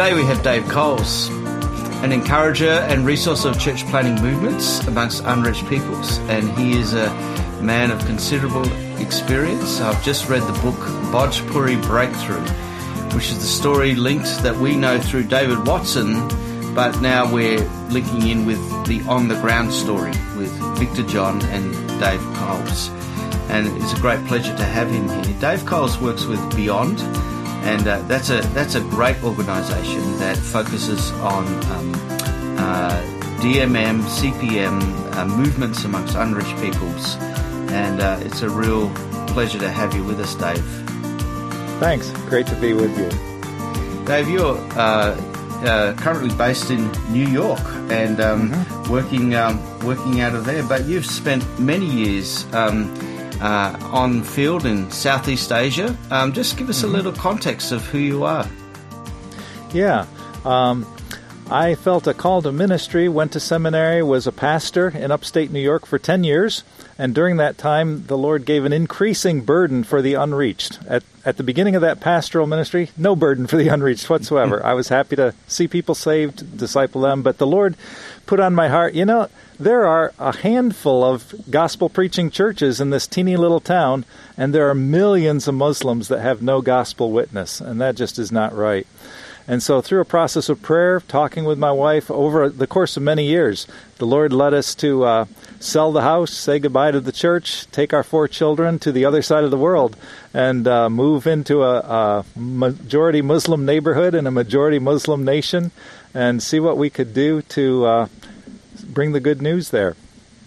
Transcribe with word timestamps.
Today 0.00 0.14
we 0.14 0.24
have 0.24 0.42
Dave 0.42 0.66
Coles, 0.66 1.28
an 2.02 2.10
encourager 2.10 2.70
and 2.70 3.04
resource 3.04 3.44
of 3.44 3.60
church 3.60 3.84
planting 3.88 4.14
movements 4.24 4.82
amongst 4.86 5.22
unreached 5.26 5.68
peoples, 5.68 6.16
and 6.20 6.50
he 6.58 6.72
is 6.72 6.94
a 6.94 7.10
man 7.60 7.90
of 7.90 8.02
considerable 8.06 8.64
experience. 8.98 9.78
I've 9.82 10.02
just 10.02 10.26
read 10.26 10.40
the 10.44 10.58
book 10.62 10.78
Bhojpuri 11.12 11.82
Breakthrough, 11.82 12.40
which 13.14 13.28
is 13.28 13.40
the 13.40 13.46
story 13.46 13.94
linked 13.94 14.42
that 14.42 14.56
we 14.56 14.74
know 14.74 14.98
through 14.98 15.24
David 15.24 15.66
Watson, 15.66 16.26
but 16.74 16.98
now 17.02 17.30
we're 17.30 17.62
linking 17.90 18.26
in 18.26 18.46
with 18.46 18.86
the 18.86 19.02
on 19.02 19.28
the 19.28 19.38
ground 19.42 19.70
story 19.70 20.12
with 20.38 20.50
Victor 20.78 21.02
John 21.02 21.44
and 21.48 21.74
Dave 22.00 22.22
Coles. 22.36 22.88
And 23.50 23.66
it's 23.82 23.92
a 23.92 24.00
great 24.00 24.24
pleasure 24.28 24.56
to 24.56 24.64
have 24.64 24.90
him 24.90 25.10
here. 25.10 25.38
Dave 25.40 25.66
Coles 25.66 25.98
works 25.98 26.24
with 26.24 26.40
Beyond 26.56 26.98
and 27.62 27.86
uh, 27.86 28.00
that's 28.02 28.30
a 28.30 28.40
that's 28.54 28.74
a 28.74 28.80
great 28.80 29.22
organisation 29.22 30.18
that 30.18 30.36
focuses 30.36 31.12
on 31.12 31.46
um, 31.72 31.94
uh, 32.58 33.02
DMM, 33.40 34.02
CPM 34.02 34.80
uh, 35.14 35.26
movements 35.26 35.84
amongst 35.84 36.14
unreached 36.14 36.56
peoples, 36.60 37.16
and 37.70 38.00
uh, 38.00 38.18
it's 38.22 38.42
a 38.42 38.48
real 38.48 38.90
pleasure 39.28 39.58
to 39.58 39.70
have 39.70 39.94
you 39.94 40.04
with 40.04 40.20
us, 40.20 40.34
Dave. 40.34 40.64
Thanks, 41.80 42.10
great 42.28 42.46
to 42.48 42.56
be 42.56 42.72
with 42.72 42.96
you, 42.98 43.08
Dave. 44.04 44.28
You're 44.28 44.56
uh, 44.78 45.16
uh, 45.64 45.94
currently 45.94 46.34
based 46.36 46.70
in 46.70 46.90
New 47.12 47.26
York 47.26 47.60
and 47.90 48.20
um, 48.20 48.50
mm-hmm. 48.50 48.92
working 48.92 49.34
um, 49.34 49.60
working 49.80 50.20
out 50.20 50.34
of 50.34 50.44
there, 50.44 50.62
but 50.62 50.84
you've 50.86 51.06
spent 51.06 51.44
many 51.58 51.86
years. 51.86 52.46
Um, 52.52 52.94
uh, 53.40 53.76
on 53.92 54.22
field 54.22 54.66
in 54.66 54.90
Southeast 54.90 55.52
Asia. 55.52 55.96
Um, 56.10 56.32
just 56.32 56.56
give 56.56 56.68
us 56.68 56.82
a 56.82 56.86
mm-hmm. 56.86 56.96
little 56.96 57.12
context 57.12 57.72
of 57.72 57.84
who 57.86 57.98
you 57.98 58.24
are. 58.24 58.48
Yeah. 59.72 60.06
Um, 60.44 60.86
I 61.50 61.74
felt 61.74 62.06
a 62.06 62.14
call 62.14 62.42
to 62.42 62.52
ministry, 62.52 63.08
went 63.08 63.32
to 63.32 63.40
seminary, 63.40 64.04
was 64.04 64.28
a 64.28 64.32
pastor 64.32 64.88
in 64.88 65.10
upstate 65.10 65.50
New 65.50 65.60
York 65.60 65.84
for 65.84 65.98
10 65.98 66.22
years, 66.22 66.62
and 66.96 67.12
during 67.12 67.38
that 67.38 67.58
time, 67.58 68.06
the 68.06 68.16
Lord 68.16 68.44
gave 68.44 68.64
an 68.64 68.72
increasing 68.72 69.40
burden 69.40 69.82
for 69.82 70.00
the 70.00 70.14
unreached. 70.14 70.78
At, 70.86 71.02
at 71.24 71.38
the 71.38 71.42
beginning 71.42 71.74
of 71.74 71.82
that 71.82 71.98
pastoral 71.98 72.46
ministry, 72.46 72.90
no 72.96 73.16
burden 73.16 73.48
for 73.48 73.56
the 73.56 73.66
unreached 73.66 74.08
whatsoever. 74.08 74.64
I 74.66 74.74
was 74.74 74.90
happy 74.90 75.16
to 75.16 75.34
see 75.48 75.66
people 75.66 75.96
saved, 75.96 76.56
disciple 76.56 77.00
them, 77.00 77.22
but 77.22 77.38
the 77.38 77.48
Lord 77.48 77.74
put 78.30 78.38
on 78.38 78.54
my 78.54 78.68
heart, 78.68 78.94
you 78.94 79.04
know, 79.04 79.28
there 79.58 79.84
are 79.84 80.12
a 80.16 80.36
handful 80.36 81.02
of 81.02 81.34
gospel 81.50 81.88
preaching 81.88 82.30
churches 82.30 82.80
in 82.80 82.90
this 82.90 83.08
teeny 83.08 83.36
little 83.36 83.58
town, 83.58 84.04
and 84.36 84.54
there 84.54 84.70
are 84.70 84.74
millions 84.74 85.48
of 85.48 85.54
Muslims 85.56 86.06
that 86.06 86.20
have 86.20 86.40
no 86.40 86.62
gospel 86.62 87.10
witness, 87.10 87.60
and 87.60 87.80
that 87.80 87.96
just 87.96 88.20
is 88.20 88.30
not 88.30 88.54
right. 88.54 88.86
And 89.48 89.60
so, 89.60 89.80
through 89.80 90.00
a 90.00 90.04
process 90.04 90.48
of 90.48 90.62
prayer, 90.62 91.00
talking 91.00 91.44
with 91.44 91.58
my 91.58 91.72
wife 91.72 92.08
over 92.08 92.48
the 92.48 92.68
course 92.68 92.96
of 92.96 93.02
many 93.02 93.26
years, 93.26 93.66
the 93.98 94.06
Lord 94.06 94.32
led 94.32 94.54
us 94.54 94.76
to 94.76 95.02
uh, 95.02 95.24
sell 95.58 95.90
the 95.90 96.02
house, 96.02 96.30
say 96.30 96.60
goodbye 96.60 96.92
to 96.92 97.00
the 97.00 97.10
church, 97.10 97.66
take 97.72 97.92
our 97.92 98.04
four 98.04 98.28
children 98.28 98.78
to 98.78 98.92
the 98.92 99.04
other 99.04 99.22
side 99.22 99.42
of 99.42 99.50
the 99.50 99.58
world, 99.58 99.96
and 100.32 100.68
uh, 100.68 100.88
move 100.88 101.26
into 101.26 101.64
a, 101.64 101.80
a, 101.80 102.24
majority 102.38 103.22
Muslim 103.22 103.66
neighborhood 103.66 104.14
in 104.14 104.28
a 104.28 104.30
majority 104.30 104.78
Muslim 104.78 105.24
nation, 105.24 105.72
and 106.14 106.42
see 106.42 106.60
what 106.60 106.76
we 106.76 106.90
could 106.90 107.14
do 107.14 107.42
to 107.42 107.84
uh, 107.84 108.08
bring 108.84 109.12
the 109.12 109.20
good 109.20 109.40
news 109.40 109.70
there. 109.70 109.96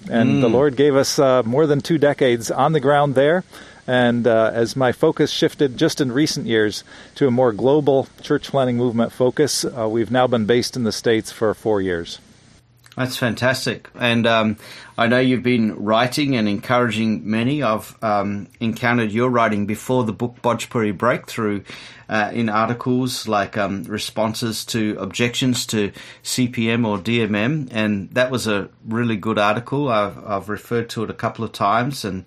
And 0.10 0.32
mm. 0.32 0.42
the 0.42 0.50
Lord 0.50 0.76
gave 0.76 0.96
us 0.96 1.18
uh, 1.18 1.44
more 1.44 1.66
than 1.66 1.82
two 1.82 1.98
decades 1.98 2.52
on 2.52 2.74
the 2.74 2.80
ground 2.80 3.16
there. 3.16 3.44
And 3.86 4.26
uh, 4.28 4.52
as 4.54 4.76
my 4.76 4.92
focus 4.92 5.30
shifted 5.32 5.78
just 5.78 6.00
in 6.00 6.12
recent 6.12 6.48
years 6.48 6.84
to 7.16 7.28
a 7.28 7.32
more 7.32 7.52
global 7.52 8.08
church 8.22 8.50
planting 8.50 8.78
movement 8.78 9.12
focus, 9.12 9.66
uh, 9.66 9.88
we've 9.90 10.12
now 10.12 10.28
been 10.28 10.46
based 10.46 10.76
in 10.76 10.84
the 10.84 10.92
States 10.92 11.32
for 11.32 11.54
four 11.54 11.82
years. 11.82 12.20
That's 12.96 13.18
fantastic. 13.18 13.90
And 13.96 14.28
um, 14.28 14.58
I 14.98 15.08
know 15.08 15.20
you've 15.20 15.42
been 15.42 15.76
writing 15.76 16.36
and 16.36 16.48
encouraging 16.48 17.28
many. 17.30 17.64
I've 17.64 17.98
um, 18.04 18.48
encountered 18.60 19.12
your 19.12 19.32
writing 19.32 19.66
before 19.66 20.04
the 20.04 20.14
book 20.14 20.38
Bhojpuri 20.44 20.96
Breakthrough 20.96 21.64
uh, 22.08 22.30
in 22.34 22.50
articles 22.50 23.28
like 23.28 23.58
um, 23.58 23.84
responses 23.84 24.64
to 24.66 24.96
objections 25.00 25.66
to 25.68 25.92
CPM 26.24 26.86
or 26.86 27.00
DMM. 27.00 27.70
And 27.72 28.12
that 28.12 28.30
was 28.30 28.46
a 28.46 28.70
really 28.86 29.18
good 29.18 29.40
article. 29.40 29.90
I've, 29.90 30.24
I've 30.24 30.50
referred 30.50 30.90
to 30.92 31.04
it 31.04 31.10
a 31.10 31.16
couple 31.16 31.44
of 31.44 31.52
times 31.52 32.06
and 32.06 32.26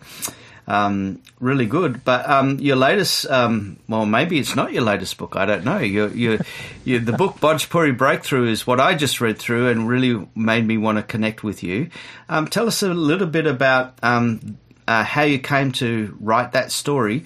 um, 0.67 1.23
really 1.41 1.67
good. 1.67 2.05
But 2.05 2.29
um, 2.29 2.59
your 2.59 2.77
latest, 2.77 3.27
um, 3.31 3.79
well, 3.89 4.07
maybe 4.07 4.39
it's 4.39 4.57
not 4.57 4.73
your 4.73 4.83
latest 4.83 5.17
book. 5.19 5.37
I 5.37 5.47
don't 5.47 5.65
know. 5.65 5.79
Your, 5.79 6.09
your, 6.09 6.39
your, 6.85 7.01
the 7.01 7.13
book 7.13 7.37
Bhojpuri 7.37 7.97
Breakthrough 7.97 8.49
is 8.49 8.67
what 8.67 8.81
I 8.81 8.95
just 8.95 9.21
read 9.21 9.39
through 9.39 9.69
and 9.69 9.89
really 9.89 10.27
made 10.35 10.67
me 10.67 10.77
want 10.77 10.99
to 10.99 11.03
connect 11.03 11.45
with 11.45 11.63
you. 11.63 11.91
Um, 12.29 12.49
tell 12.49 12.67
us 12.67 12.83
a 12.83 12.93
little 12.93 13.29
bit 13.29 13.47
about 13.47 13.99
um, 14.03 14.59
uh, 14.89 15.05
how 15.05 15.23
you 15.23 15.39
came 15.39 15.73
to 15.73 16.17
write 16.21 16.53
that 16.53 16.73
story, 16.73 17.25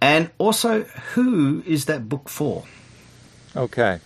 and 0.00 0.30
also 0.38 0.82
who 1.14 1.62
is 1.66 1.86
that 1.86 2.08
book 2.08 2.28
for? 2.28 2.64
Okay. 3.54 4.00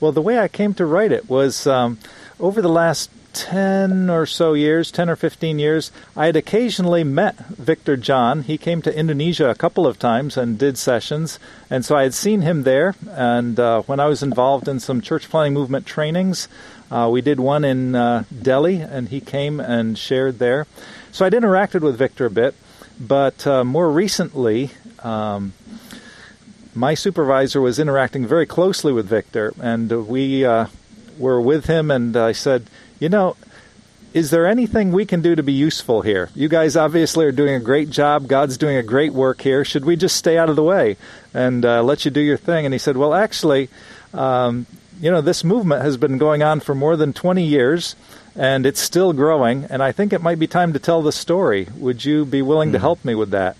Well, 0.00 0.12
the 0.12 0.22
way 0.22 0.38
I 0.38 0.48
came 0.48 0.74
to 0.74 0.86
write 0.86 1.12
it 1.12 1.28
was 1.28 1.66
um, 1.66 1.98
over 2.40 2.60
the 2.60 2.68
last 2.68 3.10
10 3.32 4.10
or 4.10 4.26
so 4.26 4.52
years, 4.52 4.90
10 4.90 5.10
or 5.10 5.16
15 5.16 5.58
years, 5.58 5.90
I 6.16 6.26
had 6.26 6.36
occasionally 6.36 7.04
met 7.04 7.36
Victor 7.46 7.96
John. 7.96 8.42
He 8.42 8.58
came 8.58 8.82
to 8.82 8.96
Indonesia 8.96 9.48
a 9.48 9.54
couple 9.54 9.86
of 9.86 9.98
times 9.98 10.36
and 10.36 10.58
did 10.58 10.78
sessions, 10.78 11.38
and 11.70 11.84
so 11.84 11.96
I 11.96 12.02
had 12.02 12.14
seen 12.14 12.42
him 12.42 12.62
there. 12.62 12.94
And 13.10 13.58
uh, 13.58 13.82
when 13.82 14.00
I 14.00 14.06
was 14.06 14.22
involved 14.22 14.68
in 14.68 14.80
some 14.80 15.00
church 15.00 15.28
planting 15.28 15.54
movement 15.54 15.86
trainings, 15.86 16.48
uh, 16.90 17.08
we 17.10 17.22
did 17.22 17.40
one 17.40 17.64
in 17.64 17.94
uh, 17.94 18.24
Delhi, 18.42 18.80
and 18.80 19.08
he 19.08 19.20
came 19.20 19.60
and 19.60 19.96
shared 19.96 20.38
there. 20.38 20.66
So 21.10 21.24
I'd 21.24 21.32
interacted 21.32 21.80
with 21.80 21.96
Victor 21.96 22.26
a 22.26 22.30
bit, 22.30 22.54
but 23.00 23.46
uh, 23.46 23.64
more 23.64 23.90
recently, 23.90 24.70
um, 25.02 25.54
my 26.74 26.94
supervisor 26.94 27.60
was 27.60 27.78
interacting 27.78 28.26
very 28.26 28.46
closely 28.46 28.92
with 28.92 29.06
Victor, 29.06 29.54
and 29.60 30.06
we 30.06 30.44
uh, 30.44 30.66
were 31.18 31.40
with 31.40 31.66
him, 31.66 31.90
and 31.90 32.16
I 32.16 32.32
said, 32.32 32.66
you 33.02 33.08
know, 33.08 33.36
is 34.14 34.30
there 34.30 34.46
anything 34.46 34.92
we 34.92 35.04
can 35.04 35.22
do 35.22 35.34
to 35.34 35.42
be 35.42 35.52
useful 35.52 36.02
here? 36.02 36.30
You 36.36 36.48
guys 36.48 36.76
obviously 36.76 37.26
are 37.26 37.32
doing 37.32 37.56
a 37.56 37.60
great 37.60 37.90
job. 37.90 38.28
God's 38.28 38.56
doing 38.56 38.76
a 38.76 38.82
great 38.82 39.12
work 39.12 39.40
here. 39.40 39.64
Should 39.64 39.84
we 39.84 39.96
just 39.96 40.14
stay 40.14 40.38
out 40.38 40.48
of 40.48 40.54
the 40.54 40.62
way 40.62 40.96
and 41.34 41.64
uh, 41.64 41.82
let 41.82 42.04
you 42.04 42.12
do 42.12 42.20
your 42.20 42.36
thing? 42.36 42.64
And 42.64 42.72
he 42.72 42.78
said, 42.78 42.96
Well, 42.96 43.12
actually, 43.12 43.70
um, 44.14 44.66
you 45.00 45.10
know, 45.10 45.20
this 45.20 45.42
movement 45.42 45.82
has 45.82 45.96
been 45.96 46.16
going 46.16 46.44
on 46.44 46.60
for 46.60 46.76
more 46.76 46.94
than 46.94 47.12
20 47.12 47.42
years 47.42 47.96
and 48.36 48.66
it's 48.66 48.80
still 48.80 49.12
growing. 49.12 49.64
And 49.64 49.82
I 49.82 49.90
think 49.90 50.12
it 50.12 50.22
might 50.22 50.38
be 50.38 50.46
time 50.46 50.72
to 50.72 50.78
tell 50.78 51.02
the 51.02 51.10
story. 51.10 51.66
Would 51.78 52.04
you 52.04 52.24
be 52.24 52.40
willing 52.40 52.68
mm-hmm. 52.68 52.74
to 52.74 52.78
help 52.78 53.04
me 53.04 53.16
with 53.16 53.30
that? 53.30 53.56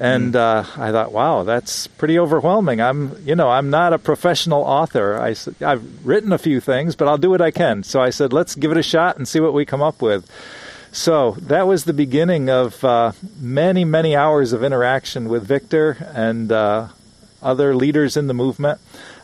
And 0.00 0.34
uh, 0.34 0.64
I 0.78 0.92
thought, 0.92 1.12
wow, 1.12 1.42
that's 1.42 1.86
pretty 1.86 2.18
overwhelming. 2.18 2.80
I'm, 2.80 3.14
you 3.22 3.34
know, 3.34 3.50
I'm 3.50 3.68
not 3.68 3.92
a 3.92 3.98
professional 3.98 4.62
author. 4.62 5.20
I, 5.20 5.36
I've 5.60 6.06
written 6.06 6.32
a 6.32 6.38
few 6.38 6.58
things, 6.58 6.96
but 6.96 7.06
I'll 7.06 7.18
do 7.18 7.28
what 7.28 7.42
I 7.42 7.50
can. 7.50 7.82
So 7.82 8.00
I 8.00 8.08
said, 8.08 8.32
let's 8.32 8.54
give 8.54 8.70
it 8.70 8.78
a 8.78 8.82
shot 8.82 9.18
and 9.18 9.28
see 9.28 9.40
what 9.40 9.52
we 9.52 9.66
come 9.66 9.82
up 9.82 10.00
with. 10.00 10.26
So 10.90 11.32
that 11.42 11.66
was 11.66 11.84
the 11.84 11.92
beginning 11.92 12.48
of 12.48 12.82
uh, 12.82 13.12
many, 13.38 13.84
many 13.84 14.16
hours 14.16 14.54
of 14.54 14.64
interaction 14.64 15.28
with 15.28 15.44
Victor 15.44 15.98
and 16.14 16.50
uh, 16.50 16.88
other 17.42 17.76
leaders 17.76 18.16
in 18.16 18.26
the 18.26 18.34
movement. 18.34 18.80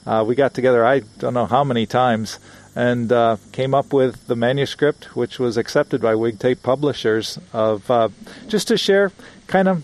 Uh, 0.07 0.25
we 0.29 0.35
got 0.35 0.53
together, 0.53 0.85
I 0.85 1.01
don't 1.19 1.33
know 1.33 1.47
how 1.47 1.65
many 1.65 1.87
times, 1.87 2.39
and 2.75 3.11
uh, 3.11 3.39
came 3.51 3.75
up 3.75 3.95
with 3.95 4.27
the 4.27 4.37
manuscript, 4.37 5.17
which 5.17 5.39
was 5.39 5.57
accepted 5.57 6.03
by 6.03 6.13
WIGTake 6.13 6.63
Publishers, 6.63 7.39
of 7.55 7.91
uh, 7.91 8.11
just 8.47 8.69
to 8.69 8.77
share 8.77 9.11
kind 9.47 9.69
of 9.69 9.83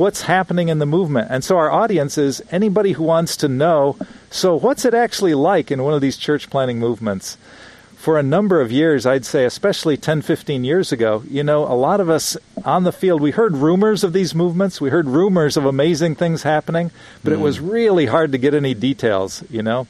what's 0.00 0.22
happening 0.22 0.68
in 0.68 0.78
the 0.78 0.86
movement. 0.86 1.28
And 1.30 1.44
so 1.44 1.58
our 1.58 1.70
audience 1.70 2.16
is 2.16 2.42
anybody 2.50 2.92
who 2.92 3.04
wants 3.04 3.36
to 3.36 3.48
know 3.48 3.98
so, 4.32 4.54
what's 4.54 4.84
it 4.84 4.94
actually 4.94 5.34
like 5.34 5.72
in 5.72 5.82
one 5.82 5.92
of 5.92 6.00
these 6.00 6.16
church 6.16 6.48
planting 6.48 6.78
movements? 6.78 7.36
For 7.96 8.18
a 8.18 8.22
number 8.22 8.60
of 8.60 8.72
years, 8.72 9.04
I'd 9.04 9.26
say, 9.26 9.44
especially 9.44 9.96
10, 9.96 10.22
15 10.22 10.64
years 10.64 10.92
ago, 10.92 11.22
you 11.28 11.42
know, 11.42 11.64
a 11.64 11.74
lot 11.74 12.00
of 12.00 12.08
us 12.08 12.36
on 12.64 12.84
the 12.84 12.92
field, 12.92 13.20
we 13.20 13.32
heard 13.32 13.56
rumors 13.56 14.04
of 14.04 14.12
these 14.12 14.34
movements. 14.34 14.80
We 14.80 14.88
heard 14.88 15.06
rumors 15.06 15.56
of 15.56 15.66
amazing 15.66 16.14
things 16.14 16.44
happening, 16.44 16.92
but 17.22 17.32
mm. 17.32 17.34
it 17.34 17.40
was 17.40 17.60
really 17.60 18.06
hard 18.06 18.32
to 18.32 18.38
get 18.38 18.54
any 18.54 18.72
details, 18.72 19.44
you 19.50 19.62
know. 19.62 19.86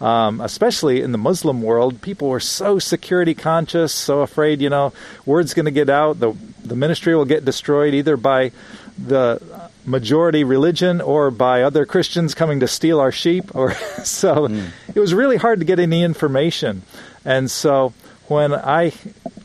Um, 0.00 0.40
especially 0.40 1.00
in 1.00 1.12
the 1.12 1.18
Muslim 1.18 1.62
world, 1.62 2.02
people 2.02 2.28
were 2.28 2.40
so 2.40 2.80
security 2.80 3.32
conscious, 3.32 3.94
so 3.94 4.20
afraid, 4.20 4.60
you 4.60 4.68
know, 4.68 4.92
word's 5.24 5.54
going 5.54 5.64
to 5.66 5.70
get 5.70 5.88
out, 5.88 6.18
the 6.18 6.34
the 6.64 6.76
ministry 6.76 7.14
will 7.14 7.24
get 7.24 7.44
destroyed 7.44 7.94
either 7.94 8.16
by 8.16 8.50
the 8.98 9.40
majority 9.86 10.44
religion 10.44 11.00
or 11.00 11.30
by 11.30 11.62
other 11.62 11.84
Christians 11.84 12.34
coming 12.34 12.60
to 12.60 12.68
steal 12.68 13.00
our 13.00 13.12
sheep 13.12 13.54
or 13.54 13.74
so 14.04 14.48
mm. 14.48 14.68
it 14.94 15.00
was 15.00 15.14
really 15.14 15.36
hard 15.36 15.58
to 15.60 15.64
get 15.64 15.78
any 15.78 16.02
information. 16.02 16.82
And 17.24 17.50
so 17.50 17.92
when 18.28 18.54
I 18.54 18.92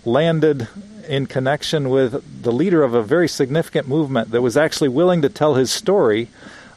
landed 0.06 0.68
in 1.08 1.26
connection 1.26 1.90
with 1.90 2.44
the 2.44 2.52
leader 2.52 2.84
of 2.84 2.94
a 2.94 3.02
very 3.02 3.28
significant 3.28 3.88
movement 3.88 4.32
that 4.32 4.42
was 4.42 4.56
actually 4.56 4.90
willing 4.90 5.22
to 5.24 5.30
tell 5.30 5.56
his 5.56 5.72
story, 5.72 6.30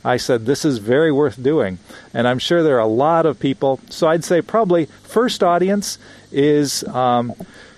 I 0.04 0.16
said, 0.16 0.46
This 0.46 0.64
is 0.64 0.78
very 0.78 1.12
worth 1.12 1.40
doing. 1.40 1.78
And 2.12 2.26
I'm 2.26 2.38
sure 2.38 2.62
there 2.62 2.76
are 2.76 2.80
a 2.80 2.86
lot 2.86 3.26
of 3.26 3.38
people. 3.38 3.78
So 3.90 4.08
I'd 4.08 4.24
say 4.24 4.42
probably 4.42 4.86
first 5.02 5.42
audience 5.42 5.98
is 6.32 6.82
um, 6.84 7.34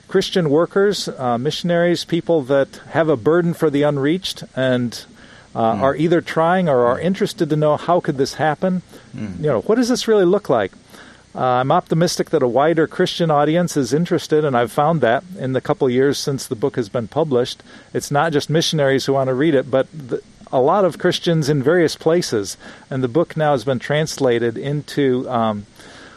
Christian 0.08 0.48
workers, 0.48 1.08
uh, 1.08 1.38
missionaries, 1.38 2.04
people 2.04 2.42
that 2.42 2.80
have 2.90 3.08
a 3.08 3.16
burden 3.16 3.52
for 3.52 3.68
the 3.68 3.82
unreached 3.82 4.44
and 4.54 5.04
uh, 5.54 5.74
mm. 5.74 5.80
are 5.80 5.96
either 5.96 6.20
trying 6.20 6.68
or 6.68 6.86
are 6.86 6.98
interested 6.98 7.50
to 7.50 7.56
know 7.56 7.76
how 7.76 8.00
could 8.00 8.18
this 8.18 8.34
happen. 8.34 8.82
Mm. 9.16 9.38
You 9.38 9.46
know, 9.46 9.60
what 9.62 9.76
does 9.76 9.88
this 9.88 10.08
really 10.08 10.24
look 10.24 10.48
like? 10.48 10.72
Uh, 11.34 11.40
I'm 11.40 11.72
optimistic 11.72 12.30
that 12.30 12.44
a 12.44 12.48
wider 12.48 12.86
Christian 12.86 13.30
audience 13.30 13.76
is 13.76 13.92
interested, 13.92 14.44
and 14.44 14.56
I've 14.56 14.70
found 14.70 15.00
that 15.00 15.24
in 15.36 15.52
the 15.52 15.60
couple 15.60 15.90
years 15.90 16.16
since 16.16 16.46
the 16.46 16.54
book 16.54 16.76
has 16.76 16.88
been 16.88 17.08
published. 17.08 17.62
It's 17.92 18.10
not 18.10 18.32
just 18.32 18.48
missionaries 18.48 19.06
who 19.06 19.14
want 19.14 19.28
to 19.28 19.34
read 19.34 19.54
it, 19.54 19.68
but 19.68 19.88
the, 19.92 20.22
a 20.52 20.60
lot 20.60 20.84
of 20.84 20.98
Christians 20.98 21.48
in 21.48 21.60
various 21.60 21.96
places. 21.96 22.56
And 22.88 23.02
the 23.02 23.08
book 23.08 23.36
now 23.36 23.50
has 23.50 23.64
been 23.64 23.80
translated 23.80 24.56
into 24.56 25.28
um, 25.28 25.66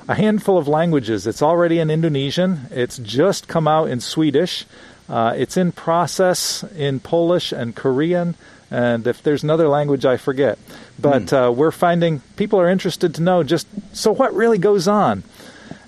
a 0.08 0.14
handful 0.14 0.60
of 0.60 0.68
languages. 0.68 1.26
It's 1.26 1.42
already 1.42 1.80
in 1.80 1.90
Indonesian, 1.90 2.68
it's 2.70 3.00
just 3.00 3.48
come 3.48 3.68
out 3.68 3.90
in 3.90 4.00
Swedish, 4.00 4.66
uh, 5.10 5.34
it's 5.36 5.58
in 5.58 5.72
process 5.72 6.64
in 6.76 7.00
Polish 7.00 7.52
and 7.52 7.76
Korean 7.76 8.36
and 8.70 9.08
if 9.08 9.24
there's 9.24 9.44
another 9.44 9.68
language 9.68 10.06
I 10.06 10.18
forget. 10.18 10.58
But 11.00 11.24
mm. 11.24 11.48
uh, 11.48 11.52
we're 11.52 11.72
finding 11.72 12.22
people 12.36 12.60
are 12.60 12.70
interested 12.70 13.16
to 13.16 13.22
know 13.22 13.44
just 13.44 13.68
so 13.94 14.12
what 14.12 14.34
really 14.34 14.58
goes 14.58 14.88
on. 14.88 15.24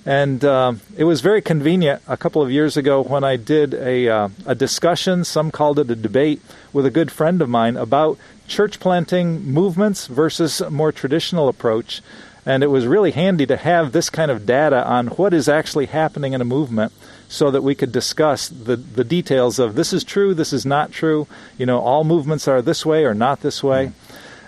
And 0.05 0.43
uh, 0.43 0.73
it 0.97 1.03
was 1.03 1.21
very 1.21 1.41
convenient 1.41 2.01
a 2.07 2.17
couple 2.17 2.41
of 2.41 2.51
years 2.51 2.77
ago 2.77 3.03
when 3.03 3.23
I 3.23 3.35
did 3.35 3.73
a, 3.73 4.07
uh, 4.07 4.29
a 4.45 4.55
discussion, 4.55 5.23
some 5.23 5.51
called 5.51 5.77
it 5.77 5.91
a 5.91 5.95
debate, 5.95 6.41
with 6.73 6.85
a 6.85 6.91
good 6.91 7.11
friend 7.11 7.41
of 7.41 7.49
mine 7.49 7.77
about 7.77 8.17
church 8.47 8.79
planting 8.79 9.43
movements 9.43 10.07
versus 10.07 10.61
a 10.61 10.71
more 10.71 10.91
traditional 10.91 11.47
approach. 11.47 12.01
And 12.45 12.63
it 12.63 12.67
was 12.67 12.87
really 12.87 13.11
handy 13.11 13.45
to 13.45 13.57
have 13.57 13.91
this 13.91 14.09
kind 14.09 14.31
of 14.31 14.45
data 14.45 14.83
on 14.87 15.07
what 15.07 15.33
is 15.33 15.47
actually 15.47 15.87
happening 15.87 16.33
in 16.33 16.41
a 16.41 16.45
movement 16.45 16.91
so 17.29 17.51
that 17.51 17.61
we 17.61 17.75
could 17.75 17.91
discuss 17.91 18.49
the, 18.49 18.75
the 18.75 19.05
details 19.05 19.59
of 19.59 19.75
this 19.75 19.93
is 19.93 20.03
true, 20.03 20.33
this 20.33 20.51
is 20.51 20.65
not 20.65 20.91
true. 20.91 21.27
You 21.57 21.65
know, 21.65 21.79
all 21.79 22.03
movements 22.03 22.47
are 22.47 22.61
this 22.61 22.85
way 22.85 23.05
or 23.05 23.13
not 23.13 23.41
this 23.41 23.63
way. 23.63 23.87
Mm. 23.87 23.93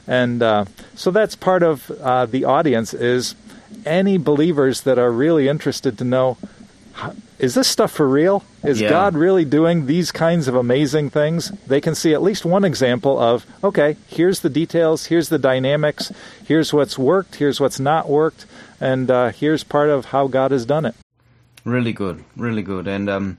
And 0.07 0.43
uh, 0.43 0.65
so 0.95 1.11
that's 1.11 1.35
part 1.35 1.63
of 1.63 1.89
uh, 1.91 2.25
the 2.25 2.43
audience 2.43 2.93
is 2.93 3.35
any 3.85 4.17
believers 4.17 4.81
that 4.81 4.99
are 4.99 5.11
really 5.11 5.47
interested 5.47 5.97
to 5.99 6.03
know 6.03 6.37
is 7.39 7.55
this 7.55 7.67
stuff 7.67 7.91
for 7.91 8.07
real? 8.07 8.43
Is 8.63 8.79
yeah. 8.79 8.89
God 8.89 9.15
really 9.15 9.45
doing 9.45 9.87
these 9.87 10.11
kinds 10.11 10.47
of 10.47 10.55
amazing 10.55 11.09
things? 11.09 11.49
They 11.65 11.81
can 11.81 11.95
see 11.95 12.13
at 12.13 12.21
least 12.21 12.45
one 12.45 12.63
example 12.63 13.17
of, 13.17 13.47
okay, 13.63 13.97
here's 14.07 14.41
the 14.41 14.49
details, 14.49 15.07
here's 15.07 15.29
the 15.29 15.39
dynamics, 15.39 16.11
here's 16.45 16.71
what's 16.71 16.99
worked, 16.99 17.35
here's 17.35 17.59
what's 17.59 17.79
not 17.79 18.07
worked, 18.07 18.45
and 18.79 19.09
uh, 19.09 19.29
here's 19.29 19.63
part 19.63 19.89
of 19.89 20.05
how 20.05 20.27
God 20.27 20.51
has 20.51 20.65
done 20.65 20.85
it. 20.85 20.93
Really 21.63 21.93
good, 21.93 22.23
really 22.35 22.63
good. 22.63 22.87
And 22.87 23.09
um, 23.09 23.37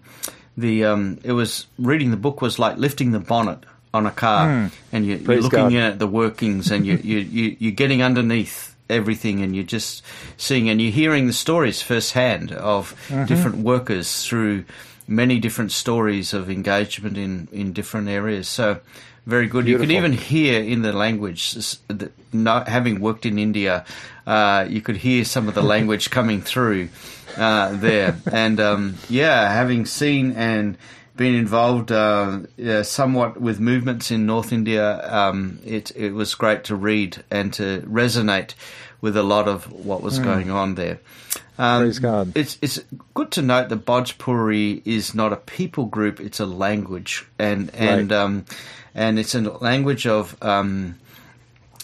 the 0.56 0.84
um, 0.84 1.18
it 1.24 1.32
was 1.32 1.66
reading 1.78 2.10
the 2.10 2.16
book 2.16 2.40
was 2.40 2.58
like 2.58 2.76
lifting 2.76 3.12
the 3.12 3.18
bonnet 3.18 3.64
on 3.94 4.06
a 4.06 4.10
car, 4.10 4.48
mm. 4.48 4.72
and 4.92 5.06
you, 5.06 5.16
are 5.16 5.40
looking 5.40 5.70
God. 5.70 5.74
at 5.74 5.98
the 5.98 6.06
workings, 6.06 6.70
and 6.70 6.86
you, 6.86 6.98
you, 7.02 7.18
you 7.18 7.56
you're 7.58 7.72
getting 7.72 8.02
underneath 8.02 8.74
everything, 8.88 9.42
and 9.42 9.54
you're 9.54 9.64
just 9.64 10.02
seeing 10.36 10.68
and 10.68 10.80
you're 10.80 10.92
hearing 10.92 11.26
the 11.26 11.32
stories 11.32 11.82
firsthand 11.82 12.52
of 12.52 12.94
mm-hmm. 13.08 13.24
different 13.26 13.58
workers 13.58 14.24
through 14.26 14.64
many 15.08 15.38
different 15.38 15.72
stories 15.72 16.32
of 16.32 16.50
engagement 16.50 17.16
in 17.16 17.48
in 17.52 17.72
different 17.72 18.08
areas. 18.08 18.48
So. 18.48 18.80
Very 19.24 19.46
good. 19.46 19.66
Beautiful. 19.66 19.88
You 19.88 20.00
could 20.00 20.04
even 20.04 20.18
hear 20.18 20.60
in 20.60 20.82
the 20.82 20.92
language, 20.92 21.56
having 22.42 22.98
worked 22.98 23.24
in 23.24 23.38
India, 23.38 23.84
uh, 24.26 24.66
you 24.68 24.80
could 24.80 24.96
hear 24.96 25.24
some 25.24 25.46
of 25.46 25.54
the 25.54 25.62
language 25.74 26.10
coming 26.10 26.40
through 26.40 26.88
uh, 27.36 27.76
there. 27.76 28.16
And 28.30 28.60
um, 28.60 28.94
yeah, 29.08 29.52
having 29.52 29.86
seen 29.86 30.32
and 30.32 30.76
been 31.16 31.34
involved 31.34 31.92
uh, 31.92 32.82
somewhat 32.82 33.40
with 33.40 33.60
movements 33.60 34.10
in 34.10 34.26
North 34.26 34.52
India, 34.52 35.08
um, 35.12 35.58
it 35.64 35.92
it 35.94 36.12
was 36.12 36.34
great 36.34 36.64
to 36.64 36.76
read 36.76 37.22
and 37.30 37.52
to 37.54 37.82
resonate 37.82 38.54
with 39.00 39.16
a 39.16 39.22
lot 39.22 39.48
of 39.48 39.70
what 39.70 40.02
was 40.02 40.18
mm. 40.18 40.24
going 40.24 40.50
on 40.50 40.74
there. 40.76 41.00
Um, 41.58 41.82
Praise 41.82 41.98
God. 41.98 42.32
It's 42.34 42.56
it's 42.62 42.80
good 43.14 43.30
to 43.32 43.42
note 43.42 43.68
that 43.68 43.84
Bhojpuri 43.84 44.82
is 44.84 45.14
not 45.14 45.32
a 45.32 45.36
people 45.36 45.84
group; 45.84 46.20
it's 46.20 46.40
a 46.40 46.46
language, 46.46 47.26
and 47.38 47.70
and 47.74 48.10
right. 48.10 48.18
um, 48.18 48.46
and 48.94 49.18
it's 49.18 49.34
a 49.34 49.40
language 49.40 50.06
of 50.06 50.36
um, 50.42 50.98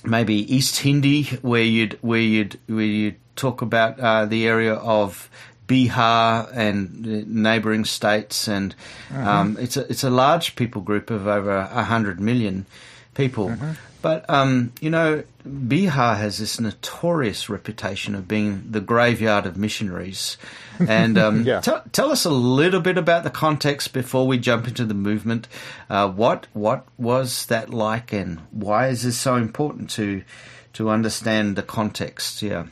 maybe 0.04 0.34
East 0.54 0.78
Hindi, 0.78 1.24
where 1.42 1.62
you'd 1.62 1.98
where 2.00 2.20
you'd 2.20 2.58
where 2.66 2.84
you 2.84 3.14
talk 3.38 3.62
about 3.62 3.98
uh, 3.98 4.26
the 4.26 4.46
area 4.46 4.74
of 4.74 5.30
Bihar 5.66 6.50
and 6.54 7.26
neighbouring 7.26 7.84
states, 7.84 8.48
and 8.48 8.74
uh-huh. 9.10 9.30
um, 9.30 9.56
it's 9.60 9.76
a 9.76 9.90
it's 9.90 10.02
a 10.02 10.10
large 10.10 10.56
people 10.56 10.82
group 10.82 11.10
of 11.10 11.26
over 11.26 11.62
hundred 11.64 12.20
million 12.20 12.66
people. 13.14 13.50
Uh-huh. 13.50 13.74
But 14.00 14.28
um, 14.30 14.72
you 14.80 14.90
know, 14.90 15.24
Bihar 15.46 16.16
has 16.16 16.38
this 16.38 16.58
notorious 16.58 17.48
reputation 17.48 18.14
of 18.14 18.26
being 18.26 18.64
the 18.70 18.80
graveyard 18.80 19.44
of 19.44 19.56
missionaries. 19.56 20.38
And 20.78 21.18
um, 21.18 21.42
yeah. 21.46 21.60
t- 21.60 21.72
tell 21.92 22.12
us 22.12 22.24
a 22.24 22.30
little 22.30 22.80
bit 22.80 22.96
about 22.96 23.24
the 23.24 23.30
context 23.30 23.92
before 23.92 24.26
we 24.26 24.38
jump 24.38 24.68
into 24.68 24.84
the 24.84 24.94
movement. 24.94 25.48
Uh, 25.90 26.08
what 26.08 26.46
what 26.54 26.86
was 26.96 27.46
that 27.46 27.70
like, 27.70 28.12
and 28.12 28.38
why 28.52 28.88
is 28.88 29.02
this 29.02 29.18
so 29.18 29.34
important 29.34 29.90
to 29.90 30.22
to 30.74 30.88
understand 30.88 31.56
the 31.56 31.62
context? 31.62 32.40
Yeah. 32.40 32.66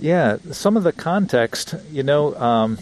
Yeah, 0.00 0.36
some 0.52 0.76
of 0.76 0.84
the 0.84 0.92
context, 0.92 1.74
you 1.90 2.04
know, 2.04 2.34
um, 2.36 2.78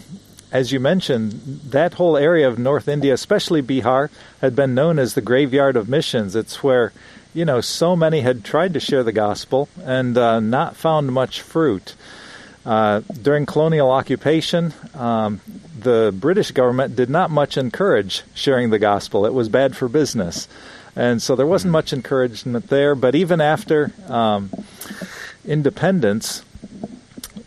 as 0.51 0.71
you 0.71 0.79
mentioned, 0.79 1.31
that 1.71 1.95
whole 1.95 2.15
area 2.15 2.47
of 2.47 2.59
North 2.59 2.87
India, 2.87 3.13
especially 3.13 3.61
Bihar, 3.61 4.09
had 4.39 4.55
been 4.55 4.75
known 4.75 4.99
as 4.99 5.13
the 5.13 5.21
graveyard 5.21 5.75
of 5.75 5.89
missions. 5.89 6.35
It's 6.35 6.61
where, 6.61 6.93
you 7.33 7.43
know, 7.43 7.59
so 7.59 7.95
many 7.95 8.21
had 8.21 8.45
tried 8.45 8.73
to 8.75 8.79
share 8.79 9.03
the 9.03 9.11
gospel 9.11 9.67
and 9.83 10.17
uh, 10.17 10.39
not 10.39 10.75
found 10.75 11.11
much 11.11 11.41
fruit. 11.41 11.95
Uh, 12.65 13.01
during 13.21 13.45
colonial 13.45 13.89
occupation, 13.89 14.73
um, 14.93 15.41
the 15.79 16.13
British 16.17 16.51
government 16.51 16.95
did 16.95 17.09
not 17.09 17.31
much 17.31 17.57
encourage 17.57 18.23
sharing 18.35 18.69
the 18.69 18.79
gospel. 18.79 19.25
It 19.25 19.33
was 19.33 19.49
bad 19.49 19.75
for 19.75 19.87
business. 19.87 20.47
And 20.95 21.21
so 21.21 21.35
there 21.35 21.47
wasn't 21.47 21.71
much 21.71 21.93
encouragement 21.93 22.67
there. 22.67 22.93
But 22.93 23.15
even 23.15 23.41
after 23.41 23.91
um, 24.07 24.51
independence, 25.45 26.43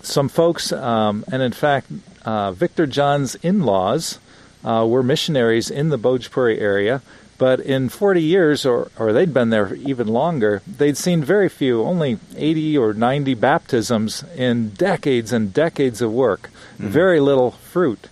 some 0.02 0.28
folks, 0.28 0.72
um, 0.72 1.24
and 1.30 1.42
in 1.42 1.52
fact, 1.52 1.90
uh, 2.24 2.52
Victor 2.52 2.86
John's 2.86 3.34
in 3.36 3.62
laws 3.62 4.18
uh, 4.64 4.86
were 4.88 5.02
missionaries 5.02 5.70
in 5.70 5.88
the 5.88 5.98
Bhojpuri 5.98 6.60
area, 6.60 7.02
but 7.38 7.60
in 7.60 7.88
40 7.88 8.22
years, 8.22 8.66
or, 8.66 8.90
or 8.98 9.12
they'd 9.12 9.32
been 9.32 9.48
there 9.48 9.74
even 9.74 10.08
longer, 10.08 10.60
they'd 10.66 10.98
seen 10.98 11.24
very 11.24 11.48
few, 11.48 11.82
only 11.82 12.18
80 12.36 12.76
or 12.76 12.92
90 12.92 13.34
baptisms 13.34 14.24
in 14.36 14.70
decades 14.70 15.32
and 15.32 15.54
decades 15.54 16.02
of 16.02 16.12
work, 16.12 16.50
mm-hmm. 16.74 16.88
very 16.88 17.18
little 17.18 17.52
fruit. 17.52 18.08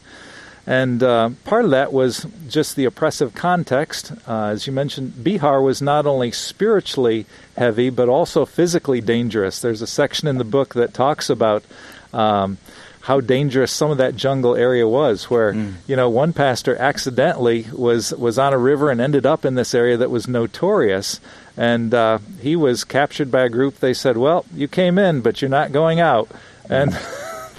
And 0.69 1.03
uh, 1.03 1.31
part 1.45 1.65
of 1.65 1.71
that 1.71 1.95
was 1.95 2.27
just 2.47 2.77
the 2.77 2.85
oppressive 2.85 3.35
context. 3.35 4.13
Uh, 4.29 4.49
as 4.49 4.67
you 4.67 4.73
mentioned, 4.75 5.15
Bihar 5.15 5.65
was 5.65 5.81
not 5.81 6.05
only 6.05 6.31
spiritually 6.31 7.25
heavy, 7.57 7.89
but 7.89 8.11
also 8.11 8.45
physically 8.45 9.01
dangerous. 9.01 9.63
There's 9.63 9.81
a 9.81 9.87
section 9.87 10.29
in 10.29 10.37
the 10.37 10.45
book 10.45 10.75
that 10.75 10.93
talks 10.93 11.31
about 11.31 11.65
um, 12.13 12.59
how 13.01 13.23
dangerous 13.23 13.73
some 13.73 13.91
of 13.91 13.97
that 13.97 14.15
jungle 14.15 14.55
area 14.57 14.87
was 14.87 15.31
where 15.31 15.55
mm. 15.55 15.73
you 15.87 15.97
know 15.97 16.11
one 16.11 16.35
pastor 16.35 16.77
accidentally 16.77 17.67
was 17.73 18.13
was 18.13 18.39
on 18.39 18.53
a 18.53 18.59
river 18.59 18.91
and 18.91 19.01
ended 19.01 19.25
up 19.25 19.47
in 19.47 19.55
this 19.55 19.75
area 19.75 19.97
that 19.97 20.11
was 20.11 20.29
notorious 20.29 21.19
and 21.57 21.95
uh, 21.95 22.19
he 22.43 22.55
was 22.55 22.85
captured 22.85 23.31
by 23.31 23.45
a 23.45 23.49
group 23.49 23.79
they 23.79 23.95
said 23.95 24.19
well 24.19 24.45
you 24.55 24.69
came 24.69 24.99
in 24.99 25.23
but 25.23 25.41
you're 25.41 25.49
not 25.49 25.73
going 25.73 26.01
out 26.01 26.31
and 26.69 26.93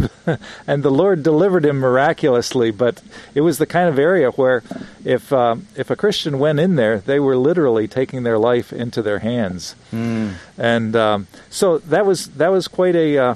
and 0.68 0.84
the 0.84 0.92
Lord 0.92 1.24
delivered 1.24 1.66
him 1.66 1.78
miraculously. 1.78 2.72
But 2.72 3.02
it 3.34 3.42
was 3.42 3.58
the 3.58 3.66
kind 3.66 3.90
of 3.90 4.00
area 4.00 4.32
where, 4.32 4.64
if 5.04 5.32
uh, 5.34 5.58
if 5.76 5.90
a 5.90 5.96
Christian 5.96 6.40
went 6.40 6.60
in 6.60 6.76
there, 6.76 7.00
they 7.00 7.20
were 7.20 7.38
literally 7.38 7.88
taking 7.88 8.24
their 8.24 8.38
life 8.38 8.72
into 8.72 9.02
their 9.02 9.20
hands. 9.20 9.76
Mm. 9.92 10.34
And 10.58 10.96
um, 10.96 11.28
so 11.50 11.78
that 11.80 12.06
was 12.06 12.28
that 12.32 12.52
was 12.52 12.68
quite 12.68 12.96
a 12.96 13.18
uh, 13.18 13.36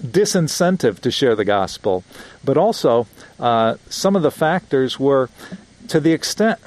disincentive 0.00 1.00
to 1.00 1.10
share 1.10 1.34
the 1.34 1.44
gospel. 1.44 2.04
But 2.44 2.56
also, 2.56 3.06
uh, 3.40 3.76
some 3.88 4.16
of 4.16 4.22
the 4.22 4.30
factors 4.30 4.98
were 4.98 5.30
to 5.88 6.00
the 6.00 6.12
extent 6.12 6.60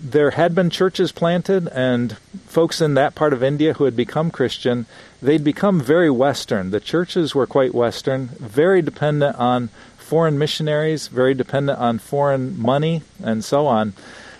there 0.00 0.30
had 0.30 0.54
been 0.54 0.70
churches 0.70 1.12
planted 1.12 1.68
and 1.68 2.16
folks 2.46 2.80
in 2.80 2.94
that 2.94 3.14
part 3.14 3.32
of 3.32 3.42
India 3.42 3.74
who 3.74 3.84
had 3.84 3.96
become 3.96 4.30
Christian, 4.30 4.86
they'd 5.22 5.44
become 5.44 5.80
very 5.80 6.10
Western. 6.10 6.70
The 6.70 6.80
churches 6.80 7.34
were 7.34 7.46
quite 7.46 7.74
Western, 7.74 8.28
very 8.38 8.82
dependent 8.82 9.36
on 9.36 9.68
foreign 9.96 10.38
missionaries, 10.38 11.08
very 11.08 11.34
dependent 11.34 11.78
on 11.78 11.98
foreign 11.98 12.58
money, 12.60 13.02
and 13.22 13.44
so 13.44 13.66
on. 13.66 13.92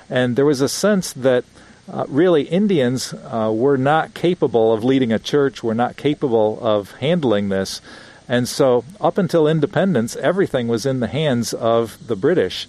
And 0.08 0.36
there 0.36 0.46
was 0.46 0.60
a 0.60 0.68
sense 0.68 1.12
that 1.12 1.44
uh, 1.90 2.04
really 2.08 2.42
Indians 2.42 3.12
uh, 3.12 3.52
were 3.54 3.76
not 3.76 4.14
capable 4.14 4.72
of 4.72 4.84
leading 4.84 5.12
a 5.12 5.18
church, 5.18 5.62
were 5.62 5.74
not 5.74 5.96
capable 5.96 6.58
of 6.60 6.92
handling 6.96 7.48
this. 7.48 7.80
And 8.28 8.46
so, 8.46 8.84
up 9.00 9.16
until 9.16 9.48
independence, 9.48 10.14
everything 10.16 10.68
was 10.68 10.84
in 10.84 11.00
the 11.00 11.06
hands 11.06 11.54
of 11.54 11.98
the 12.06 12.16
British. 12.16 12.68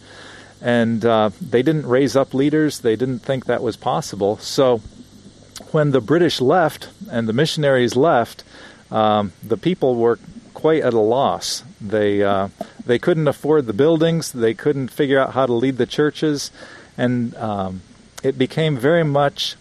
And 0.62 1.04
uh, 1.04 1.32
they 1.42 1.62
didn't 1.62 1.86
raise 1.86 2.16
up 2.16 2.34
leaders, 2.34 2.80
they 2.80 2.96
didn't 2.96 3.20
think 3.20 3.46
that 3.46 3.62
was 3.62 3.76
possible. 3.76 4.38
So, 4.38 4.82
when 5.72 5.92
the 5.92 6.02
British 6.02 6.42
left 6.42 6.90
and 7.12 7.28
the 7.28 7.34
missionaries 7.34 7.96
left, 7.96 8.44
um, 8.92 9.34
the 9.44 9.58
people 9.58 9.96
were 9.96 10.20
quite 10.54 10.84
at 10.84 10.94
a 10.94 11.00
loss. 11.00 11.64
They 11.80 12.24
uh, 12.24 12.50
they 12.86 13.00
couldn't 13.00 13.28
afford 13.28 13.66
the 13.66 13.74
buildings. 13.74 14.32
They 14.32 14.54
couldn't 14.54 14.90
figure 14.90 15.20
out 15.20 15.34
how 15.34 15.46
to 15.46 15.54
lead 15.54 15.78
the 15.78 15.86
churches, 15.86 16.52
and 16.98 17.36
um, 17.36 17.82
it 18.24 18.38
became 18.38 18.78
very 18.78 19.04
much 19.04 19.56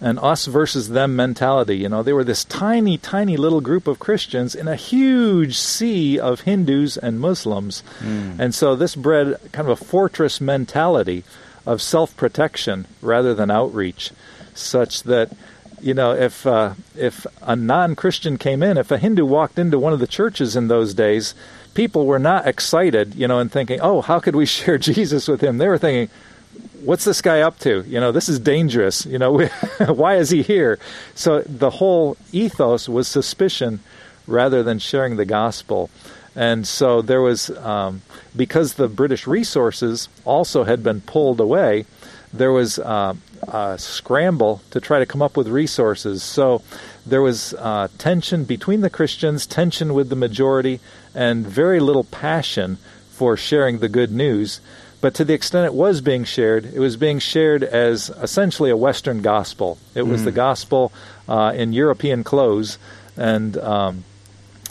an 0.00 0.18
us 0.18 0.46
versus 0.46 0.90
them 0.90 1.16
mentality. 1.16 1.78
You 1.78 1.88
know, 1.88 2.02
they 2.02 2.12
were 2.12 2.24
this 2.24 2.44
tiny, 2.44 2.98
tiny 2.98 3.36
little 3.36 3.60
group 3.60 3.86
of 3.86 3.98
Christians 3.98 4.54
in 4.54 4.68
a 4.68 4.76
huge 4.76 5.56
sea 5.56 6.18
of 6.18 6.42
Hindus 6.42 6.96
and 6.96 7.18
Muslims. 7.18 7.82
Mm. 8.00 8.38
And 8.38 8.54
so 8.54 8.76
this 8.76 8.94
bred 8.94 9.38
kind 9.52 9.68
of 9.68 9.80
a 9.80 9.84
fortress 9.84 10.40
mentality 10.40 11.24
of 11.64 11.82
self 11.82 12.16
protection 12.16 12.86
rather 13.00 13.34
than 13.34 13.50
outreach, 13.50 14.12
such 14.58 15.02
that. 15.04 15.30
You 15.78 15.92
know, 15.92 16.12
if 16.12 16.46
uh, 16.46 16.72
if 16.96 17.26
a 17.42 17.54
non-Christian 17.54 18.38
came 18.38 18.62
in, 18.62 18.78
if 18.78 18.90
a 18.90 18.96
Hindu 18.96 19.26
walked 19.26 19.58
into 19.58 19.78
one 19.78 19.92
of 19.92 20.00
the 20.00 20.06
churches 20.06 20.56
in 20.56 20.68
those 20.68 20.94
days, 20.94 21.34
people 21.74 22.06
were 22.06 22.18
not 22.18 22.46
excited, 22.46 23.14
you 23.14 23.28
know, 23.28 23.38
and 23.40 23.52
thinking, 23.52 23.80
"Oh, 23.82 24.00
how 24.00 24.18
could 24.18 24.34
we 24.34 24.46
share 24.56 24.78
Jesus 24.78 25.28
with 25.28 25.42
him?" 25.42 25.58
They 25.58 25.68
were 25.68 25.76
thinking, 25.76 26.08
what's 26.82 27.04
this 27.04 27.20
guy 27.20 27.40
up 27.40 27.58
to? 27.60 27.84
You 27.86 28.00
know, 28.00 28.12
this 28.12 28.28
is 28.28 28.38
dangerous. 28.38 29.04
You 29.06 29.18
know, 29.18 29.46
why 29.86 30.16
is 30.16 30.30
he 30.30 30.42
here? 30.42 30.78
So 31.14 31.40
the 31.42 31.70
whole 31.70 32.16
ethos 32.32 32.88
was 32.88 33.08
suspicion 33.08 33.80
rather 34.26 34.62
than 34.62 34.78
sharing 34.78 35.16
the 35.16 35.24
gospel. 35.24 35.90
And 36.34 36.66
so 36.66 37.02
there 37.02 37.22
was, 37.22 37.50
um, 37.50 38.02
because 38.34 38.74
the 38.74 38.88
British 38.88 39.26
resources 39.26 40.08
also 40.24 40.64
had 40.64 40.82
been 40.82 41.00
pulled 41.00 41.40
away, 41.40 41.86
there 42.32 42.52
was 42.52 42.78
uh, 42.78 43.14
a 43.42 43.78
scramble 43.78 44.62
to 44.70 44.80
try 44.80 44.98
to 44.98 45.06
come 45.06 45.22
up 45.22 45.36
with 45.36 45.48
resources. 45.48 46.22
So 46.22 46.62
there 47.04 47.22
was 47.22 47.54
uh, 47.54 47.88
tension 47.98 48.44
between 48.44 48.80
the 48.80 48.90
Christians, 48.90 49.46
tension 49.46 49.94
with 49.94 50.08
the 50.08 50.16
majority, 50.16 50.80
and 51.14 51.46
very 51.46 51.80
little 51.80 52.04
passion 52.04 52.78
for 53.10 53.36
sharing 53.36 53.78
the 53.78 53.88
good 53.88 54.10
news. 54.10 54.60
But 55.00 55.14
to 55.14 55.24
the 55.24 55.34
extent 55.34 55.66
it 55.66 55.74
was 55.74 56.00
being 56.00 56.24
shared, 56.24 56.64
it 56.64 56.80
was 56.80 56.96
being 56.96 57.18
shared 57.18 57.62
as 57.62 58.10
essentially 58.10 58.70
a 58.70 58.76
Western 58.76 59.22
gospel. 59.22 59.78
It 59.94 60.02
was 60.02 60.22
mm. 60.22 60.24
the 60.24 60.32
gospel 60.32 60.92
uh, 61.28 61.52
in 61.54 61.72
European 61.72 62.24
clothes, 62.24 62.78
and 63.16 63.56
um, 63.58 64.04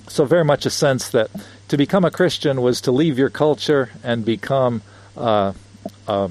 so 0.08 0.26
very 0.26 0.44
much 0.44 0.66
a 0.66 0.70
sense 0.70 1.10
that 1.10 1.30
to 1.68 1.78
become 1.78 2.06
a 2.06 2.12
Christian 2.12 2.62
was 2.62 2.82
to 2.82 2.92
leave 2.92 3.18
your 3.18 3.30
culture 3.30 3.90
and 4.04 4.26
become 4.26 4.82
uh, 5.16 5.54
a 6.08 6.30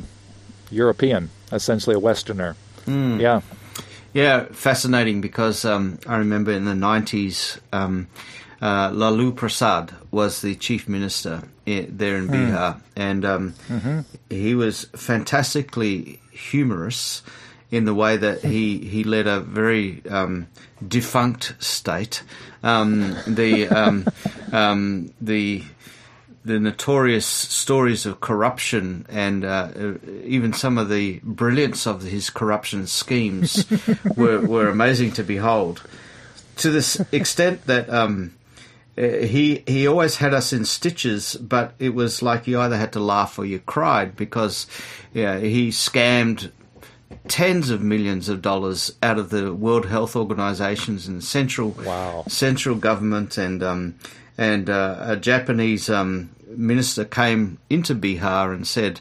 European, 0.70 1.30
essentially 1.54 1.96
a 1.96 1.98
Westerner. 1.98 2.56
Mm. 2.86 3.20
Yeah. 3.20 3.40
Yeah, 4.12 4.44
fascinating 4.52 5.20
because 5.20 5.64
um, 5.64 5.98
I 6.06 6.18
remember 6.18 6.52
in 6.52 6.66
the 6.66 6.72
90s, 6.72 7.58
um, 7.72 8.06
uh, 8.62 8.90
Lalu 8.92 9.32
Prasad 9.32 9.92
was 10.10 10.40
the 10.40 10.54
chief 10.54 10.88
minister 10.88 11.42
there 11.66 12.16
in 12.16 12.28
hmm. 12.28 12.34
Bihar, 12.34 12.80
and 12.94 13.24
um, 13.24 13.54
mm-hmm. 13.68 14.00
he 14.30 14.54
was 14.54 14.84
fantastically 14.94 16.20
humorous 16.30 17.22
in 17.70 17.84
the 17.86 17.94
way 17.94 18.16
that 18.16 18.42
he, 18.42 18.78
he 18.78 19.02
led 19.02 19.26
a 19.26 19.40
very 19.40 20.02
um, 20.08 20.46
defunct 20.86 21.54
state. 21.58 22.22
Um, 22.62 23.16
the 23.26 23.68
um, 23.68 24.06
um, 24.52 25.12
the 25.20 25.64
the 26.44 26.60
notorious 26.60 27.26
stories 27.26 28.04
of 28.04 28.20
corruption 28.20 29.06
and 29.08 29.44
uh, 29.44 29.68
even 30.24 30.52
some 30.52 30.76
of 30.76 30.90
the 30.90 31.20
brilliance 31.22 31.86
of 31.86 32.02
his 32.02 32.28
corruption 32.28 32.86
schemes 32.86 33.66
were, 34.16 34.40
were 34.40 34.68
amazing 34.68 35.12
to 35.12 35.22
behold. 35.22 35.82
To 36.56 36.70
this 36.70 37.00
extent 37.12 37.66
that 37.66 37.88
um, 37.90 38.34
uh, 38.96 39.02
he 39.02 39.64
he 39.66 39.88
always 39.88 40.16
had 40.16 40.32
us 40.32 40.52
in 40.52 40.64
stitches, 40.64 41.34
but 41.34 41.74
it 41.80 41.94
was 41.94 42.22
like 42.22 42.46
you 42.46 42.60
either 42.60 42.76
had 42.76 42.92
to 42.92 43.00
laugh 43.00 43.38
or 43.38 43.44
you 43.44 43.58
cried 43.58 44.14
because 44.14 44.68
yeah, 45.12 45.38
he 45.38 45.70
scammed 45.70 46.52
tens 47.26 47.70
of 47.70 47.82
millions 47.82 48.28
of 48.28 48.40
dollars 48.40 48.92
out 49.02 49.18
of 49.18 49.30
the 49.30 49.52
World 49.52 49.86
Health 49.86 50.14
Organizations 50.14 51.08
and 51.08 51.24
central 51.24 51.70
wow. 51.70 52.24
central 52.28 52.76
government 52.76 53.36
and 53.36 53.62
um, 53.64 53.94
and 54.38 54.70
uh, 54.70 54.96
a 55.00 55.16
Japanese 55.16 55.90
um, 55.90 56.30
minister 56.56 57.04
came 57.04 57.58
into 57.68 57.94
Bihar 57.94 58.54
and 58.54 58.66
said, 58.66 59.00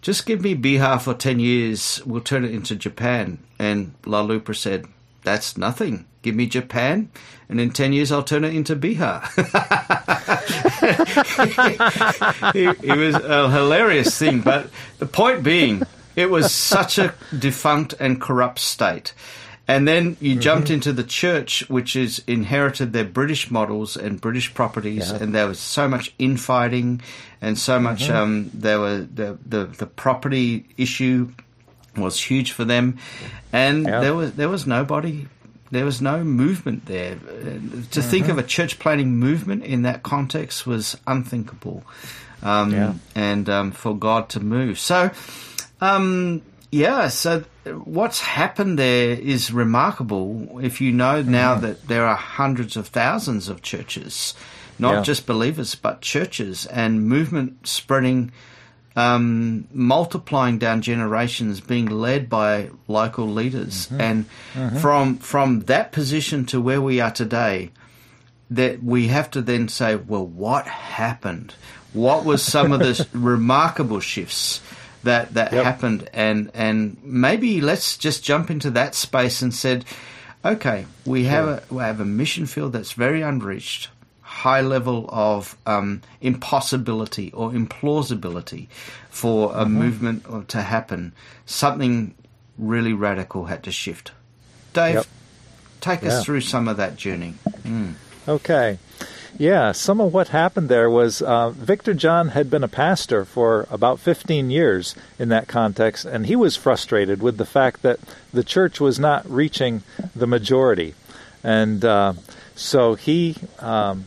"Just 0.00 0.26
give 0.26 0.42
me 0.42 0.54
Bihar 0.54 1.00
for 1.00 1.14
ten 1.14 1.38
years, 1.38 2.00
we'll 2.04 2.20
turn 2.20 2.44
it 2.44 2.52
into 2.52 2.76
Japan." 2.76 3.38
And 3.58 3.94
Lalu 4.04 4.42
said, 4.54 4.86
"That's 5.22 5.56
nothing." 5.56 6.06
Give 6.22 6.36
me 6.36 6.46
Japan, 6.46 7.10
and 7.48 7.60
in 7.60 7.72
10 7.72 7.92
years 7.92 8.12
I'll 8.12 8.22
turn 8.22 8.44
it 8.44 8.54
into 8.54 8.76
Bihar. 8.76 9.26
it, 12.54 12.96
was 12.96 13.16
a 13.16 13.50
hilarious 13.50 14.16
thing, 14.16 14.40
but 14.40 14.70
the 14.98 15.06
point 15.06 15.42
being, 15.42 15.82
it 16.14 16.30
was 16.30 16.54
such 16.54 16.96
a 16.98 17.12
defunct 17.36 17.94
and 17.98 18.20
corrupt 18.20 18.60
state. 18.60 19.14
And 19.72 19.88
then 19.88 20.18
you 20.20 20.32
mm-hmm. 20.32 20.40
jumped 20.40 20.68
into 20.68 20.92
the 20.92 21.02
church, 21.02 21.64
which 21.70 21.96
is 21.96 22.22
inherited 22.26 22.92
their 22.92 23.06
British 23.06 23.50
models 23.50 23.96
and 23.96 24.20
British 24.20 24.52
properties, 24.52 25.10
yeah. 25.10 25.22
and 25.22 25.34
there 25.34 25.46
was 25.46 25.58
so 25.58 25.88
much 25.88 26.12
infighting, 26.18 27.00
and 27.40 27.58
so 27.58 27.80
much 27.80 28.02
mm-hmm. 28.02 28.14
um, 28.14 28.50
there 28.52 28.78
were 28.78 28.98
the, 28.98 29.38
the 29.46 29.64
the 29.64 29.86
property 29.86 30.66
issue 30.76 31.32
was 31.96 32.20
huge 32.22 32.52
for 32.52 32.66
them, 32.66 32.98
and 33.50 33.86
yeah. 33.86 34.00
there 34.00 34.14
was 34.14 34.34
there 34.34 34.50
was 34.50 34.66
nobody 34.66 35.26
there 35.70 35.86
was 35.86 36.02
no 36.02 36.22
movement 36.22 36.84
there. 36.84 37.14
To 37.14 37.20
mm-hmm. 37.20 38.00
think 38.00 38.28
of 38.28 38.36
a 38.36 38.42
church 38.42 38.78
planting 38.78 39.16
movement 39.16 39.64
in 39.64 39.82
that 39.82 40.02
context 40.02 40.66
was 40.66 40.98
unthinkable. 41.06 41.82
Um, 42.42 42.72
yeah. 42.72 42.94
And 43.14 43.48
um, 43.48 43.70
for 43.72 43.96
God 43.96 44.28
to 44.30 44.40
move. 44.40 44.78
So, 44.78 45.10
um, 45.80 46.42
yeah, 46.70 47.08
so 47.08 47.44
what's 47.64 48.20
happened 48.20 48.78
there 48.78 49.12
is 49.12 49.52
remarkable 49.52 50.58
if 50.60 50.80
you 50.80 50.92
know 50.92 51.22
now 51.22 51.54
mm-hmm. 51.54 51.66
that 51.66 51.88
there 51.88 52.06
are 52.06 52.16
hundreds 52.16 52.76
of 52.76 52.88
thousands 52.88 53.48
of 53.48 53.62
churches, 53.62 54.34
not 54.78 54.92
yeah. 54.94 55.02
just 55.02 55.26
believers, 55.26 55.74
but 55.74 56.00
churches 56.00 56.66
and 56.66 57.06
movement 57.06 57.66
spreading 57.66 58.32
um, 58.94 59.66
multiplying 59.72 60.58
down 60.58 60.82
generations, 60.82 61.60
being 61.60 61.86
led 61.86 62.28
by 62.28 62.70
local 62.88 63.26
leaders, 63.26 63.86
mm-hmm. 63.86 64.00
and 64.00 64.24
mm-hmm. 64.54 64.76
from 64.78 65.16
from 65.16 65.60
that 65.60 65.92
position 65.92 66.44
to 66.46 66.60
where 66.60 66.80
we 66.80 67.00
are 67.00 67.12
today, 67.12 67.70
that 68.50 68.82
we 68.82 69.08
have 69.08 69.30
to 69.30 69.40
then 69.40 69.68
say, 69.68 69.96
well, 69.96 70.26
what 70.26 70.66
happened? 70.66 71.54
What 71.92 72.24
was 72.24 72.42
some 72.42 72.72
of 72.72 72.80
the 72.80 73.06
remarkable 73.18 74.00
shifts 74.00 74.60
that 75.04 75.34
that 75.34 75.52
yep. 75.52 75.64
happened? 75.64 76.08
And 76.12 76.50
and 76.54 76.96
maybe 77.02 77.60
let's 77.60 77.96
just 77.96 78.24
jump 78.24 78.50
into 78.50 78.70
that 78.72 78.94
space 78.94 79.42
and 79.42 79.54
said, 79.54 79.84
okay, 80.44 80.86
we 81.04 81.24
have 81.24 81.48
a 81.48 81.62
we 81.70 81.82
have 81.82 82.00
a 82.00 82.04
mission 82.04 82.46
field 82.46 82.72
that's 82.72 82.92
very 82.92 83.22
unreached 83.22 83.88
high 84.32 84.62
level 84.62 85.08
of 85.12 85.58
um, 85.66 86.00
impossibility 86.22 87.30
or 87.32 87.50
implausibility 87.50 88.66
for 89.10 89.52
a 89.52 89.64
mm-hmm. 89.64 89.74
movement 89.74 90.48
to 90.48 90.62
happen, 90.62 91.12
something 91.44 92.14
really 92.56 92.94
radical 92.94 93.44
had 93.44 93.62
to 93.62 93.70
shift. 93.70 94.10
Dave, 94.72 94.94
yep. 94.94 95.06
take 95.82 96.00
yeah. 96.00 96.08
us 96.08 96.24
through 96.24 96.40
some 96.40 96.66
of 96.66 96.78
that 96.78 96.96
journey. 96.96 97.34
Mm. 97.62 97.92
Okay. 98.26 98.78
Yeah, 99.38 99.72
some 99.72 100.00
of 100.00 100.12
what 100.12 100.28
happened 100.28 100.68
there 100.68 100.90
was 100.90 101.22
uh, 101.22 101.50
Victor 101.50 101.94
John 101.94 102.28
had 102.28 102.50
been 102.50 102.62
a 102.62 102.68
pastor 102.68 103.24
for 103.24 103.66
about 103.70 103.98
15 103.98 104.50
years 104.50 104.94
in 105.18 105.30
that 105.30 105.48
context, 105.48 106.04
and 106.04 106.26
he 106.26 106.36
was 106.36 106.56
frustrated 106.56 107.22
with 107.22 107.38
the 107.38 107.46
fact 107.46 107.82
that 107.82 107.98
the 108.32 108.44
church 108.44 108.80
was 108.80 108.98
not 108.98 109.28
reaching 109.28 109.82
the 110.14 110.26
majority. 110.26 110.94
And 111.42 111.84
uh, 111.84 112.12
so 112.54 112.94
he 112.94 113.36
um, 113.58 114.06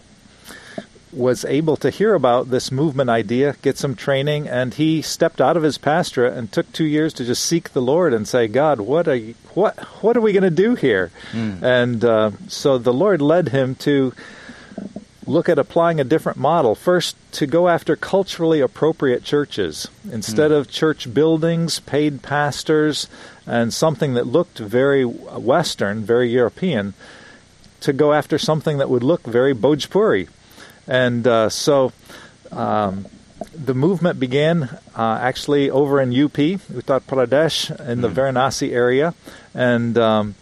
was 1.12 1.46
able 1.46 1.78
to 1.78 1.90
hear 1.90 2.14
about 2.14 2.50
this 2.50 2.72
movement 2.72 3.10
idea, 3.10 3.56
get 3.62 3.78
some 3.78 3.96
training, 3.96 4.48
and 4.48 4.74
he 4.74 5.02
stepped 5.02 5.42
out 5.42 5.58
of 5.58 5.64
his 5.64 5.78
pastorate 5.78 6.34
and 6.34 6.52
took 6.52 6.72
two 6.72 6.86
years 6.86 7.14
to 7.14 7.26
just 7.26 7.44
seek 7.44 7.72
the 7.72 7.82
Lord 7.82 8.14
and 8.14 8.28
say, 8.28 8.48
"God, 8.48 8.80
what 8.80 9.08
are 9.08 9.16
you, 9.16 9.36
what 9.54 9.80
what 10.04 10.16
are 10.16 10.22
we 10.22 10.34
going 10.34 10.44
to 10.44 10.50
do 10.50 10.76
here?" 10.76 11.12
Mm. 11.32 11.64
And 11.64 12.06
uh, 12.06 12.32
so 12.48 12.78
the 12.78 12.94
Lord 12.94 13.22
led 13.22 13.50
him 13.50 13.76
to 13.76 14.14
look 15.28 15.50
at 15.50 15.58
applying 15.58 16.00
a 16.00 16.04
different 16.04 16.38
model. 16.38 16.76
First, 16.76 17.16
to 17.34 17.48
go 17.48 17.68
after 17.68 17.96
culturally 17.96 18.62
appropriate 18.62 19.24
churches. 19.24 19.88
Instead 20.12 20.52
mm. 20.52 20.58
of 20.58 20.70
church 20.70 21.14
buildings, 21.14 21.80
paid 21.82 22.22
pastors, 22.22 23.08
and 23.46 23.74
something 23.74 24.14
that 24.14 24.28
looked 24.28 24.60
very 24.60 25.04
Western, 25.04 26.04
very 26.04 26.30
European, 26.30 26.94
to 27.82 27.94
go 27.94 28.14
after 28.14 28.38
something 28.38 28.78
that 28.78 28.90
would 28.90 29.04
look 29.04 29.24
very 29.24 29.54
Bhojpuri. 29.54 30.28
And 30.88 31.28
uh, 31.28 31.50
so 31.50 31.92
um, 32.52 33.06
the 33.54 33.74
movement 33.74 34.20
began 34.20 34.64
uh, 34.96 35.20
actually 35.22 35.70
over 35.70 36.02
in 36.02 36.10
UP, 36.10 36.34
Uttar 36.34 37.02
Pradesh, 37.02 37.70
in 37.88 38.02
the 38.02 38.10
hmm. 38.10 38.16
Varanasi 38.16 38.72
area. 38.72 39.14
And 39.54 39.98
um, 39.98 40.36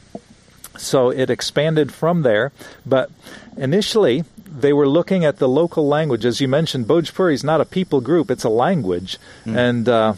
so 0.77 1.09
it 1.09 1.29
expanded 1.29 1.93
from 1.93 2.21
there. 2.23 2.51
But 2.85 3.11
initially, 3.57 4.25
they 4.63 4.73
were 4.73 4.87
looking 4.87 5.25
at 5.25 5.37
the 5.37 5.47
local 5.47 5.87
language. 5.87 6.25
As 6.25 6.39
you 6.41 6.47
mentioned, 6.47 6.87
Bhojpuri 6.87 7.33
is 7.33 7.43
not 7.43 7.61
a 7.61 7.65
people 7.65 8.01
group, 8.01 8.31
it's 8.31 8.45
a 8.45 8.49
language. 8.49 9.19
Mm. 9.45 9.57
And 9.57 9.89
uh, 9.89 10.13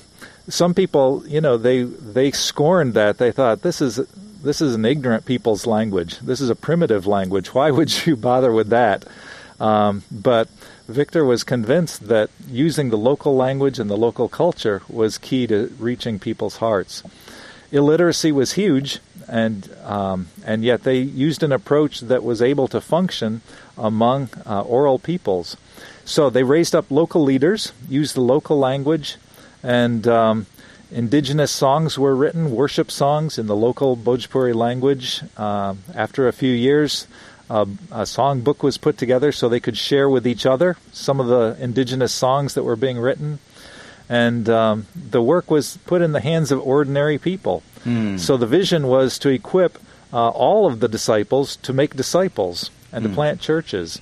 some 0.47 0.73
people, 0.73 1.27
you 1.27 1.41
know, 1.41 1.57
they, 1.57 1.81
they 1.83 2.31
scorned 2.31 2.93
that. 2.93 3.17
They 3.17 3.31
thought, 3.31 3.63
this 3.63 3.81
is, 3.81 3.97
this 4.43 4.61
is 4.61 4.75
an 4.75 4.85
ignorant 4.85 5.25
people's 5.25 5.65
language. 5.65 6.19
This 6.19 6.39
is 6.39 6.51
a 6.51 6.55
primitive 6.55 7.07
language. 7.07 7.53
Why 7.53 7.71
would 7.71 8.05
you 8.05 8.15
bother 8.15 8.53
with 8.53 8.69
that? 8.69 9.03
Um, 9.59 10.03
but 10.11 10.47
Victor 10.87 11.25
was 11.25 11.43
convinced 11.43 12.07
that 12.07 12.29
using 12.47 12.91
the 12.91 12.97
local 12.97 13.35
language 13.35 13.79
and 13.79 13.89
the 13.89 13.97
local 13.97 14.29
culture 14.29 14.83
was 14.87 15.17
key 15.17 15.47
to 15.47 15.73
reaching 15.79 16.19
people's 16.19 16.57
hearts. 16.57 17.01
Illiteracy 17.71 18.31
was 18.31 18.53
huge, 18.53 18.99
and 19.27 19.69
um, 19.83 20.27
and 20.45 20.63
yet 20.63 20.83
they 20.83 20.99
used 20.99 21.43
an 21.43 21.51
approach 21.51 22.01
that 22.01 22.23
was 22.23 22.41
able 22.41 22.67
to 22.69 22.81
function 22.81 23.41
among 23.77 24.29
uh, 24.45 24.61
oral 24.61 24.99
peoples. 24.99 25.57
So 26.05 26.29
they 26.29 26.43
raised 26.43 26.75
up 26.75 26.91
local 26.91 27.23
leaders, 27.23 27.71
used 27.89 28.15
the 28.15 28.21
local 28.21 28.59
language, 28.59 29.17
and 29.63 30.07
um, 30.07 30.45
indigenous 30.91 31.51
songs 31.51 31.97
were 31.97 32.15
written, 32.15 32.51
worship 32.51 32.91
songs 32.91 33.39
in 33.39 33.47
the 33.47 33.55
local 33.55 33.97
Bhojpuri 33.97 34.53
language. 34.53 35.21
Uh, 35.35 35.75
after 35.95 36.27
a 36.27 36.33
few 36.33 36.51
years, 36.51 37.07
a 37.49 38.05
song 38.05 38.41
book 38.41 38.63
was 38.63 38.77
put 38.77 38.97
together 38.97 39.31
so 39.31 39.47
they 39.47 39.59
could 39.59 39.77
share 39.77 40.09
with 40.09 40.25
each 40.25 40.45
other 40.45 40.77
some 40.91 41.19
of 41.19 41.27
the 41.27 41.57
indigenous 41.59 42.13
songs 42.13 42.53
that 42.53 42.63
were 42.63 42.75
being 42.75 42.97
written. 42.97 43.39
And 44.07 44.47
um, 44.49 44.87
the 44.95 45.21
work 45.21 45.49
was 45.49 45.77
put 45.85 46.01
in 46.01 46.11
the 46.11 46.21
hands 46.21 46.51
of 46.51 46.59
ordinary 46.61 47.17
people. 47.17 47.63
Mm. 47.83 48.19
So 48.19 48.37
the 48.37 48.47
vision 48.47 48.87
was 48.87 49.17
to 49.19 49.29
equip 49.29 49.77
uh, 50.13 50.29
all 50.29 50.67
of 50.67 50.79
the 50.79 50.87
disciples 50.87 51.55
to 51.57 51.73
make 51.73 51.95
disciples 51.95 52.69
and 52.91 53.01
mm. 53.01 53.07
to 53.07 53.09
hmm. 53.09 53.15
plant 53.15 53.41
churches. 53.41 53.99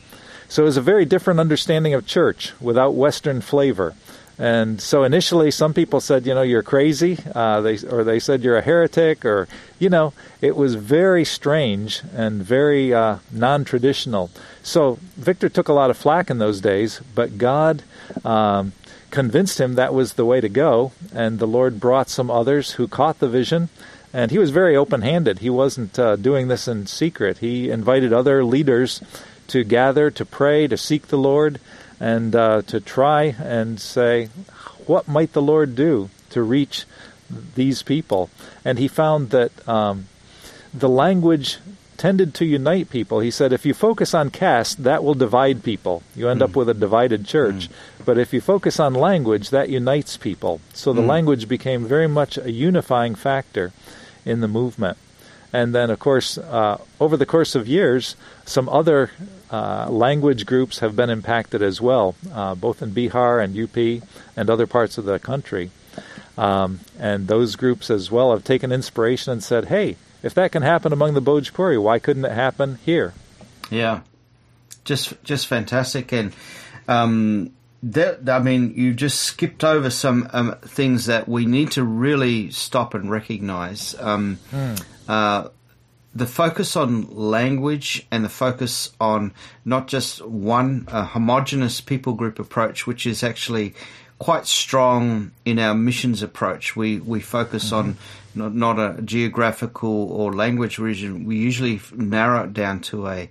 So 0.48 0.64
it 0.64 0.66
was 0.66 0.78
a 0.78 0.82
very 0.82 1.06
different 1.06 1.40
understanding 1.40 1.94
of 1.94 2.06
church 2.06 2.54
without 2.62 2.94
Western 2.94 3.42
flavor. 3.42 3.96
And 4.38 4.82
so 4.82 5.04
initially, 5.04 5.52
some 5.52 5.74
people 5.74 6.02
said, 6.02 6.26
you 6.26 6.34
know, 6.34 6.42
you're 6.42 6.64
crazy, 6.64 7.20
uh, 7.36 7.62
they, 7.62 7.78
or 7.88 8.04
they 8.04 8.20
said 8.20 8.44
you're 8.44 8.58
a 8.58 8.62
heretic, 8.62 9.26
or, 9.26 9.48
you 9.78 9.90
know, 9.90 10.14
it 10.42 10.56
was 10.56 10.74
very 10.76 11.24
strange 11.24 12.02
and 12.16 12.42
very 12.44 12.94
uh, 12.94 13.18
non 13.32 13.64
traditional. 13.64 14.32
So 14.64 14.98
Victor 15.18 15.50
took 15.50 15.68
a 15.68 15.74
lot 15.74 15.92
of 15.92 15.98
flack 15.98 16.32
in 16.32 16.40
those 16.40 16.62
days, 16.62 17.00
but 17.14 17.38
God 17.38 17.84
um, 18.26 18.74
convinced 19.14 19.62
him 19.62 19.76
that 19.76 19.94
was 19.94 20.14
the 20.14 20.26
way 20.26 20.42
to 20.42 20.50
go, 20.50 20.92
and 21.14 21.38
the 21.38 21.46
Lord 21.46 21.80
brought 21.80 22.10
some 22.10 22.32
others 22.32 22.72
who 22.72 22.88
caught 22.88 23.20
the 23.20 23.30
vision. 23.30 23.70
And 24.12 24.32
he 24.32 24.40
was 24.40 24.50
very 24.50 24.76
open 24.76 25.04
handed. 25.04 25.40
He 25.40 25.52
wasn't 25.52 26.00
uh, 26.00 26.16
doing 26.16 26.48
this 26.48 26.68
in 26.68 26.88
secret. 26.88 27.38
He 27.38 27.70
invited 27.70 28.12
other 28.12 28.44
leaders 28.44 29.02
to 29.50 29.64
gather, 29.64 30.10
to 30.10 30.26
pray, 30.26 30.66
to 30.68 30.78
seek 30.78 31.08
the 31.08 31.18
Lord 31.18 31.60
and 32.00 32.36
uh, 32.36 32.64
to 32.64 32.80
try 32.80 33.36
and 33.40 33.80
say, 33.80 34.30
what 34.88 35.08
might 35.08 35.34
the 35.34 35.42
Lord 35.44 35.76
do 35.76 36.10
to 36.32 36.42
reach 36.42 36.86
these 37.54 37.84
people? 37.84 38.32
And 38.66 38.80
he 38.80 38.88
found 38.88 39.30
that 39.30 39.52
um, 39.70 40.08
the 40.74 40.90
language 40.90 41.60
tended 41.98 42.34
to 42.36 42.46
unite 42.46 42.90
people. 42.90 43.20
He 43.20 43.32
said, 43.32 43.54
if 43.54 43.66
you 43.66 43.74
focus 43.74 44.14
on 44.14 44.30
caste, 44.30 44.84
that 44.84 45.04
will 45.04 45.14
divide 45.14 45.64
people. 45.64 46.04
You 46.16 46.30
end 46.30 46.42
mm. 46.42 46.44
up 46.44 46.52
hmm. 46.52 46.60
with 46.60 46.70
a 46.70 46.74
divided 46.74 47.26
church. 47.26 47.70
Mm. 47.70 48.06
But 48.06 48.18
if 48.18 48.34
you 48.34 48.42
focus 48.42 48.80
on 48.80 48.94
language, 48.94 49.50
that 49.50 49.70
unites 49.70 50.18
people. 50.18 50.62
So 50.74 50.94
the 50.94 51.02
mm. 51.02 51.08
language 51.08 51.48
became 51.48 51.86
very 51.86 52.08
much 52.08 52.38
a 52.38 52.52
unifying 52.52 53.16
factor 53.16 53.72
in 54.26 54.42
the 54.42 54.48
movement. 54.48 54.98
And 55.54 55.76
then, 55.76 55.92
of 55.92 56.00
course, 56.00 56.40
uh, 56.40 56.80
over 57.00 57.16
the 57.16 57.28
course 57.28 57.54
of 57.54 57.68
years, 57.68 58.16
some 58.44 58.68
other 58.68 59.12
uh, 59.52 59.88
language 59.88 60.48
groups 60.48 60.80
have 60.80 60.96
been 60.96 61.12
impacted 61.12 61.62
as 61.62 61.80
well, 61.80 62.16
uh, 62.34 62.56
both 62.56 62.82
in 62.82 62.92
Bihar 62.92 63.44
and 63.44 63.56
UP 63.56 64.04
and 64.36 64.50
other 64.50 64.66
parts 64.66 64.98
of 64.98 65.06
the 65.06 65.20
country. 65.20 65.70
Um, 66.40 66.80
and 66.98 67.28
those 67.28 67.56
groups 67.56 67.92
as 67.92 68.10
well 68.10 68.32
have 68.32 68.44
taken 68.44 68.72
inspiration 68.72 69.32
and 69.32 69.44
said, 69.44 69.66
hey, 69.66 69.98
if 70.24 70.34
that 70.34 70.52
can 70.52 70.64
happen 70.64 70.94
among 70.94 71.14
the 71.14 71.22
Bhojpuri, 71.22 71.82
why 71.82 72.00
couldn't 72.00 72.26
it 72.26 72.32
happen 72.32 72.80
here? 72.84 73.14
Yeah, 73.70 74.02
just 74.86 75.22
just 75.24 75.48
fantastic. 75.48 76.12
And 76.12 76.34
um, 76.88 77.52
that, 77.84 78.30
I 78.30 78.40
mean, 78.40 78.74
you 78.76 78.94
just 78.94 79.22
skipped 79.22 79.64
over 79.64 79.90
some 79.90 80.30
um, 80.32 80.56
things 80.62 81.06
that 81.08 81.28
we 81.28 81.46
need 81.46 81.72
to 81.72 81.84
really 81.84 82.50
stop 82.52 82.94
and 82.94 83.12
recognize. 83.12 83.96
Um, 84.00 84.40
mm. 84.52 84.84
uh, 85.08 85.50
the 86.16 86.28
focus 86.28 86.76
on 86.76 87.14
language 87.14 88.06
and 88.12 88.24
the 88.24 88.30
focus 88.30 88.92
on 89.02 89.34
not 89.66 89.88
just 89.88 90.26
one 90.26 90.86
uh, 90.88 91.06
homogenous 91.06 91.82
people 91.82 92.14
group 92.14 92.40
approach, 92.40 92.86
which 92.86 93.06
is 93.06 93.24
actually 93.24 93.74
quite 94.20 94.46
strong 94.46 95.32
in 95.46 95.60
our 95.60 95.74
missions 95.74 96.24
approach. 96.24 96.76
We 96.76 97.00
we 97.00 97.20
focus 97.20 97.66
mm-hmm. 97.68 97.76
on 97.76 97.98
not, 98.36 98.56
not 98.56 98.80
a 98.80 99.02
geographical 99.02 100.12
or 100.12 100.34
language 100.34 100.80
region. 100.80 101.26
We 101.26 101.38
usually 101.38 101.82
narrow 101.94 102.44
it 102.46 102.54
down 102.54 102.82
to 102.82 103.08
a 103.08 103.30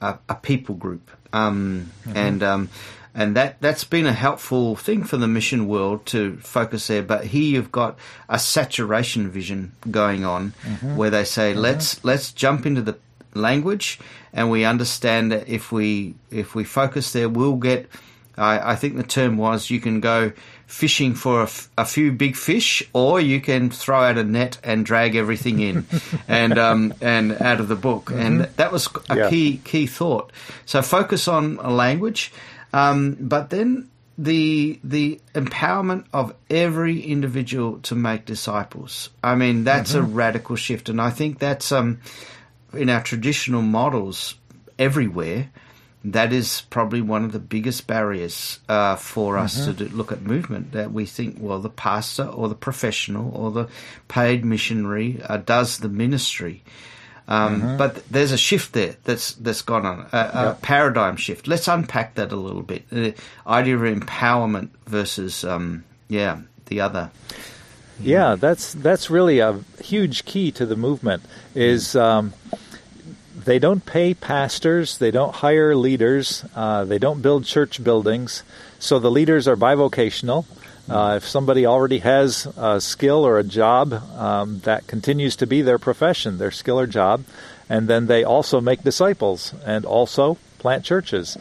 a, 0.00 0.18
a 0.28 0.34
people 0.34 0.74
group, 0.74 1.10
um, 1.32 1.90
mm-hmm. 2.04 2.16
and 2.16 2.42
um, 2.42 2.68
and 3.14 3.36
that 3.36 3.60
that's 3.60 3.84
been 3.84 4.06
a 4.06 4.12
helpful 4.12 4.76
thing 4.76 5.04
for 5.04 5.16
the 5.16 5.28
mission 5.28 5.66
world 5.66 6.06
to 6.06 6.36
focus 6.38 6.86
there. 6.86 7.02
But 7.02 7.24
here 7.26 7.42
you've 7.42 7.72
got 7.72 7.98
a 8.28 8.38
saturation 8.38 9.30
vision 9.30 9.72
going 9.90 10.24
on, 10.24 10.54
mm-hmm. 10.62 10.96
where 10.96 11.10
they 11.10 11.24
say 11.24 11.52
mm-hmm. 11.52 11.60
let's 11.60 12.04
let's 12.04 12.32
jump 12.32 12.66
into 12.66 12.82
the 12.82 12.98
language, 13.34 13.98
and 14.32 14.50
we 14.50 14.64
understand 14.64 15.32
that 15.32 15.48
if 15.48 15.72
we 15.72 16.14
if 16.30 16.54
we 16.54 16.64
focus 16.64 17.12
there, 17.12 17.28
we'll 17.28 17.56
get. 17.56 17.88
I, 18.40 18.72
I 18.72 18.76
think 18.76 18.96
the 18.96 19.02
term 19.02 19.36
was 19.36 19.70
you 19.70 19.80
can 19.80 20.00
go 20.00 20.32
fishing 20.66 21.14
for 21.14 21.40
a, 21.40 21.44
f- 21.44 21.68
a 21.76 21.84
few 21.84 22.12
big 22.12 22.36
fish, 22.36 22.82
or 22.92 23.20
you 23.20 23.40
can 23.40 23.70
throw 23.70 24.02
out 24.02 24.18
a 24.18 24.24
net 24.24 24.58
and 24.64 24.84
drag 24.84 25.16
everything 25.16 25.60
in, 25.60 25.86
and 26.28 26.58
um, 26.58 26.94
and 27.00 27.32
out 27.40 27.60
of 27.60 27.68
the 27.68 27.76
book. 27.76 28.06
Mm-hmm. 28.06 28.20
And 28.20 28.40
that 28.56 28.72
was 28.72 28.88
a 29.08 29.16
yeah. 29.16 29.30
key 29.30 29.60
key 29.64 29.86
thought. 29.86 30.32
So 30.66 30.82
focus 30.82 31.28
on 31.28 31.58
a 31.60 31.70
language 31.70 32.32
um, 32.72 33.16
but 33.18 33.50
then 33.50 33.88
the 34.18 34.78
the 34.84 35.20
empowerment 35.34 36.04
of 36.12 36.34
every 36.48 37.00
individual 37.00 37.78
to 37.80 37.94
make 37.94 38.26
disciples. 38.26 39.10
I 39.22 39.34
mean, 39.34 39.64
that's 39.64 39.92
mm-hmm. 39.92 40.04
a 40.04 40.08
radical 40.08 40.56
shift, 40.56 40.88
and 40.88 41.00
I 41.00 41.10
think 41.10 41.38
that's 41.38 41.72
um, 41.72 42.00
in 42.72 42.90
our 42.90 43.02
traditional 43.02 43.62
models 43.62 44.34
everywhere. 44.78 45.50
That 46.02 46.32
is 46.32 46.62
probably 46.70 47.02
one 47.02 47.24
of 47.24 47.32
the 47.32 47.38
biggest 47.38 47.86
barriers 47.86 48.58
uh, 48.68 48.96
for 48.96 49.36
us 49.36 49.58
mm-hmm. 49.60 49.76
to 49.76 49.88
do, 49.88 49.96
look 49.96 50.12
at 50.12 50.22
movement. 50.22 50.72
That 50.72 50.92
we 50.92 51.04
think, 51.04 51.36
well, 51.38 51.58
the 51.58 51.68
pastor 51.68 52.24
or 52.24 52.48
the 52.48 52.54
professional 52.54 53.30
or 53.36 53.50
the 53.50 53.68
paid 54.08 54.44
missionary 54.44 55.20
uh, 55.22 55.36
does 55.36 55.78
the 55.78 55.90
ministry. 55.90 56.62
Um, 57.28 57.60
mm-hmm. 57.60 57.76
But 57.76 58.08
there's 58.08 58.32
a 58.32 58.38
shift 58.38 58.72
there 58.72 58.96
that's 59.04 59.34
that's 59.34 59.62
gone 59.62 59.84
on, 59.84 60.06
a, 60.10 60.16
a 60.16 60.44
yep. 60.46 60.62
paradigm 60.62 61.16
shift. 61.16 61.46
Let's 61.46 61.68
unpack 61.68 62.14
that 62.14 62.32
a 62.32 62.36
little 62.36 62.62
bit. 62.62 62.88
The 62.88 63.14
idea 63.46 63.76
of 63.76 63.82
empowerment 63.82 64.70
versus, 64.86 65.44
um, 65.44 65.84
yeah, 66.08 66.40
the 66.66 66.80
other. 66.80 67.10
Yeah, 68.00 68.36
that's 68.36 68.72
that's 68.72 69.10
really 69.10 69.40
a 69.40 69.60
huge 69.82 70.24
key 70.24 70.50
to 70.52 70.64
the 70.64 70.76
movement. 70.76 71.22
Is 71.54 71.94
um, 71.94 72.32
they 73.44 73.58
don't 73.58 73.84
pay 73.84 74.14
pastors, 74.14 74.98
they 74.98 75.10
don't 75.10 75.34
hire 75.36 75.74
leaders, 75.74 76.44
uh, 76.54 76.84
they 76.84 76.98
don't 76.98 77.22
build 77.22 77.44
church 77.44 77.82
buildings. 77.82 78.42
So 78.78 78.98
the 78.98 79.10
leaders 79.10 79.46
are 79.46 79.56
bivocational. 79.56 80.46
Uh, 80.88 81.14
if 81.18 81.28
somebody 81.28 81.66
already 81.66 81.98
has 81.98 82.46
a 82.56 82.80
skill 82.80 83.24
or 83.24 83.38
a 83.38 83.44
job, 83.44 83.92
um, 83.92 84.60
that 84.60 84.86
continues 84.86 85.36
to 85.36 85.46
be 85.46 85.62
their 85.62 85.78
profession, 85.78 86.38
their 86.38 86.50
skill 86.50 86.80
or 86.80 86.86
job, 86.86 87.24
and 87.68 87.86
then 87.86 88.06
they 88.06 88.24
also 88.24 88.60
make 88.60 88.82
disciples 88.82 89.54
and 89.64 89.84
also 89.84 90.36
plant 90.58 90.84
churches. 90.84 91.36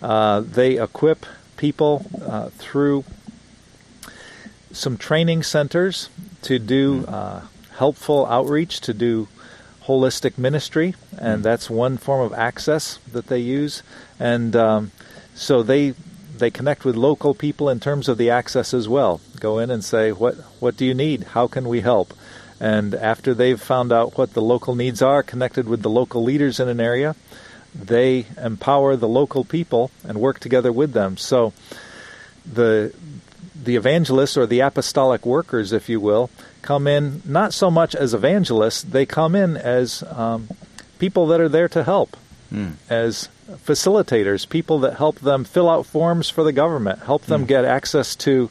Uh, 0.00 0.40
they 0.40 0.82
equip 0.82 1.26
people 1.58 2.06
uh, 2.22 2.48
through 2.56 3.04
some 4.72 4.96
training 4.96 5.42
centers 5.42 6.08
to 6.42 6.58
do 6.58 7.04
uh, 7.06 7.42
helpful 7.76 8.24
outreach, 8.26 8.80
to 8.80 8.94
do 8.94 9.28
holistic 9.90 10.38
ministry, 10.38 10.94
and 11.18 11.42
that's 11.42 11.68
one 11.68 11.96
form 11.96 12.20
of 12.20 12.32
access 12.32 12.98
that 13.12 13.26
they 13.26 13.40
use. 13.40 13.82
And 14.18 14.54
um, 14.54 14.92
so 15.34 15.62
they 15.62 15.94
they 16.38 16.50
connect 16.50 16.84
with 16.84 16.96
local 16.96 17.34
people 17.34 17.68
in 17.68 17.80
terms 17.80 18.08
of 18.08 18.16
the 18.16 18.30
access 18.30 18.72
as 18.72 18.88
well. 18.88 19.20
Go 19.40 19.58
in 19.58 19.70
and 19.70 19.84
say, 19.84 20.12
"What 20.12 20.36
what 20.60 20.76
do 20.76 20.84
you 20.86 20.94
need? 20.94 21.24
How 21.34 21.46
can 21.48 21.68
we 21.68 21.80
help?" 21.80 22.14
And 22.60 22.94
after 22.94 23.34
they've 23.34 23.60
found 23.60 23.90
out 23.92 24.16
what 24.18 24.34
the 24.34 24.42
local 24.42 24.74
needs 24.74 25.02
are, 25.02 25.22
connected 25.22 25.66
with 25.66 25.82
the 25.82 25.90
local 25.90 26.22
leaders 26.22 26.60
in 26.60 26.68
an 26.68 26.80
area, 26.80 27.16
they 27.74 28.26
empower 28.36 28.96
the 28.96 29.08
local 29.08 29.44
people 29.44 29.90
and 30.06 30.20
work 30.20 30.40
together 30.40 30.70
with 30.70 30.92
them. 30.92 31.16
So 31.16 31.52
the 32.44 32.92
the 33.62 33.76
evangelists 33.76 34.36
or 34.36 34.46
the 34.46 34.60
apostolic 34.60 35.26
workers, 35.26 35.72
if 35.72 35.88
you 35.88 36.00
will, 36.00 36.30
come 36.62 36.86
in 36.86 37.22
not 37.24 37.52
so 37.54 37.70
much 37.70 37.94
as 37.94 38.14
evangelists, 38.14 38.82
they 38.82 39.06
come 39.06 39.34
in 39.34 39.56
as 39.56 40.02
um, 40.10 40.48
people 40.98 41.26
that 41.28 41.40
are 41.40 41.48
there 41.48 41.68
to 41.68 41.84
help, 41.84 42.16
mm. 42.52 42.72
as 42.88 43.28
facilitators, 43.48 44.48
people 44.48 44.78
that 44.80 44.96
help 44.96 45.18
them 45.20 45.44
fill 45.44 45.68
out 45.68 45.86
forms 45.86 46.28
for 46.30 46.44
the 46.44 46.52
government, 46.52 47.00
help 47.00 47.22
them 47.26 47.44
mm. 47.44 47.48
get 47.48 47.64
access 47.64 48.14
to 48.16 48.50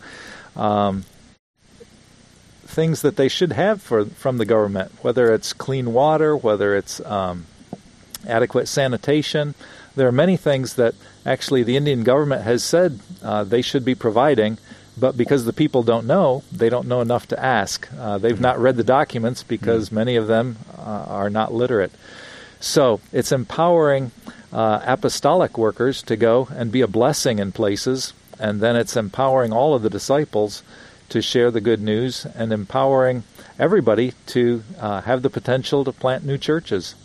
um, 0.56 1.04
things 2.66 3.02
that 3.02 3.16
they 3.16 3.28
should 3.28 3.54
have 3.54 3.82
for, 3.82 4.06
from 4.06 4.38
the 4.38 4.46
government, 4.46 4.92
whether 5.02 5.34
it's 5.34 5.54
clean 5.54 5.94
water, 5.94 6.36
whether 6.38 6.76
it's 6.76 7.00
um, 7.02 7.46
adequate 8.28 8.68
sanitation. 8.68 9.56
There 9.96 10.08
are 10.08 10.12
many 10.12 10.38
things 10.38 10.76
that 10.76 10.94
actually 11.26 11.64
the 11.64 11.78
Indian 11.78 12.04
government 12.04 12.44
has 12.44 12.64
said 12.64 13.00
uh, 13.24 13.44
they 13.44 13.62
should 13.62 13.84
be 13.84 13.96
providing, 13.96 14.58
but 15.00 15.18
because 15.18 15.46
the 15.46 15.54
people 15.54 15.84
don't 15.84 16.06
know, 16.06 16.44
they 16.52 16.70
don't 16.70 16.88
know 16.88 17.02
enough 17.02 17.28
to 17.28 17.40
ask. 17.40 17.88
Uh, 17.98 18.18
they've 18.18 18.34
mm-hmm. 18.34 18.44
not 18.44 18.60
read 18.60 18.76
the 18.78 18.84
documents 18.84 19.44
because 19.44 19.88
mm-hmm. 19.88 19.96
many 19.96 20.16
of 20.16 20.28
them 20.28 20.58
uh, 20.78 21.06
are 21.08 21.30
not 21.30 21.54
literate. 21.54 21.92
So 22.60 23.00
it's 23.14 23.32
empowering 23.32 24.12
uh, 24.52 24.82
apostolic 24.86 25.58
workers 25.58 26.02
to 26.04 26.16
go 26.16 26.48
and 26.52 26.72
be 26.72 26.82
a 26.82 26.88
blessing 26.88 27.40
in 27.40 27.52
places, 27.52 28.14
and 28.40 28.62
then 28.62 28.76
it's 28.76 28.98
empowering 28.98 29.54
all 29.54 29.74
of 29.74 29.82
the 29.82 29.90
disciples 29.90 30.64
to 31.10 31.22
share 31.22 31.52
the 31.52 31.62
good 31.62 31.82
news 31.82 32.26
and 32.26 32.52
empowering 32.52 33.24
everybody 33.58 34.14
to 34.28 34.64
uh, 34.80 35.02
have 35.02 35.22
the 35.22 35.30
potential 35.30 35.84
to 35.84 35.92
plant 35.92 36.26
new 36.26 36.38
churches. 36.38 36.96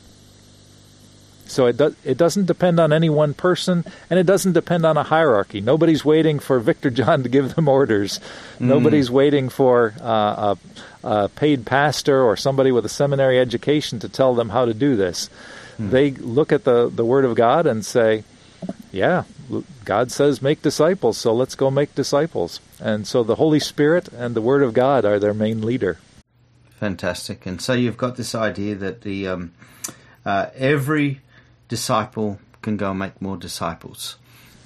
So 1.46 1.66
it 1.66 1.76
does 1.76 1.94
it 2.04 2.16
doesn't 2.16 2.46
depend 2.46 2.80
on 2.80 2.92
any 2.92 3.10
one 3.10 3.34
person, 3.34 3.84
and 4.10 4.18
it 4.18 4.24
doesn't 4.24 4.52
depend 4.52 4.86
on 4.86 4.96
a 4.96 5.02
hierarchy. 5.02 5.60
Nobody's 5.60 6.04
waiting 6.04 6.38
for 6.38 6.58
Victor 6.58 6.90
John 6.90 7.22
to 7.22 7.28
give 7.28 7.54
them 7.54 7.68
orders. 7.68 8.18
Mm. 8.58 8.66
Nobody's 8.66 9.10
waiting 9.10 9.48
for 9.48 9.94
uh, 10.00 10.54
a, 11.04 11.06
a, 11.06 11.28
paid 11.28 11.66
pastor 11.66 12.22
or 12.22 12.36
somebody 12.36 12.72
with 12.72 12.84
a 12.84 12.88
seminary 12.88 13.38
education 13.38 13.98
to 14.00 14.08
tell 14.08 14.34
them 14.34 14.48
how 14.48 14.64
to 14.64 14.74
do 14.74 14.96
this. 14.96 15.28
Mm. 15.78 15.90
They 15.90 16.10
look 16.12 16.52
at 16.52 16.64
the 16.64 16.88
the 16.88 17.04
Word 17.04 17.24
of 17.24 17.34
God 17.34 17.66
and 17.66 17.84
say, 17.84 18.24
"Yeah, 18.90 19.24
God 19.84 20.10
says 20.10 20.40
make 20.40 20.62
disciples, 20.62 21.18
so 21.18 21.34
let's 21.34 21.54
go 21.54 21.70
make 21.70 21.94
disciples." 21.94 22.60
And 22.80 23.06
so 23.06 23.22
the 23.22 23.36
Holy 23.36 23.60
Spirit 23.60 24.08
and 24.08 24.34
the 24.34 24.42
Word 24.42 24.62
of 24.62 24.72
God 24.72 25.04
are 25.04 25.18
their 25.18 25.34
main 25.34 25.62
leader. 25.62 25.98
Fantastic. 26.80 27.46
And 27.46 27.60
so 27.62 27.72
you've 27.72 27.96
got 27.96 28.16
this 28.16 28.34
idea 28.34 28.74
that 28.74 29.02
the 29.02 29.28
um, 29.28 29.52
uh, 30.24 30.46
every 30.54 31.20
disciple 31.68 32.38
can 32.62 32.76
go 32.76 32.90
and 32.90 32.98
make 32.98 33.20
more 33.20 33.36
disciples. 33.36 34.16